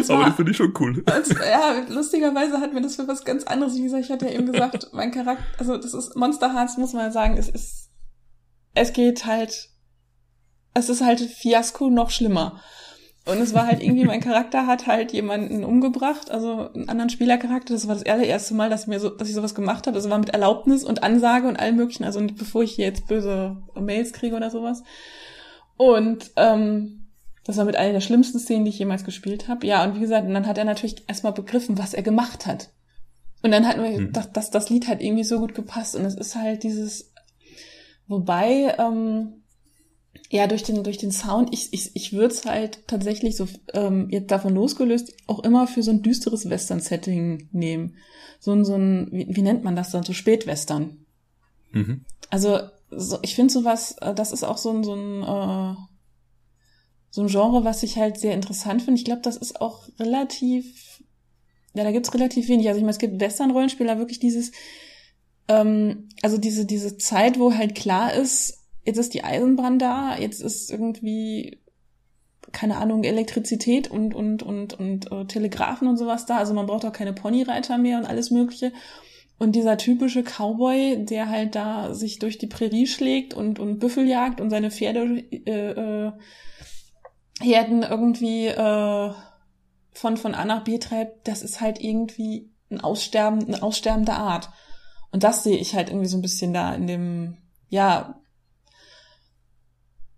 Zwar, 0.03 0.17
Aber 0.17 0.27
das 0.27 0.37
finde 0.37 0.51
ich 0.51 0.57
schon 0.57 0.75
cool. 0.81 1.03
Als, 1.07 1.29
ja, 1.31 1.85
lustigerweise 1.89 2.61
hat 2.61 2.75
mir 2.75 2.83
das 2.83 2.97
für 2.97 3.07
was 3.07 3.25
ganz 3.25 3.45
anderes. 3.45 3.77
Wie 3.77 3.85
gesagt, 3.85 4.05
ich 4.05 4.11
hatte 4.11 4.27
ja 4.27 4.33
eben 4.33 4.51
gesagt, 4.51 4.89
mein 4.93 5.13
Charakter, 5.13 5.45
also 5.59 5.77
das 5.77 5.95
ist 5.95 6.17
Monster 6.17 6.53
Hearts, 6.53 6.77
muss 6.77 6.93
man 6.93 7.05
ja 7.05 7.11
sagen, 7.13 7.37
es 7.37 7.49
ist, 7.49 7.91
es 8.75 8.93
geht 8.93 9.25
halt 9.25 9.71
es 10.77 10.89
ist 10.89 11.03
halt 11.03 11.21
Fiasko 11.21 11.91
noch 11.91 12.11
schlimmer. 12.11 12.61
Und 13.25 13.39
es 13.39 13.55
war 13.55 13.67
halt 13.67 13.83
irgendwie, 13.83 14.05
mein 14.05 14.21
Charakter 14.21 14.69
hat 14.69 14.87
halt 14.87 15.12
jemanden 15.12 15.65
umgebracht, 15.65 16.31
also 16.31 16.71
einen 16.73 16.89
anderen 16.89 17.11
Spielercharakter. 17.11 17.75
Das 17.75 17.89
war 17.89 17.97
das 17.97 18.07
allererste 18.07 18.55
Mal, 18.55 18.71
dass 18.71 18.83
ich 18.83 18.87
mir 18.87 19.01
so, 19.01 19.11
dass 19.11 19.29
ich 19.29 19.35
sowas 19.35 19.57
gemacht 19.57 19.87
habe. 19.87 19.97
Das 19.97 20.09
war 20.09 20.19
mit 20.19 20.31
Erlaubnis 20.31 20.85
und 20.85 21.03
Ansage 21.03 21.49
und 21.49 21.59
allem 21.59 21.75
möglichen. 21.75 22.05
Also 22.05 22.21
nicht 22.21 22.37
bevor 22.37 22.62
ich 22.62 22.75
hier 22.75 22.85
jetzt 22.85 23.09
böse 23.09 23.57
Mails 23.75 24.12
kriege 24.12 24.37
oder 24.37 24.51
sowas. 24.51 24.85
Und 25.77 26.31
ähm, 26.37 27.09
das 27.43 27.57
war 27.57 27.65
mit 27.65 27.75
einer 27.75 27.95
der 27.95 28.01
schlimmsten 28.01 28.39
Szenen, 28.39 28.65
die 28.65 28.71
ich 28.71 28.79
jemals 28.79 29.05
gespielt 29.05 29.49
habe. 29.49 29.67
Ja, 29.67 29.83
und 29.83 29.97
wie 29.97 30.01
gesagt, 30.01 30.29
und 30.29 30.35
dann 30.35 30.47
hat 30.47 30.59
er 30.59 30.65
natürlich 30.65 31.03
erstmal 31.09 31.33
begriffen, 31.33 31.79
was 31.79 31.95
er 31.95 32.03
gemacht 32.03 32.47
hat. 32.47 32.71
Und 33.43 33.51
dann 33.51 33.67
hat 33.67 33.77
mir 33.77 34.01
mhm. 34.01 34.12
das, 34.12 34.31
das, 34.33 34.51
das 34.51 34.71
Lied 34.71 34.87
hat 34.87 35.03
irgendwie 35.03 35.25
so 35.25 35.41
gut 35.41 35.55
gepasst 35.55 35.97
und 35.97 36.05
es 36.05 36.15
ist 36.15 36.37
halt 36.37 36.62
dieses, 36.62 37.12
wobei, 38.07 38.75
ähm, 38.79 39.43
ja, 40.31 40.47
durch 40.47 40.62
den, 40.65 40.83
durch 40.83 40.99
den 40.99 41.12
Sound, 41.12 41.51
ich, 41.53 41.73
ich, 41.73 41.95
ich 41.95 42.12
würde 42.12 42.35
es 42.35 42.45
halt 42.45 42.87
tatsächlich 42.87 43.37
so 43.37 43.47
ähm, 43.75 44.09
jetzt 44.11 44.31
davon 44.31 44.55
losgelöst 44.55 45.15
auch 45.27 45.41
immer 45.45 45.67
für 45.67 45.83
so 45.83 45.93
ein 45.93 46.03
düsteres 46.03 46.49
Western-Setting 46.51 47.49
nehmen. 47.53 47.97
So 48.41 48.53
ein, 48.53 48.65
so 48.65 48.75
ein, 48.75 49.09
wie, 49.12 49.27
wie 49.29 49.43
nennt 49.43 49.62
man 49.62 49.77
das 49.77 49.91
dann, 49.91 50.03
so 50.03 50.12
Spätwestern. 50.12 51.07
Mhm. 51.71 52.05
Also 52.29 52.61
so, 52.91 53.19
ich 53.23 53.35
finde 53.35 53.53
sowas, 53.53 53.97
äh, 54.01 54.15
das 54.15 54.33
ist 54.33 54.43
auch 54.43 54.59
so 54.59 54.71
ein, 54.71 54.83
so 54.83 54.95
ein, 54.95 55.23
äh, 55.23 55.77
so 57.11 57.23
ein 57.23 57.29
Genre, 57.29 57.65
was 57.65 57.83
ich 57.83 57.97
halt 57.97 58.19
sehr 58.19 58.35
interessant 58.35 58.83
finde. 58.83 58.99
Ich 58.99 59.05
glaube, 59.05 59.23
das 59.23 59.37
ist 59.37 59.61
auch 59.61 59.89
relativ, 59.99 61.03
ja, 61.75 61.85
da 61.85 61.93
gibt's 61.93 62.12
relativ 62.12 62.49
wenig. 62.49 62.67
Also 62.69 62.79
ich 62.79 62.83
meine, 62.83 62.93
es 62.93 62.99
gibt 62.99 63.21
Western-Rollenspieler 63.21 63.99
wirklich 63.99 64.19
dieses, 64.19 64.51
ähm, 65.49 66.09
also 66.23 66.37
diese, 66.37 66.67
diese 66.67 66.99
Zeit, 66.99 67.39
wo 67.39 67.55
halt 67.55 67.77
klar 67.77 68.12
ist, 68.12 68.66
jetzt 68.87 68.99
ist 68.99 69.14
die 69.14 69.25
Eisenbahn 69.25 69.79
da, 69.79 70.16
jetzt 70.16 70.40
ist 70.40 70.70
irgendwie, 70.70 71.61
keine 72.53 72.77
Ahnung, 72.77 73.05
Elektrizität 73.05 73.90
und, 73.90 74.14
und, 74.14 74.42
und, 74.42 74.75
und 74.75 75.12
äh, 75.12 75.27
Telegrafen 75.27 75.88
und 75.88 75.96
sowas 75.96 76.25
da. 76.25 76.38
Also 76.38 76.55
man 76.55 76.66
braucht 76.66 76.85
auch 76.85 76.92
keine 76.92 77.12
Ponyreiter 77.12 77.77
mehr 77.77 77.99
und 77.99 78.07
alles 78.07 78.31
Mögliche. 78.31 78.72
Und 79.38 79.55
dieser 79.55 79.77
typische 79.77 80.22
Cowboy, 80.22 81.05
der 81.05 81.29
halt 81.29 81.57
da 81.57 81.92
sich 81.92 82.18
durch 82.18 82.38
die 82.38 82.46
Prärie 82.46 82.87
schlägt 82.87 83.35
und, 83.35 83.59
und 83.59 83.81
Büffel 83.81 84.07
jagt 84.09 84.40
und 84.40 84.49
seine 84.49 84.70
Pferde 84.70 85.25
äh, 85.31 85.51
äh, 85.51 86.12
Herden 87.42 87.83
irgendwie 87.83 88.46
äh, 88.46 89.12
von, 89.92 90.16
von 90.16 90.35
A 90.35 90.44
nach 90.44 90.64
B 90.64 90.79
treibt, 90.79 91.29
das 91.29 91.42
ist 91.42 91.61
halt 91.61 91.83
irgendwie 91.83 92.51
ein 92.70 92.81
Aussterben, 92.81 93.44
eine 93.46 93.62
aussterbende 93.62 94.12
Art. 94.12 94.49
Und 95.11 95.22
das 95.22 95.42
sehe 95.42 95.59
ich 95.59 95.75
halt 95.75 95.88
irgendwie 95.90 96.09
so 96.09 96.16
ein 96.16 96.22
bisschen 96.22 96.55
da 96.55 96.75
in 96.75 96.87
dem, 96.87 97.37
ja, 97.68 98.20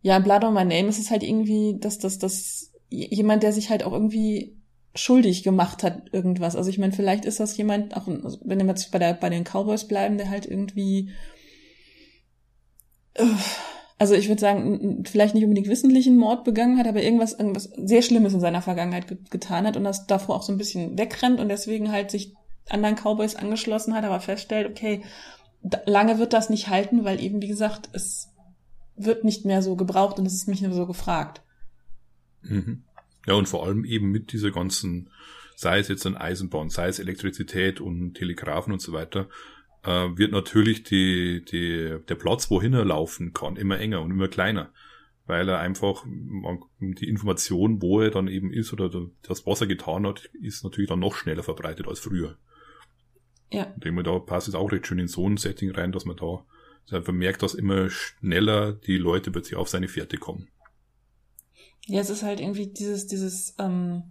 ja, 0.03 0.19
Blood 0.19 0.45
on 0.45 0.55
My 0.55 0.65
Name 0.65 0.89
ist 0.89 0.99
es 0.99 1.11
halt 1.11 1.23
irgendwie, 1.23 1.77
dass 1.79 1.99
das, 1.99 2.19
das, 2.19 2.73
jemand, 2.89 3.43
der 3.43 3.53
sich 3.53 3.71
halt 3.71 3.83
auch 3.83 3.93
irgendwie 3.93 4.57
schuldig 4.95 5.43
gemacht 5.43 5.83
hat, 5.83 6.13
irgendwas. 6.13 6.57
Also 6.57 6.71
ich 6.71 6.79
meine, 6.79 6.93
vielleicht 6.93 7.25
ist 7.25 7.41
das 7.41 7.57
jemand, 7.57 7.97
auch 7.97 8.09
also 8.09 8.39
wenn 8.45 8.59
wir 8.59 8.67
jetzt 8.67 8.91
bei, 8.91 8.99
der, 8.99 9.15
bei 9.15 9.29
den 9.29 9.45
Cowboys 9.45 9.87
bleiben, 9.87 10.19
der 10.19 10.31
halt 10.31 10.47
irgendwie, 10.47 11.11
äh, 13.15 13.25
also 13.99 14.15
ich 14.15 14.29
würde 14.29 14.41
sagen, 14.41 15.05
vielleicht 15.07 15.35
nicht 15.35 15.45
unbedingt 15.45 15.69
wissentlichen 15.69 16.17
Mord 16.17 16.45
begangen 16.45 16.79
hat, 16.79 16.87
aber 16.87 17.03
irgendwas, 17.03 17.33
irgendwas 17.33 17.65
sehr 17.77 18.03
Schlimmes 18.03 18.33
in 18.33 18.41
seiner 18.41 18.63
Vergangenheit 18.63 19.09
ge 19.09 19.19
getan 19.31 19.67
hat 19.67 19.77
und 19.77 19.85
das 19.85 20.07
davor 20.07 20.37
auch 20.37 20.43
so 20.43 20.53
ein 20.53 20.59
bisschen 20.59 20.97
wegrennt 20.97 21.41
und 21.41 21.49
deswegen 21.49 21.91
halt 21.91 22.11
sich 22.11 22.35
anderen 22.69 22.97
Cowboys 22.97 23.35
angeschlossen 23.35 23.95
hat, 23.95 24.05
aber 24.05 24.21
feststellt, 24.21 24.69
okay, 24.69 25.03
lange 25.87 26.19
wird 26.19 26.33
das 26.33 26.51
nicht 26.51 26.69
halten, 26.69 27.05
weil 27.05 27.21
eben, 27.21 27.43
wie 27.43 27.49
gesagt, 27.49 27.89
es 27.93 28.29
wird 29.05 29.25
nicht 29.25 29.45
mehr 29.45 29.63
so 29.63 29.77
gebraucht 29.77 30.19
und 30.19 30.27
es 30.27 30.35
ist 30.35 30.49
nicht 30.49 30.63
mehr 30.63 30.73
so 30.73 30.87
gefragt. 30.87 31.43
Mhm. 32.43 32.85
Ja, 33.27 33.35
und 33.35 33.49
vor 33.49 33.67
allem 33.67 33.85
eben 33.85 34.11
mit 34.11 34.33
dieser 34.33 34.51
ganzen, 34.51 35.11
sei 35.57 35.79
es 35.79 35.89
jetzt 35.89 36.07
ein 36.07 36.17
Eisenbahn, 36.17 36.71
sei 36.71 36.89
es 36.89 36.99
Elektrizität 36.99 37.81
und 37.81 38.15
Telegrafen 38.15 38.73
und 38.73 38.81
so 38.81 38.93
weiter, 38.93 39.29
äh, 39.85 40.09
wird 40.17 40.33
natürlich 40.33 40.83
die, 40.83 41.45
die, 41.45 41.99
der 42.09 42.15
Platz, 42.15 42.51
wohin 42.51 42.75
er 42.75 42.85
laufen 42.85 43.33
kann, 43.33 43.57
immer 43.57 43.79
enger 43.79 44.03
und 44.03 44.11
immer 44.11 44.29
kleiner. 44.29 44.73
Weil 45.27 45.47
er 45.51 45.59
einfach 45.59 46.07
die 46.81 47.07
Information, 47.07 47.83
wo 47.83 48.01
er 48.01 48.11
dann 48.11 48.29
eben 48.29 48.51
ist 48.51 48.73
oder 48.73 48.89
das, 49.23 49.47
was 49.47 49.61
er 49.61 49.67
getan 49.67 50.07
hat, 50.07 50.31
ist 50.41 50.65
natürlich 50.65 50.89
dann 50.89 51.01
noch 51.01 51.15
schneller 51.15 51.43
verbreitet 51.43 51.87
als 51.87 52.01
früher. 52.01 52.39
Ja. 53.53 53.65
Indem 53.75 54.03
da 54.03 54.19
passt 54.21 54.49
es 54.49 54.55
auch 54.55 54.73
recht 54.73 54.87
schön 54.87 54.99
in 54.99 55.09
so 55.09 55.29
ein 55.29 55.37
Setting 55.37 55.71
rein, 55.71 55.93
dass 55.93 56.07
man 56.07 56.17
da 56.17 56.47
einfach 56.93 57.13
merkt, 57.13 57.43
dass 57.43 57.55
immer 57.55 57.91
schneller 57.91 58.73
die 58.73 58.99
Leute 58.99 59.31
plötzlich 59.31 59.57
auf 59.57 59.69
seine 59.69 59.89
Fährte 59.89 60.17
kommen. 60.17 60.49
Ja, 61.87 62.01
es 62.01 62.11
ist 62.11 62.23
halt 62.23 62.41
irgendwie 62.41 62.67
dieses, 62.67 63.07
dieses, 63.07 63.55
ähm, 63.59 64.03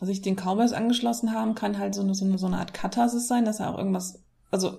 sich 0.00 0.22
den 0.22 0.36
Cowboys 0.36 0.72
angeschlossen 0.72 1.32
haben, 1.32 1.54
kann 1.54 1.78
halt 1.78 1.94
so 1.94 2.02
eine, 2.02 2.14
so 2.14 2.24
eine, 2.24 2.38
so 2.38 2.46
eine 2.46 2.58
Art 2.58 2.74
Katharsis 2.74 3.26
sein, 3.26 3.44
dass 3.44 3.60
er 3.60 3.72
auch 3.72 3.78
irgendwas, 3.78 4.22
also 4.50 4.78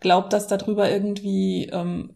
glaubt, 0.00 0.32
dass 0.32 0.46
darüber 0.46 0.90
irgendwie, 0.90 1.66
ähm, 1.66 2.14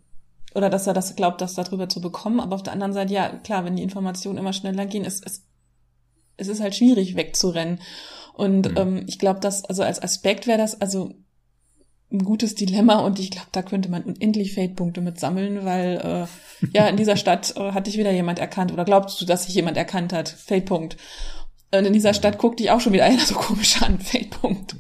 oder 0.54 0.70
dass 0.70 0.87
er 0.87 0.94
das 0.94 1.14
glaubt, 1.16 1.40
das 1.40 1.54
darüber 1.54 1.88
zu 1.88 2.00
bekommen, 2.00 2.40
aber 2.40 2.54
auf 2.54 2.62
der 2.62 2.72
anderen 2.72 2.92
Seite, 2.92 3.12
ja, 3.12 3.28
klar, 3.28 3.64
wenn 3.64 3.76
die 3.76 3.83
Informationen 3.83 4.38
immer 4.38 4.52
schneller 4.52 4.87
gehen, 4.87 5.04
ist 5.04 5.24
es, 5.24 5.44
es 6.37 6.48
ist 6.48 6.61
halt 6.61 6.74
schwierig 6.74 7.16
wegzurennen. 7.16 7.81
Und 8.33 8.70
mhm. 8.70 8.76
ähm, 8.76 9.04
ich 9.07 9.18
glaube, 9.18 9.40
dass, 9.40 9.64
also 9.64 9.83
als 9.83 10.00
Aspekt 10.00 10.46
wäre 10.46 10.59
das, 10.59 10.81
also 10.81 11.14
ein 12.11 12.25
gutes 12.25 12.55
Dilemma 12.55 13.01
und 13.01 13.18
ich 13.18 13.31
glaube, 13.31 13.49
da 13.53 13.62
könnte 13.62 13.90
man 13.90 14.03
unendlich 14.03 14.55
Fate-Punkte 14.55 15.01
mit 15.01 15.21
sammeln, 15.21 15.64
weil 15.64 16.01
äh, 16.03 16.68
ja, 16.77 16.88
in 16.88 16.97
dieser 16.97 17.16
Stadt 17.16 17.55
äh, 17.57 17.73
hat 17.73 17.87
dich 17.87 17.99
wieder 17.99 18.12
jemand 18.12 18.38
erkannt 18.38 18.73
oder 18.73 18.85
glaubst 18.85 19.21
du, 19.21 19.27
dass 19.27 19.44
sich 19.44 19.55
jemand 19.55 19.77
erkannt 19.77 20.12
hat? 20.12 20.29
Fate-Punkt. 20.29 20.97
Und 21.71 21.85
in 21.85 21.92
dieser 21.92 22.14
Stadt 22.14 22.38
guckt 22.38 22.61
dich 22.61 22.71
auch 22.71 22.81
schon 22.81 22.94
wieder 22.94 23.05
einer 23.05 23.21
so 23.21 23.35
komisch 23.35 23.83
an. 23.83 23.99
Fate-Punkt. 23.99 24.77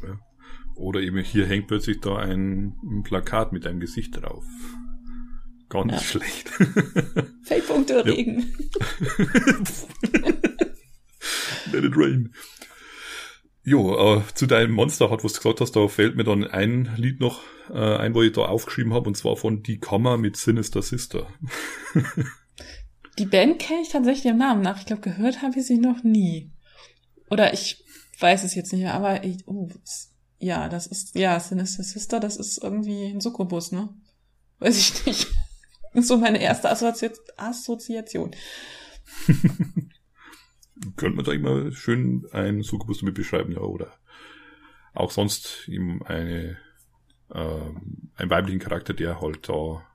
Oder 0.74 1.00
eben 1.00 1.18
hier 1.18 1.46
hängt 1.46 1.66
plötzlich 1.66 2.00
da 2.00 2.16
ein, 2.16 2.76
ein 2.82 3.02
Plakat 3.02 3.52
mit 3.52 3.66
deinem 3.66 3.80
Gesicht 3.80 4.16
drauf. 4.16 4.44
Ganz 5.68 5.92
ja. 5.92 6.00
schlecht. 6.00 6.48
Fate-Punkte 7.42 8.06
Regen. 8.06 8.54
Let 11.72 11.84
it 11.84 11.92
rain. 11.94 12.32
Jo, 13.68 14.16
äh, 14.16 14.22
zu 14.32 14.46
deinem 14.46 14.72
Monster 14.72 15.10
hat, 15.10 15.24
was 15.24 15.34
du 15.34 15.40
gesagt 15.40 15.60
hast, 15.60 15.76
da 15.76 15.88
fällt 15.88 16.16
mir 16.16 16.24
dann 16.24 16.42
ein 16.42 16.90
Lied 16.96 17.20
noch 17.20 17.42
äh, 17.70 17.96
ein, 17.96 18.14
wo 18.14 18.22
ich 18.22 18.32
da 18.32 18.46
aufgeschrieben 18.46 18.94
habe, 18.94 19.08
und 19.08 19.14
zwar 19.14 19.36
von 19.36 19.62
Die 19.62 19.78
Kammer 19.78 20.16
mit 20.16 20.38
Sinister 20.38 20.80
Sister. 20.80 21.26
Die 23.18 23.26
Band 23.26 23.58
kenne 23.58 23.82
ich 23.82 23.90
tatsächlich 23.90 24.24
im 24.24 24.38
Namen 24.38 24.62
nach. 24.62 24.78
Ich 24.78 24.86
glaube, 24.86 25.02
gehört 25.02 25.42
habe 25.42 25.58
ich 25.58 25.66
sie 25.66 25.76
noch 25.76 26.02
nie. 26.02 26.50
Oder 27.28 27.52
ich 27.52 27.84
weiß 28.20 28.42
es 28.44 28.54
jetzt 28.54 28.72
nicht 28.72 28.84
mehr, 28.84 28.94
aber 28.94 29.22
ich, 29.22 29.46
oh, 29.46 29.68
ja, 30.38 30.70
das 30.70 30.86
ist, 30.86 31.14
ja, 31.14 31.38
Sinister 31.38 31.82
Sister, 31.82 32.20
das 32.20 32.38
ist 32.38 32.62
irgendwie 32.62 33.04
ein 33.04 33.20
Succubus, 33.20 33.70
ne? 33.70 33.90
Weiß 34.60 34.78
ich 34.78 35.04
nicht. 35.04 35.26
so 35.94 36.16
meine 36.16 36.40
erste 36.40 36.70
Assozi 36.70 37.10
Assoziation. 37.36 38.30
könnte 40.96 41.16
man 41.16 41.24
da 41.24 41.32
immer 41.32 41.72
schön 41.72 42.26
ein 42.32 42.62
Succubus 42.62 43.00
damit 43.00 43.14
beschreiben, 43.14 43.52
ja, 43.52 43.60
oder 43.60 43.92
auch 44.94 45.10
sonst 45.10 45.68
eben 45.68 46.02
eine, 46.04 46.56
äh, 47.30 47.60
einen 48.16 48.30
weiblichen 48.30 48.60
Charakter, 48.60 48.94
der 48.94 49.20
halt 49.20 49.48
da, 49.48 49.86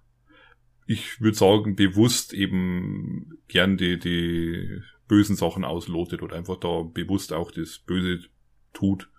ich 0.85 1.21
würde 1.21 1.37
sagen, 1.37 1.75
bewusst 1.75 2.33
eben 2.33 3.39
gern 3.47 3.77
die, 3.77 3.99
die 3.99 4.81
bösen 5.07 5.35
Sachen 5.35 5.65
auslotet 5.65 6.21
oder 6.21 6.35
einfach 6.35 6.57
da 6.57 6.81
bewusst 6.81 7.33
auch 7.33 7.51
das 7.51 7.79
Böse 7.79 8.25
tut 8.73 9.09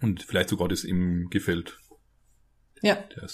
und 0.00 0.22
vielleicht 0.22 0.48
sogar 0.48 0.68
das 0.68 0.84
ihm 0.84 1.28
gefällt. 1.30 1.78
Ja. 2.82 2.94
Der 3.16 3.28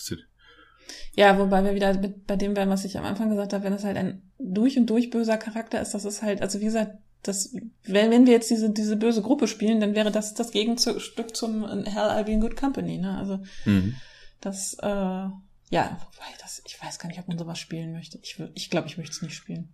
Ja, 1.14 1.38
wobei 1.38 1.64
wir 1.64 1.74
wieder 1.74 1.98
mit, 1.98 2.26
bei 2.26 2.36
dem 2.36 2.56
wären, 2.56 2.68
was 2.68 2.84
ich 2.84 2.98
am 2.98 3.04
Anfang 3.04 3.30
gesagt 3.30 3.52
habe, 3.52 3.64
wenn 3.64 3.72
es 3.72 3.84
halt 3.84 3.96
ein 3.96 4.30
durch 4.38 4.76
und 4.76 4.86
durch 4.86 5.10
böser 5.10 5.38
Charakter 5.38 5.80
ist, 5.80 5.92
das 5.92 6.04
ist 6.04 6.22
halt, 6.22 6.42
also 6.42 6.60
wie 6.60 6.64
gesagt, 6.64 6.98
das, 7.24 7.54
wenn, 7.84 8.10
wenn 8.10 8.26
wir 8.26 8.34
jetzt 8.34 8.50
diese, 8.50 8.70
diese 8.70 8.96
böse 8.96 9.22
Gruppe 9.22 9.48
spielen, 9.48 9.80
dann 9.80 9.94
wäre 9.94 10.12
das 10.12 10.34
das 10.34 10.52
Gegenstück 10.52 11.34
zum 11.34 11.64
Hell 11.64 12.10
I'll 12.10 12.24
Be 12.24 12.32
in 12.32 12.40
Good 12.40 12.56
Company, 12.56 12.98
ne? 12.98 13.18
Also, 13.18 13.40
mhm. 13.64 13.96
das, 14.40 14.74
äh, 14.80 14.86
ja, 14.86 15.32
wobei, 15.70 16.26
das, 16.40 16.62
ich 16.66 16.80
weiß 16.80 16.98
gar 16.98 17.08
nicht, 17.08 17.18
ob 17.18 17.28
man 17.28 17.38
sowas 17.38 17.58
spielen 17.58 17.92
möchte. 17.92 18.18
Ich, 18.22 18.40
ich 18.54 18.70
glaube, 18.70 18.86
ich 18.86 18.98
möchte 18.98 19.12
es 19.12 19.22
nicht 19.22 19.34
spielen. 19.34 19.70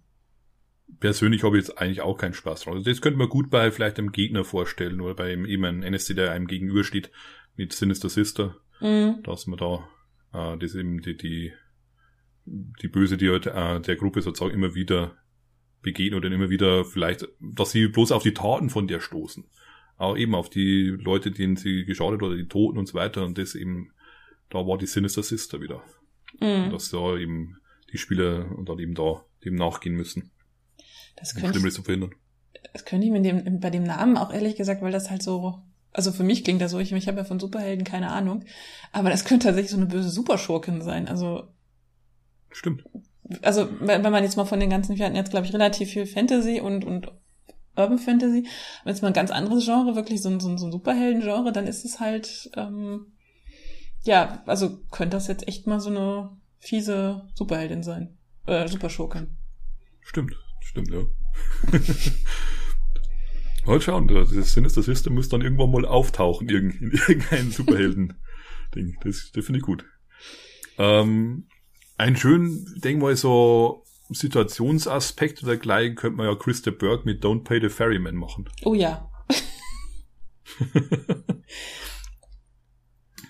Persönlich 0.98 1.44
habe 1.44 1.58
ich 1.58 1.66
jetzt 1.66 1.78
eigentlich 1.78 2.00
auch 2.00 2.16
keinen 2.16 2.34
Spaß 2.34 2.62
dran. 2.62 2.74
Also 2.74 2.90
das 2.90 3.00
könnte 3.00 3.18
man 3.18 3.28
gut 3.28 3.50
bei 3.50 3.70
vielleicht 3.70 3.98
einem 3.98 4.12
Gegner 4.12 4.44
vorstellen 4.44 5.00
oder 5.00 5.14
bei 5.14 5.30
eben 5.30 5.64
einem 5.64 5.82
NSC, 5.82 6.14
der 6.14 6.32
einem 6.32 6.46
gegenübersteht 6.46 7.10
mit 7.56 7.72
Sinister 7.72 8.08
Sister, 8.08 8.56
mhm. 8.80 9.22
dass 9.22 9.46
man 9.46 9.58
da 9.58 9.88
äh, 10.32 10.58
das 10.58 10.74
eben 10.74 11.00
die, 11.00 11.16
die, 11.16 11.52
die 12.46 12.88
Böse, 12.88 13.16
die 13.16 13.30
halt, 13.30 13.46
äh, 13.46 13.80
der 13.80 13.96
Gruppe 13.96 14.22
sozusagen 14.22 14.54
immer 14.54 14.74
wieder 14.74 15.16
begehen 15.82 16.14
oder 16.14 16.30
immer 16.30 16.50
wieder 16.50 16.84
vielleicht, 16.84 17.26
dass 17.40 17.70
sie 17.70 17.88
bloß 17.88 18.12
auf 18.12 18.22
die 18.22 18.34
Taten 18.34 18.70
von 18.70 18.86
der 18.86 19.00
stoßen. 19.00 19.44
Aber 19.96 20.16
eben 20.16 20.34
auf 20.34 20.48
die 20.48 20.96
Leute, 20.98 21.30
denen 21.30 21.56
sie 21.56 21.84
geschadet 21.84 22.22
oder 22.22 22.36
die 22.36 22.48
Toten 22.48 22.78
und 22.78 22.86
so 22.86 22.94
weiter. 22.94 23.24
Und 23.24 23.38
das 23.38 23.54
eben, 23.54 23.92
da 24.48 24.66
war 24.66 24.78
die 24.78 24.86
Sinister 24.86 25.22
Sister 25.22 25.60
wieder. 25.60 25.82
Mhm. 26.40 26.70
Dass 26.70 26.90
da 26.90 27.16
eben 27.16 27.58
die 27.92 27.98
Spieler 27.98 28.50
und 28.56 28.68
dann 28.68 28.78
eben 28.78 28.94
da 28.94 29.24
dem 29.44 29.56
nachgehen 29.56 29.94
müssen. 29.94 30.30
Das 31.16 31.34
könnte, 31.34 31.58
um 31.58 31.70
zu 31.70 31.82
verhindern. 31.82 32.14
Das 32.72 32.84
könnte 32.84 33.06
ich 33.06 33.12
mir 33.12 33.20
dem, 33.20 33.60
bei 33.60 33.70
dem 33.70 33.82
Namen 33.82 34.16
auch 34.16 34.32
ehrlich 34.32 34.56
gesagt, 34.56 34.80
weil 34.80 34.92
das 34.92 35.10
halt 35.10 35.22
so, 35.22 35.62
also 35.92 36.12
für 36.12 36.22
mich 36.22 36.44
klingt 36.44 36.62
das 36.62 36.70
so, 36.70 36.78
ich, 36.78 36.92
ich 36.92 37.08
habe 37.08 37.18
ja 37.18 37.24
von 37.24 37.40
Superhelden 37.40 37.84
keine 37.84 38.10
Ahnung, 38.10 38.44
aber 38.92 39.10
das 39.10 39.24
könnte 39.24 39.46
tatsächlich 39.46 39.70
so 39.70 39.76
eine 39.76 39.86
böse 39.86 40.08
Superschurkin 40.08 40.82
sein. 40.82 41.08
Also 41.08 41.48
Stimmt 42.50 42.84
also 43.42 43.68
wenn 43.80 44.02
man 44.02 44.22
jetzt 44.22 44.36
mal 44.36 44.44
von 44.44 44.60
den 44.60 44.70
ganzen, 44.70 44.96
wir 44.96 45.04
hatten 45.04 45.16
jetzt, 45.16 45.30
glaube 45.30 45.46
ich, 45.46 45.52
relativ 45.52 45.90
viel 45.90 46.06
Fantasy 46.06 46.60
und, 46.60 46.84
und 46.84 47.12
Urban 47.76 47.98
Fantasy. 47.98 48.46
Wenn 48.84 48.92
es 48.92 49.02
mal 49.02 49.08
ein 49.08 49.14
ganz 49.14 49.30
anderes 49.30 49.64
Genre, 49.64 49.94
wirklich 49.96 50.22
so 50.22 50.28
ein, 50.28 50.40
so 50.40 50.48
ein, 50.48 50.58
so 50.58 50.66
ein 50.66 50.72
Superhelden-Genre, 50.72 51.52
dann 51.52 51.66
ist 51.66 51.84
es 51.84 52.00
halt, 52.00 52.50
ähm, 52.56 53.12
ja, 54.02 54.42
also 54.46 54.78
könnte 54.90 55.16
das 55.16 55.28
jetzt 55.28 55.46
echt 55.48 55.66
mal 55.66 55.80
so 55.80 55.90
eine 55.90 56.30
fiese 56.58 57.28
Superheldin 57.34 57.82
sein. 57.82 58.16
Äh, 58.46 58.68
Superschurkin. 58.68 59.36
Stimmt, 60.02 60.34
stimmt, 60.60 60.90
ja. 60.90 61.02
Mal 63.66 63.80
schauen, 63.80 64.08
das 64.08 64.30
Sinister 64.30 64.82
System 64.82 65.14
muss 65.14 65.28
dann 65.28 65.42
irgendwann 65.42 65.70
mal 65.70 65.84
auftauchen 65.84 66.48
in 66.48 66.92
irgendein 67.08 67.50
Superhelden-Ding. 67.50 68.96
Das, 69.02 69.30
das 69.34 69.44
finde 69.44 69.58
ich 69.58 69.64
gut. 69.64 69.84
Ähm, 70.78 71.46
ein 72.00 72.16
schön, 72.16 72.66
denk 72.82 73.00
mal, 73.00 73.14
so 73.16 73.84
Situationsaspekt 74.08 75.42
oder 75.42 75.56
gleich 75.56 75.94
könnte 75.94 76.16
man 76.16 76.26
ja 76.26 76.34
Christa 76.34 76.70
Burke 76.70 77.04
mit 77.04 77.22
Don't 77.24 77.44
Pay 77.44 77.60
the 77.60 77.68
Ferryman 77.68 78.16
machen. 78.16 78.48
Oh 78.64 78.74
ja. 78.74 79.08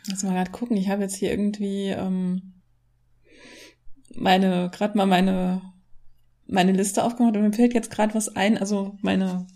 Lass 0.08 0.22
mal 0.22 0.32
gerade 0.32 0.50
gucken. 0.50 0.76
Ich 0.76 0.88
habe 0.88 1.02
jetzt 1.02 1.16
hier 1.16 1.30
irgendwie 1.30 1.88
ähm, 1.88 2.54
meine, 4.14 4.70
gerade 4.70 4.96
mal 4.96 5.06
meine 5.06 5.60
meine 6.50 6.72
Liste 6.72 7.04
aufgemacht 7.04 7.36
und 7.36 7.42
mir 7.42 7.52
fällt 7.52 7.74
jetzt 7.74 7.90
gerade 7.90 8.14
was 8.14 8.34
ein. 8.34 8.58
Also 8.58 8.96
meine 9.02 9.46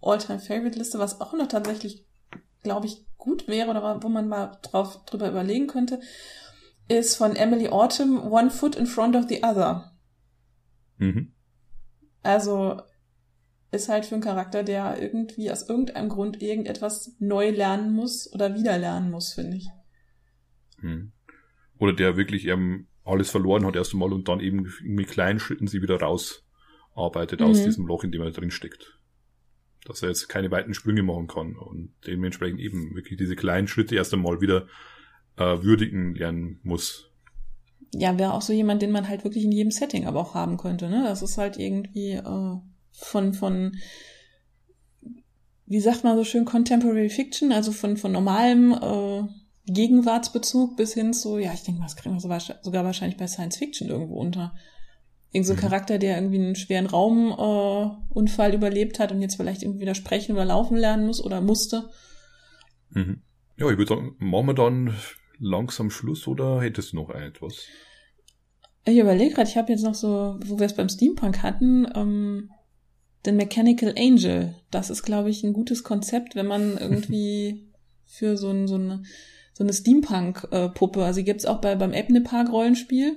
All-Time-Favorite-Liste, 0.00 0.98
was 0.98 1.20
auch 1.20 1.32
noch 1.32 1.48
tatsächlich, 1.48 2.04
glaube 2.62 2.86
ich, 2.86 3.04
gut 3.16 3.48
wäre 3.48 3.70
oder 3.70 4.02
wo 4.02 4.08
man 4.08 4.28
mal 4.28 4.58
drauf 4.62 5.04
drüber 5.06 5.28
überlegen 5.28 5.66
könnte, 5.66 6.00
ist 6.88 7.16
von 7.16 7.36
Emily 7.36 7.68
Autumn 7.68 8.18
One 8.18 8.50
Foot 8.50 8.76
in 8.76 8.86
Front 8.86 9.16
of 9.16 9.26
the 9.28 9.42
Other. 9.42 9.92
Mhm. 10.98 11.32
Also 12.22 12.80
ist 13.70 13.88
halt 13.88 14.06
für 14.06 14.14
einen 14.14 14.22
Charakter, 14.22 14.62
der 14.62 15.00
irgendwie 15.00 15.50
aus 15.50 15.68
irgendeinem 15.68 16.08
Grund 16.08 16.40
irgendetwas 16.40 17.16
neu 17.18 17.50
lernen 17.50 17.92
muss 17.92 18.32
oder 18.32 18.54
wieder 18.54 18.78
lernen 18.78 19.10
muss, 19.10 19.32
finde 19.32 19.56
ich. 19.56 19.68
Mhm. 20.80 21.12
Oder 21.78 21.92
der 21.92 22.16
wirklich 22.16 22.46
ähm, 22.46 22.86
alles 23.04 23.30
verloren 23.30 23.66
hat 23.66 23.76
erst 23.76 23.92
einmal 23.92 24.12
und 24.12 24.28
dann 24.28 24.40
eben 24.40 24.72
mit 24.82 25.08
kleinen 25.08 25.40
Schritten 25.40 25.66
sie 25.66 25.82
wieder 25.82 26.00
rausarbeitet 26.00 27.40
mhm. 27.40 27.46
aus 27.46 27.62
diesem 27.64 27.86
Loch, 27.86 28.04
in 28.04 28.12
dem 28.12 28.22
er 28.22 28.30
drin 28.30 28.50
steckt. 28.50 28.98
Dass 29.84 30.02
er 30.02 30.08
jetzt 30.08 30.28
keine 30.28 30.50
weiten 30.50 30.72
Sprünge 30.72 31.02
machen 31.02 31.26
kann 31.26 31.56
und 31.56 31.92
dementsprechend 32.06 32.60
eben 32.60 32.94
wirklich 32.94 33.18
diese 33.18 33.36
kleinen 33.36 33.68
Schritte 33.68 33.96
erst 33.96 34.14
einmal 34.14 34.40
wieder 34.40 34.66
äh, 35.36 35.62
würdigen 35.62 36.14
lernen 36.14 36.60
muss. 36.62 37.10
Ja, 37.92 38.18
wäre 38.18 38.34
auch 38.34 38.42
so 38.42 38.52
jemand, 38.52 38.82
den 38.82 38.90
man 38.90 39.08
halt 39.08 39.24
wirklich 39.24 39.44
in 39.44 39.52
jedem 39.52 39.70
Setting 39.70 40.06
aber 40.06 40.20
auch 40.20 40.34
haben 40.34 40.56
könnte, 40.56 40.88
ne? 40.88 41.04
Das 41.04 41.22
ist 41.22 41.38
halt 41.38 41.58
irgendwie 41.58 42.12
äh, 42.12 42.56
von, 42.92 43.34
von, 43.34 43.76
wie 45.66 45.80
sagt 45.80 46.04
man 46.04 46.16
so 46.16 46.24
schön, 46.24 46.44
Contemporary 46.44 47.08
Fiction, 47.08 47.52
also 47.52 47.72
von, 47.72 47.96
von 47.96 48.12
normalem 48.12 48.72
äh, 48.72 49.22
Gegenwartsbezug 49.66 50.76
bis 50.76 50.94
hin 50.94 51.14
zu, 51.14 51.38
ja, 51.38 51.52
ich 51.54 51.62
denke 51.62 51.80
mal, 51.80 51.86
das 51.86 51.96
kriegen 51.96 52.14
wir 52.14 52.20
sogar 52.20 52.84
wahrscheinlich 52.84 53.16
bei 53.16 53.26
Science 53.26 53.56
Fiction 53.56 53.88
irgendwo 53.88 54.16
unter. 54.16 54.54
Irgend 55.30 55.46
so 55.46 55.52
ein 55.54 55.56
mhm. 55.56 55.62
Charakter, 55.62 55.98
der 55.98 56.16
irgendwie 56.16 56.38
einen 56.38 56.54
schweren 56.54 56.86
Raumunfall 56.86 58.52
äh, 58.52 58.56
überlebt 58.56 58.98
hat 58.98 59.10
und 59.10 59.22
jetzt 59.22 59.36
vielleicht 59.36 59.62
irgendwie 59.62 59.80
wieder 59.80 59.94
sprechen 59.94 60.32
oder 60.32 60.44
laufen 60.44 60.76
lernen 60.76 61.06
muss 61.06 61.24
oder 61.24 61.40
musste. 61.40 61.90
Mhm. 62.90 63.22
Ja, 63.56 63.70
ich 63.70 63.78
würde 63.78 63.88
sagen, 63.88 64.16
dann 64.54 64.94
langsam 65.38 65.90
Schluss 65.90 66.26
oder 66.26 66.60
hättest 66.60 66.92
du 66.92 66.96
noch 66.96 67.10
etwas? 67.10 67.66
Ich 68.86 68.98
überlege 68.98 69.34
gerade, 69.34 69.48
ich 69.48 69.56
habe 69.56 69.72
jetzt 69.72 69.82
noch 69.82 69.94
so, 69.94 70.38
wo 70.44 70.58
wir 70.58 70.66
es 70.66 70.74
beim 70.74 70.88
Steampunk 70.88 71.42
hatten, 71.42 71.86
ähm, 71.94 72.50
den 73.24 73.36
Mechanical 73.36 73.94
Angel. 73.96 74.54
Das 74.70 74.90
ist, 74.90 75.02
glaube 75.02 75.30
ich, 75.30 75.42
ein 75.42 75.54
gutes 75.54 75.82
Konzept, 75.84 76.34
wenn 76.34 76.46
man 76.46 76.76
irgendwie 76.78 77.72
für 78.06 78.36
so, 78.36 78.50
ein, 78.50 78.68
so 78.68 78.74
eine 78.74 79.02
so 79.54 79.62
eine 79.64 79.72
Steampunk-Puppe. 79.72 81.04
Also 81.04 81.20
die 81.20 81.24
gibt's 81.24 81.46
auch 81.46 81.60
bei, 81.60 81.74
beim 81.76 81.92
Ebne 81.92 82.20
Park 82.20 82.50
Rollenspiel. 82.50 83.16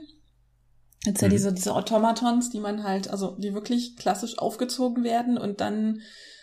Jetzt 1.03 1.21
ja 1.21 1.27
mhm. 1.27 1.31
diese, 1.31 1.53
diese 1.53 1.75
Automatons, 1.75 2.49
die 2.51 2.59
man 2.59 2.83
halt, 2.83 3.09
also 3.09 3.35
die 3.37 3.53
wirklich 3.53 3.97
klassisch 3.97 4.37
aufgezogen 4.37 5.03
werden 5.03 5.37
und 5.37 5.61
dann 5.61 6.01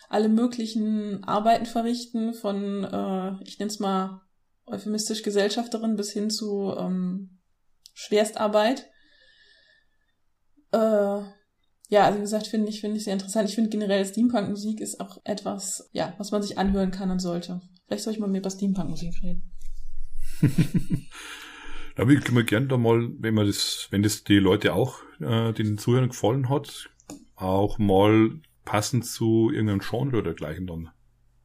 alle 0.09 0.29
möglichen 0.29 1.25
Arbeiten 1.25 1.67
verrichten, 1.67 2.35
von, 2.35 2.85
äh, 2.85 3.43
ich 3.45 3.59
nenne 3.59 3.71
es 3.71 3.79
mal 3.79 4.21
euphemistisch 4.67 5.23
Gesellschafterin 5.23 5.97
bis 5.97 6.13
hin 6.13 6.31
zu 6.31 6.75
ähm, 6.77 7.41
Schwerstarbeit. 7.95 8.91
Äh, 10.73 11.23
ja, 11.89 12.07
also 12.07 12.19
wie 12.19 12.23
gesagt, 12.23 12.47
finde 12.47 12.69
ich, 12.71 12.81
finde 12.81 12.97
ich 12.97 13.05
sehr 13.05 13.13
interessant. 13.13 13.49
Ich 13.49 13.55
finde 13.55 13.71
generell 13.71 14.05
Steampunk-Musik 14.05 14.81
ist 14.81 15.01
auch 15.01 15.19
etwas, 15.25 15.89
ja, 15.93 16.15
was 16.19 16.33
man 16.33 16.43
sich 16.43 16.59
anhören 16.59 16.91
kann 16.91 17.11
und 17.11 17.21
sollte. 17.21 17.61
Vielleicht 17.87 18.05
soll 18.05 18.15
ich 18.15 18.19
mal 18.19 18.29
mehr 18.29 18.41
über 18.41 18.51
Steampunk-Musik 18.51 19.15
reden. 19.23 19.51
da 21.97 22.09
ich 22.09 22.33
mir 22.33 22.45
gerne 22.45 22.67
da 22.67 22.77
mal, 22.77 23.11
wenn 23.19 23.35
man 23.35 23.47
das, 23.47 23.89
wenn 23.91 24.03
das 24.03 24.25
die 24.25 24.39
Leute 24.39 24.75
auch, 24.75 25.01
äh, 25.21 25.53
den 25.53 25.79
Zuhörern 25.79 26.09
gefallen 26.09 26.49
hat, 26.49 26.91
auch 27.37 27.79
mal 27.79 28.41
passend 28.65 29.07
zu 29.07 29.51
irgendeinem 29.51 29.81
Genre 29.81 30.17
oder 30.17 30.23
dergleichen 30.23 30.67
dann. 30.67 30.91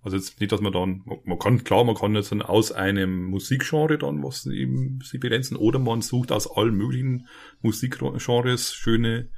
Also 0.09 0.17
jetzt 0.17 0.39
nicht, 0.39 0.51
dass 0.51 0.59
man 0.59 0.73
dann, 0.73 1.03
man 1.23 1.37
kann, 1.37 1.63
klar, 1.63 1.83
man 1.83 1.93
kann 1.93 2.15
jetzt 2.15 2.31
dann 2.31 2.41
aus 2.41 2.71
einem 2.71 3.25
Musikgenre 3.25 3.99
dann 3.99 4.23
was 4.23 4.47
eben 4.47 4.99
sie 5.03 5.19
begrenzen, 5.19 5.55
oder 5.55 5.77
man 5.77 6.01
sucht 6.01 6.31
aus 6.31 6.49
allen 6.49 6.73
möglichen 6.73 7.27
Musikgenres 7.61 8.73
schöne 8.73 9.29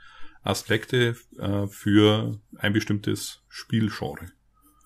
Aspekte 0.43 1.17
äh, 1.37 1.67
für 1.67 2.39
ein 2.57 2.71
bestimmtes 2.71 3.43
Spielgenre. 3.49 4.31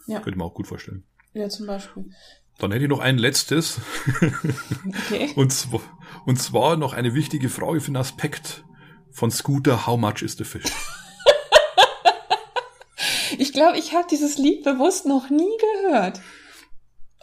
Ja. 0.08 0.22
Könnte 0.22 0.40
man 0.40 0.48
auch 0.48 0.56
gut 0.56 0.66
vorstellen. 0.66 1.04
Ja, 1.34 1.50
zum 1.50 1.68
Beispiel. 1.68 2.06
Dann 2.58 2.72
hätte 2.72 2.86
ich 2.86 2.90
noch 2.90 3.00
ein 3.00 3.20
letztes. 3.20 3.80
Okay. 4.88 5.32
und, 5.36 5.54
zwar, 5.54 5.82
und 6.26 6.38
zwar 6.38 6.78
noch 6.78 6.94
eine 6.94 7.14
wichtige 7.14 7.50
Frage 7.50 7.80
für 7.80 7.92
den 7.92 7.98
Aspekt 7.98 8.66
von 9.12 9.30
Scooter, 9.30 9.86
How 9.86 10.00
much 10.00 10.24
is 10.24 10.36
the 10.36 10.46
fish? 10.46 10.66
Ich 13.56 13.62
glaube, 13.62 13.78
ich 13.78 13.93
habe 13.93 14.06
dieses 14.12 14.38
Lied 14.38 14.64
bewusst 14.66 15.06
noch 15.06 15.30
nie 15.30 15.49
gehört. 15.82 16.20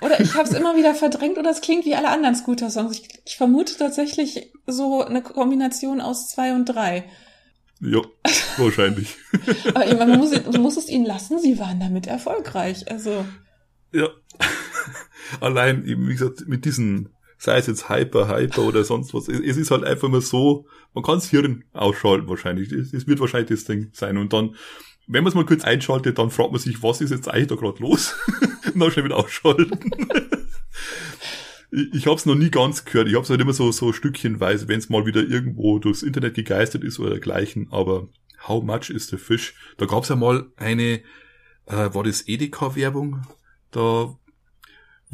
Oder 0.00 0.18
ich 0.18 0.34
habe 0.34 0.48
es 0.48 0.54
immer 0.54 0.76
wieder 0.76 0.94
verdrängt 0.94 1.36
oder 1.36 1.50
es 1.50 1.60
klingt 1.60 1.84
wie 1.84 1.94
alle 1.94 2.08
anderen 2.08 2.34
Scooter-Songs. 2.34 2.98
Ich, 2.98 3.08
ich, 3.26 3.36
vermute 3.36 3.76
tatsächlich 3.76 4.50
so 4.66 5.02
eine 5.02 5.22
Kombination 5.22 6.00
aus 6.00 6.30
zwei 6.30 6.54
und 6.54 6.64
drei. 6.64 7.04
Ja, 7.80 8.00
wahrscheinlich. 8.56 9.14
Aber 9.74 10.06
man 10.06 10.18
muss, 10.18 10.30
man 10.30 10.62
muss 10.62 10.78
es 10.78 10.88
ihnen 10.88 11.04
lassen, 11.04 11.38
sie 11.38 11.58
waren 11.58 11.78
damit 11.78 12.06
erfolgreich. 12.06 12.90
Also. 12.90 13.26
Ja. 13.92 14.08
Allein 15.40 15.86
eben, 15.86 16.08
wie 16.08 16.14
gesagt, 16.14 16.48
mit 16.48 16.64
diesen, 16.64 17.10
sei 17.36 17.58
es 17.58 17.66
jetzt 17.66 17.90
Hyper, 17.90 18.34
Hyper 18.34 18.62
oder 18.62 18.84
sonst 18.84 19.12
was, 19.12 19.28
es 19.28 19.58
ist 19.58 19.70
halt 19.70 19.84
einfach 19.84 20.08
mal 20.08 20.22
so, 20.22 20.66
man 20.94 21.04
kann 21.04 21.16
das 21.16 21.28
Hirn 21.28 21.64
ausschalten 21.74 22.26
wahrscheinlich. 22.26 22.72
Es 22.72 23.06
wird 23.06 23.20
wahrscheinlich 23.20 23.50
das 23.50 23.64
Ding 23.66 23.90
sein. 23.92 24.16
Und 24.16 24.32
dann, 24.32 24.56
wenn 25.06 25.24
man 25.24 25.30
es 25.30 25.34
mal 25.34 25.46
kurz 25.46 25.64
einschaltet, 25.64 26.18
dann 26.18 26.30
fragt 26.30 26.52
man 26.52 26.60
sich, 26.60 26.82
was 26.82 27.00
ist 27.00 27.10
jetzt 27.10 27.28
eigentlich 27.28 27.48
da 27.48 27.56
gerade 27.56 27.82
los? 27.82 28.14
Und 28.72 28.76
dann 28.80 28.90
schnell 28.90 29.04
wieder 29.04 29.16
ausschalten. 29.16 29.90
ich 31.70 32.06
habe 32.06 32.16
es 32.16 32.26
noch 32.26 32.34
nie 32.34 32.50
ganz 32.50 32.84
gehört. 32.84 33.08
Ich 33.08 33.14
habe 33.14 33.24
es 33.24 33.30
halt 33.30 33.40
immer 33.40 33.52
so, 33.52 33.72
so 33.72 33.92
stückchenweise, 33.92 34.68
wenn 34.68 34.78
es 34.78 34.88
mal 34.88 35.06
wieder 35.06 35.22
irgendwo 35.22 35.78
durchs 35.78 36.02
Internet 36.02 36.34
gegeistert 36.34 36.84
ist 36.84 36.98
oder 36.98 37.10
dergleichen. 37.10 37.68
Aber 37.70 38.08
How 38.48 38.62
much 38.62 38.90
is 38.90 39.08
the 39.08 39.16
fish? 39.16 39.54
Da 39.76 39.86
gab 39.86 40.02
es 40.02 40.08
ja 40.08 40.16
mal 40.16 40.50
eine, 40.56 41.00
äh, 41.66 41.94
war 41.94 42.02
das 42.02 42.26
Edeka-Werbung? 42.26 43.22
Da 43.70 44.16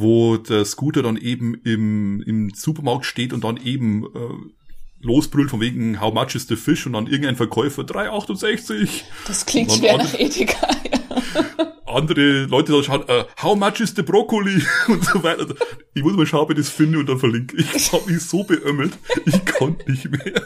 wo 0.01 0.37
der 0.37 0.65
Scooter 0.65 1.03
dann 1.03 1.17
eben 1.17 1.57
im, 1.65 2.23
im 2.23 2.51
Supermarkt 2.51 3.05
steht 3.05 3.33
und 3.33 3.43
dann 3.43 3.57
eben 3.57 4.05
äh, 4.05 4.53
losbrüllt 5.01 5.51
von 5.51 5.61
wegen 5.61 6.01
How 6.01 6.13
much 6.13 6.35
is 6.35 6.47
the 6.49 6.57
fish 6.57 6.87
und 6.87 6.95
dann 6.95 7.07
irgendein 7.07 7.37
Verkäufer 7.37 7.83
3,68. 7.83 9.03
Das 9.27 9.47
klingt 9.47 9.73
schwer 9.73 9.99
nach 9.99 10.15
Edeka, 10.15 10.67
ja. 10.91 11.73
Andere 11.87 12.45
Leute 12.45 12.73
da 12.73 12.83
schauen, 12.83 13.03
uh, 13.03 13.25
How 13.43 13.57
much 13.57 13.81
is 13.81 13.95
the 13.97 14.03
Brokkoli 14.03 14.63
und 14.89 15.05
so 15.05 15.23
weiter. 15.23 15.47
Ich 15.95 16.03
muss 16.03 16.15
mal 16.15 16.27
schauen, 16.27 16.43
ob 16.43 16.51
ich 16.51 16.57
das 16.57 16.69
finde 16.69 16.99
und 16.99 17.09
dann 17.09 17.19
verlinke. 17.19 17.57
Ich 17.57 17.93
hab 17.93 18.07
mich 18.07 18.23
so 18.23 18.45
beömmelt, 18.45 18.99
ich 19.25 19.47
konnte 19.47 19.91
nicht 19.91 20.11
mehr. 20.11 20.43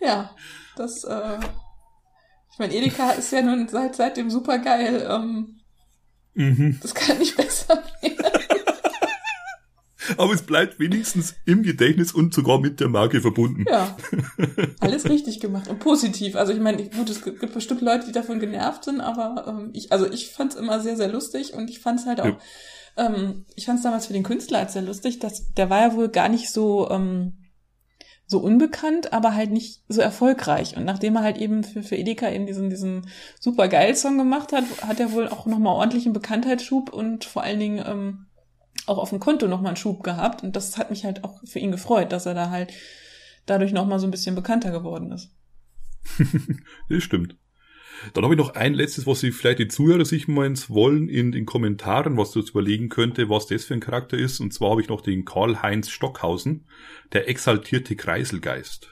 ja, 0.00 0.30
das, 0.76 1.04
äh, 1.04 1.38
ich 2.52 2.58
meine, 2.58 2.74
Edeka 2.74 3.10
ist 3.10 3.32
ja 3.32 3.42
nun 3.42 3.68
seit, 3.68 3.96
seit 3.96 4.16
dem 4.16 4.30
supergeil 4.30 5.06
ähm, 5.10 5.56
Mhm. 6.36 6.78
Das 6.82 6.94
kann 6.94 7.18
nicht 7.18 7.36
besser 7.36 7.82
werden. 8.02 8.65
Aber 10.16 10.32
es 10.32 10.42
bleibt 10.42 10.78
wenigstens 10.78 11.34
im 11.44 11.62
Gedächtnis 11.62 12.12
und 12.12 12.34
sogar 12.34 12.60
mit 12.60 12.80
der 12.80 12.88
Marke 12.88 13.20
verbunden. 13.20 13.64
Ja. 13.68 13.96
Alles 14.80 15.08
richtig 15.08 15.40
gemacht 15.40 15.68
und 15.68 15.78
positiv. 15.78 16.36
Also 16.36 16.52
ich 16.52 16.60
meine, 16.60 16.88
gut, 16.88 17.10
es 17.10 17.22
gibt 17.22 17.52
bestimmt 17.52 17.80
Leute, 17.80 18.06
die 18.06 18.12
davon 18.12 18.40
genervt 18.40 18.84
sind, 18.84 19.00
aber 19.00 19.46
ähm, 19.48 19.70
ich, 19.72 19.92
also 19.92 20.10
ich 20.10 20.30
fand 20.30 20.52
es 20.52 20.58
immer 20.58 20.80
sehr, 20.80 20.96
sehr 20.96 21.08
lustig 21.08 21.54
und 21.54 21.70
ich 21.70 21.80
fand 21.80 22.00
es 22.00 22.06
halt 22.06 22.20
auch, 22.20 22.26
ja. 22.26 22.38
ähm, 22.96 23.44
ich 23.54 23.66
fand 23.66 23.78
es 23.78 23.84
damals 23.84 24.06
für 24.06 24.12
den 24.12 24.22
Künstler 24.22 24.58
als 24.60 24.72
sehr 24.72 24.82
lustig, 24.82 25.18
dass 25.18 25.52
der 25.54 25.70
war 25.70 25.80
ja 25.80 25.94
wohl 25.94 26.08
gar 26.08 26.28
nicht 26.28 26.50
so 26.50 26.88
ähm, 26.90 27.34
so 28.26 28.40
unbekannt, 28.40 29.12
aber 29.12 29.34
halt 29.34 29.52
nicht 29.52 29.82
so 29.88 30.00
erfolgreich. 30.00 30.76
Und 30.76 30.84
nachdem 30.84 31.16
er 31.16 31.22
halt 31.22 31.38
eben 31.38 31.62
für, 31.62 31.82
für 31.82 31.96
Edeka 31.96 32.28
eben 32.30 32.46
diesen, 32.46 32.70
diesen 32.70 33.08
super 33.38 33.68
geil 33.68 33.94
Song 33.94 34.18
gemacht 34.18 34.52
hat, 34.52 34.64
hat 34.82 34.98
er 34.98 35.12
wohl 35.12 35.28
auch 35.28 35.46
nochmal 35.46 35.74
ordentlichen 35.74 36.12
Bekanntheitsschub 36.12 36.92
und 36.92 37.24
vor 37.24 37.44
allen 37.44 37.60
Dingen 37.60 37.84
ähm, 37.86 38.26
auch 38.86 38.98
auf 38.98 39.10
dem 39.10 39.20
Konto 39.20 39.48
nochmal 39.48 39.70
einen 39.70 39.76
Schub 39.76 40.02
gehabt. 40.02 40.42
Und 40.42 40.56
das 40.56 40.78
hat 40.78 40.90
mich 40.90 41.04
halt 41.04 41.24
auch 41.24 41.40
für 41.44 41.58
ihn 41.58 41.72
gefreut, 41.72 42.12
dass 42.12 42.26
er 42.26 42.34
da 42.34 42.50
halt 42.50 42.72
dadurch 43.46 43.72
nochmal 43.72 43.98
so 43.98 44.06
ein 44.06 44.10
bisschen 44.10 44.34
bekannter 44.34 44.70
geworden 44.70 45.12
ist. 45.12 45.30
das 46.88 47.02
stimmt. 47.02 47.36
Dann 48.12 48.24
habe 48.24 48.34
ich 48.34 48.38
noch 48.38 48.54
ein 48.54 48.74
letztes, 48.74 49.06
was 49.06 49.20
Sie 49.20 49.32
vielleicht 49.32 49.58
die 49.58 49.68
Zuhörer 49.68 50.04
sich 50.04 50.28
meins 50.28 50.68
wollen 50.68 51.08
in 51.08 51.32
den 51.32 51.46
Kommentaren, 51.46 52.16
was 52.16 52.30
du 52.30 52.40
jetzt 52.40 52.50
überlegen 52.50 52.88
könnte, 52.88 53.30
was 53.30 53.46
das 53.46 53.64
für 53.64 53.74
ein 53.74 53.80
Charakter 53.80 54.18
ist. 54.18 54.40
Und 54.40 54.52
zwar 54.52 54.70
habe 54.70 54.82
ich 54.82 54.88
noch 54.88 55.00
den 55.00 55.24
Karl-Heinz 55.24 55.88
Stockhausen, 55.88 56.66
der 57.12 57.28
exaltierte 57.28 57.96
Kreiselgeist. 57.96 58.90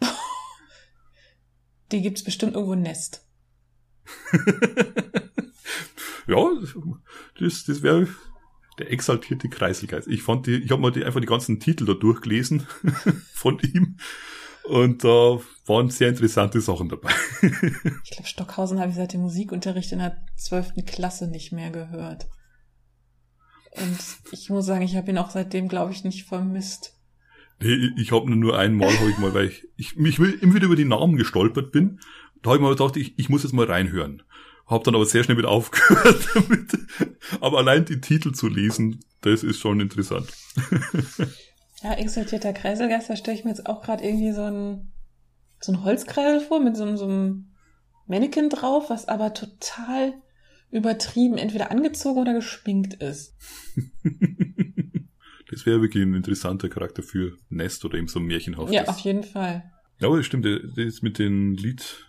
Die 1.92 2.00
gibt's 2.00 2.24
bestimmt 2.24 2.54
irgendwo 2.54 2.72
ein 2.72 2.82
Nest. 2.82 3.26
ja, 6.26 6.48
das, 7.38 7.64
das 7.64 7.82
wäre 7.82 8.08
der 8.78 8.92
exaltierte 8.92 9.48
Kreiselgeist. 9.48 10.08
Ich 10.08 10.22
fand 10.22 10.46
die, 10.46 10.56
ich 10.56 10.70
habe 10.70 10.82
mal 10.82 10.92
die, 10.92 11.04
einfach 11.04 11.20
die 11.20 11.26
ganzen 11.26 11.60
Titel 11.60 11.84
da 11.84 11.94
durchgelesen 11.94 12.66
von 13.32 13.58
ihm 13.60 13.96
und 14.68 15.02
da 15.02 15.34
äh, 15.34 15.40
waren 15.66 15.88
sehr 15.88 16.10
interessante 16.10 16.60
Sachen 16.60 16.88
dabei. 16.90 17.10
ich 17.42 18.10
glaube, 18.10 18.26
Stockhausen 18.26 18.78
habe 18.78 18.90
ich 18.90 18.96
seit 18.96 19.14
dem 19.14 19.22
Musikunterricht 19.22 19.92
in 19.92 19.98
der 19.98 20.18
zwölften 20.36 20.84
Klasse 20.84 21.28
nicht 21.28 21.52
mehr 21.52 21.70
gehört. 21.70 22.26
Und 23.72 23.98
ich 24.30 24.50
muss 24.50 24.66
sagen, 24.66 24.82
ich 24.82 24.96
habe 24.96 25.10
ihn 25.10 25.18
auch 25.18 25.30
seitdem, 25.30 25.68
glaube 25.68 25.92
ich, 25.92 26.04
nicht 26.04 26.24
vermisst. 26.24 26.94
Nee, 27.60 27.90
ich 27.96 28.12
habe 28.12 28.30
nur 28.30 28.58
einmal, 28.58 28.88
hab 28.88 29.08
ich 29.08 29.18
mal, 29.18 29.34
weil 29.34 29.46
ich, 29.46 29.66
ich 29.76 29.96
mich 29.96 30.18
immer 30.18 30.54
wieder 30.54 30.66
über 30.66 30.76
die 30.76 30.84
Namen 30.84 31.16
gestolpert 31.16 31.72
bin. 31.72 31.98
Da 32.42 32.50
habe 32.50 32.58
ich 32.58 32.62
mal 32.62 32.70
gedacht, 32.70 32.96
ich, 32.96 33.18
ich 33.18 33.28
muss 33.28 33.42
jetzt 33.42 33.52
mal 33.52 33.66
reinhören. 33.66 34.22
Hab 34.68 34.84
dann 34.84 34.94
aber 34.94 35.06
sehr 35.06 35.24
schnell 35.24 35.38
wieder 35.38 35.48
aufgehört 35.50 36.28
damit. 36.34 36.78
Aber 37.40 37.58
allein 37.58 37.84
die 37.84 38.00
Titel 38.00 38.32
zu 38.32 38.48
lesen, 38.48 39.00
das 39.22 39.42
ist 39.42 39.58
schon 39.58 39.80
interessant. 39.80 40.28
Ja, 41.82 41.92
exaltierter 41.94 42.52
Kreiselgeist, 42.52 43.08
da 43.08 43.16
stelle 43.16 43.38
ich 43.38 43.44
mir 43.44 43.50
jetzt 43.50 43.66
auch 43.66 43.82
gerade 43.82 44.04
irgendwie 44.04 44.32
so 44.32 44.42
ein, 44.42 44.90
so 45.60 45.72
ein 45.72 45.84
Holzkreisel 45.84 46.40
vor 46.40 46.60
mit 46.60 46.76
so, 46.76 46.96
so 46.96 47.04
einem 47.04 47.52
Mannequin 48.08 48.48
drauf, 48.48 48.90
was 48.90 49.06
aber 49.06 49.32
total 49.32 50.14
übertrieben 50.70 51.38
entweder 51.38 51.70
angezogen 51.70 52.20
oder 52.20 52.34
geschminkt 52.34 52.94
ist. 52.94 53.36
das 55.50 55.66
wäre 55.66 55.80
wirklich 55.80 56.02
ein 56.02 56.14
interessanter 56.14 56.68
Charakter 56.68 57.02
für 57.02 57.38
Nest 57.48 57.84
oder 57.84 57.96
eben 57.96 58.08
so 58.08 58.18
ein 58.18 58.26
Märchenhaft. 58.26 58.72
Ja, 58.72 58.84
auf 58.86 58.98
jeden 58.98 59.22
Fall. 59.22 59.70
Ja, 60.00 60.08
aber 60.08 60.16
das 60.16 60.26
stimmt, 60.26 60.46
das 60.46 60.84
ist 60.84 61.02
mit 61.02 61.18
den 61.18 61.54
Lied, 61.54 62.07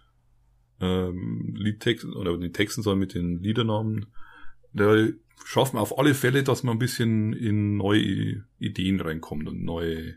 ähm, 0.81 1.55
Liedtexten 1.57 2.13
oder 2.13 2.37
den 2.37 2.53
Texten, 2.53 2.81
sondern 2.81 2.99
mit 2.99 3.13
den 3.13 3.41
Liedernamen, 3.41 4.07
der 4.73 5.09
schaffen 5.45 5.77
wir 5.77 5.81
auf 5.81 5.97
alle 5.97 6.13
Fälle, 6.13 6.43
dass 6.43 6.63
man 6.63 6.75
ein 6.75 6.79
bisschen 6.79 7.33
in 7.33 7.77
neue 7.77 8.43
Ideen 8.59 8.99
reinkommt 9.01 9.47
und 9.47 9.63
neue 9.63 10.15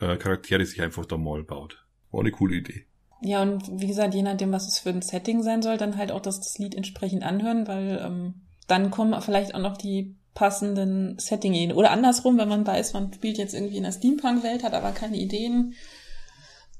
äh, 0.00 0.16
Charaktere 0.16 0.64
sich 0.66 0.82
einfach 0.82 1.06
da 1.06 1.16
mal 1.16 1.42
baut. 1.42 1.84
War 2.10 2.20
eine 2.20 2.32
coole 2.32 2.56
Idee. 2.56 2.86
Ja, 3.22 3.42
und 3.42 3.62
wie 3.80 3.86
gesagt, 3.86 4.14
je 4.14 4.22
nachdem, 4.22 4.52
was 4.52 4.68
es 4.68 4.78
für 4.78 4.90
ein 4.90 5.02
Setting 5.02 5.42
sein 5.42 5.62
soll, 5.62 5.78
dann 5.78 5.96
halt 5.96 6.12
auch 6.12 6.20
das, 6.20 6.40
das 6.40 6.58
Lied 6.58 6.74
entsprechend 6.74 7.22
anhören, 7.22 7.66
weil 7.66 8.00
ähm, 8.04 8.34
dann 8.66 8.90
kommen 8.90 9.20
vielleicht 9.22 9.54
auch 9.54 9.60
noch 9.60 9.76
die 9.76 10.16
passenden 10.34 11.18
Setting 11.18 11.72
Oder 11.72 11.90
andersrum, 11.90 12.36
wenn 12.36 12.48
man 12.48 12.66
weiß, 12.66 12.92
man 12.92 13.12
spielt 13.12 13.38
jetzt 13.38 13.54
irgendwie 13.54 13.78
in 13.78 13.84
der 13.84 13.92
Steampunk-Welt, 13.92 14.62
hat 14.62 14.74
aber 14.74 14.92
keine 14.92 15.16
Ideen. 15.16 15.74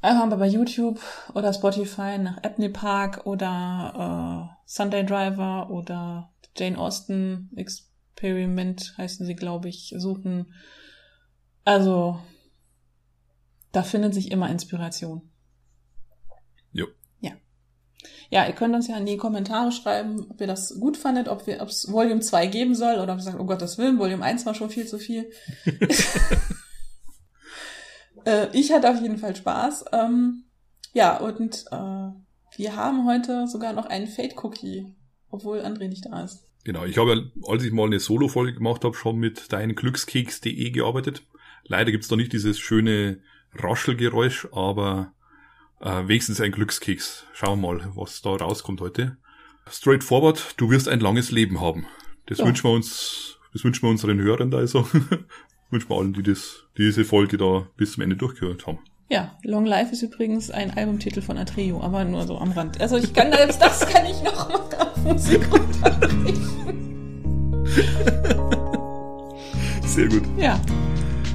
Einfach 0.07 0.27
mal 0.27 0.37
bei 0.37 0.47
YouTube 0.47 1.01
oder 1.35 1.53
Spotify 1.53 2.17
nach 2.17 2.37
Apney 2.45 2.69
Park 2.69 3.27
oder 3.27 4.53
äh, 4.55 4.57
Sunday 4.65 5.05
Driver 5.05 5.69
oder 5.69 6.33
Jane 6.57 6.79
Austen 6.79 7.51
Experiment 7.57 8.95
heißen 8.99 9.27
sie, 9.27 9.35
glaube 9.35 9.69
ich, 9.69 9.93
suchen. 9.99 10.55
Also, 11.65 12.21
da 13.73 13.83
findet 13.83 14.15
sich 14.15 14.31
immer 14.31 14.49
Inspiration. 14.49 15.29
Jo. 16.71 16.87
Ja. 17.19 17.33
Ja, 18.31 18.47
ihr 18.47 18.53
könnt 18.53 18.77
uns 18.77 18.87
ja 18.87 18.97
in 18.99 19.07
die 19.07 19.17
Kommentare 19.17 19.73
schreiben, 19.73 20.25
ob 20.31 20.41
ihr 20.41 20.47
das 20.47 20.79
gut 20.79 20.97
fandet, 20.97 21.27
ob 21.27 21.49
wir, 21.49 21.61
ob 21.61 21.71
es 21.71 21.91
Volume 21.91 22.21
2 22.21 22.47
geben 22.47 22.77
soll 22.77 23.01
oder 23.01 23.15
ob 23.15 23.19
ihr 23.19 23.25
sagt, 23.25 23.41
oh 23.41 23.45
Gottes 23.45 23.77
Willen, 23.77 23.99
Volume 23.99 24.23
1 24.25 24.47
war 24.47 24.55
schon 24.55 24.71
viel 24.71 24.87
zu 24.87 25.01
viel. 25.01 25.29
äh, 28.27 28.49
ich 28.53 28.73
hatte 28.73 28.91
auf 28.91 29.01
jeden 29.01 29.19
Fall 29.19 29.35
Spaß. 29.35 29.87
Ähm, 29.93 30.45
ja, 30.93 31.17
und 31.19 31.65
äh, 31.71 32.11
wir 32.57 32.77
haben 32.77 33.07
heute 33.07 33.47
sogar 33.47 33.73
noch 33.73 33.87
einen 33.87 34.07
Fade-Cookie, 34.07 34.95
obwohl 35.31 35.61
André 35.61 35.89
nicht 35.89 36.07
da 36.07 36.25
ist. 36.25 36.47
Genau, 36.65 36.85
ich 36.85 36.99
habe, 36.99 37.31
als 37.47 37.63
ich 37.63 37.73
mal 37.73 37.87
eine 37.87 38.01
Solo-Folge 38.01 38.55
gemacht 38.55 38.85
habe, 38.85 38.95
schon 38.95 39.17
mit 39.17 39.53
deinglückskeks.de 39.53 40.71
gearbeitet. 40.71 41.23
Leider 41.65 41.93
gibt's 41.93 42.09
da 42.09 42.17
nicht 42.17 42.33
dieses 42.33 42.59
schöne 42.59 43.21
Raschelgeräusch, 43.55 44.49
aber 44.53 45.13
äh, 45.81 46.09
wenigstens 46.09 46.41
ein 46.41 46.53
Glückskeks. 46.53 47.27
Schauen 47.33 47.61
wir 47.61 47.75
mal, 47.75 47.91
was 47.95 48.23
da 48.23 48.31
rauskommt 48.31 48.81
heute. 48.81 49.17
Straightforward, 49.69 50.55
du 50.57 50.71
wirst 50.71 50.89
ein 50.89 51.01
langes 51.01 51.31
Leben 51.31 51.61
haben. 51.61 51.87
Das 52.27 52.39
ja. 52.39 52.47
wünschen 52.47 52.65
wir 52.65 52.75
uns, 52.75 53.39
das 53.53 53.65
wünschen 53.65 53.83
wir 53.83 53.91
unseren 53.91 54.21
Hörern 54.21 54.51
da 54.51 54.59
also. 54.59 54.89
wünschen 55.71 55.91
wir 55.91 55.97
allen, 55.97 56.13
die 56.13 56.23
das, 56.23 56.65
die 56.77 56.83
diese 56.83 57.05
Folge 57.05 57.37
da 57.37 57.67
bis 57.77 57.93
zum 57.93 58.03
Ende 58.03 58.17
durchgehört 58.17 58.67
haben. 58.67 58.79
Ja, 59.09 59.37
Long 59.45 59.67
Life 59.67 59.93
ist 59.93 60.03
übrigens 60.03 60.51
ein 60.51 60.77
Albumtitel 60.77 61.23
von 61.23 61.39
Atreo, 61.39 61.81
aber 61.81 62.05
nur 62.05 62.27
so 62.27 62.39
am 62.39 62.51
Rand. 62.53 62.81
Also 62.81 62.97
ich 62.97 63.13
kann 63.13 63.33
selbst 63.33 63.63
das 63.63 63.87
kann 63.87 64.05
ich 64.05 64.21
noch 64.23 64.49
mal 64.49 64.61
auf 64.81 64.97
Musik 65.05 65.47
Sehr 69.87 70.09
gut. 70.09 70.23
Ja, 70.37 70.61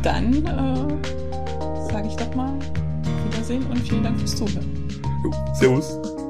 dann 0.04 0.34
äh, 0.46 1.92
sage 1.92 2.08
ich 2.10 2.16
doch 2.16 2.36
mal 2.36 2.60
Wiedersehen 3.26 3.66
und 3.68 3.80
vielen 3.80 4.04
Dank 4.04 4.20
fürs 4.20 4.36
Zuhören. 4.36 5.02
Jo, 5.24 5.32
servus. 5.54 6.21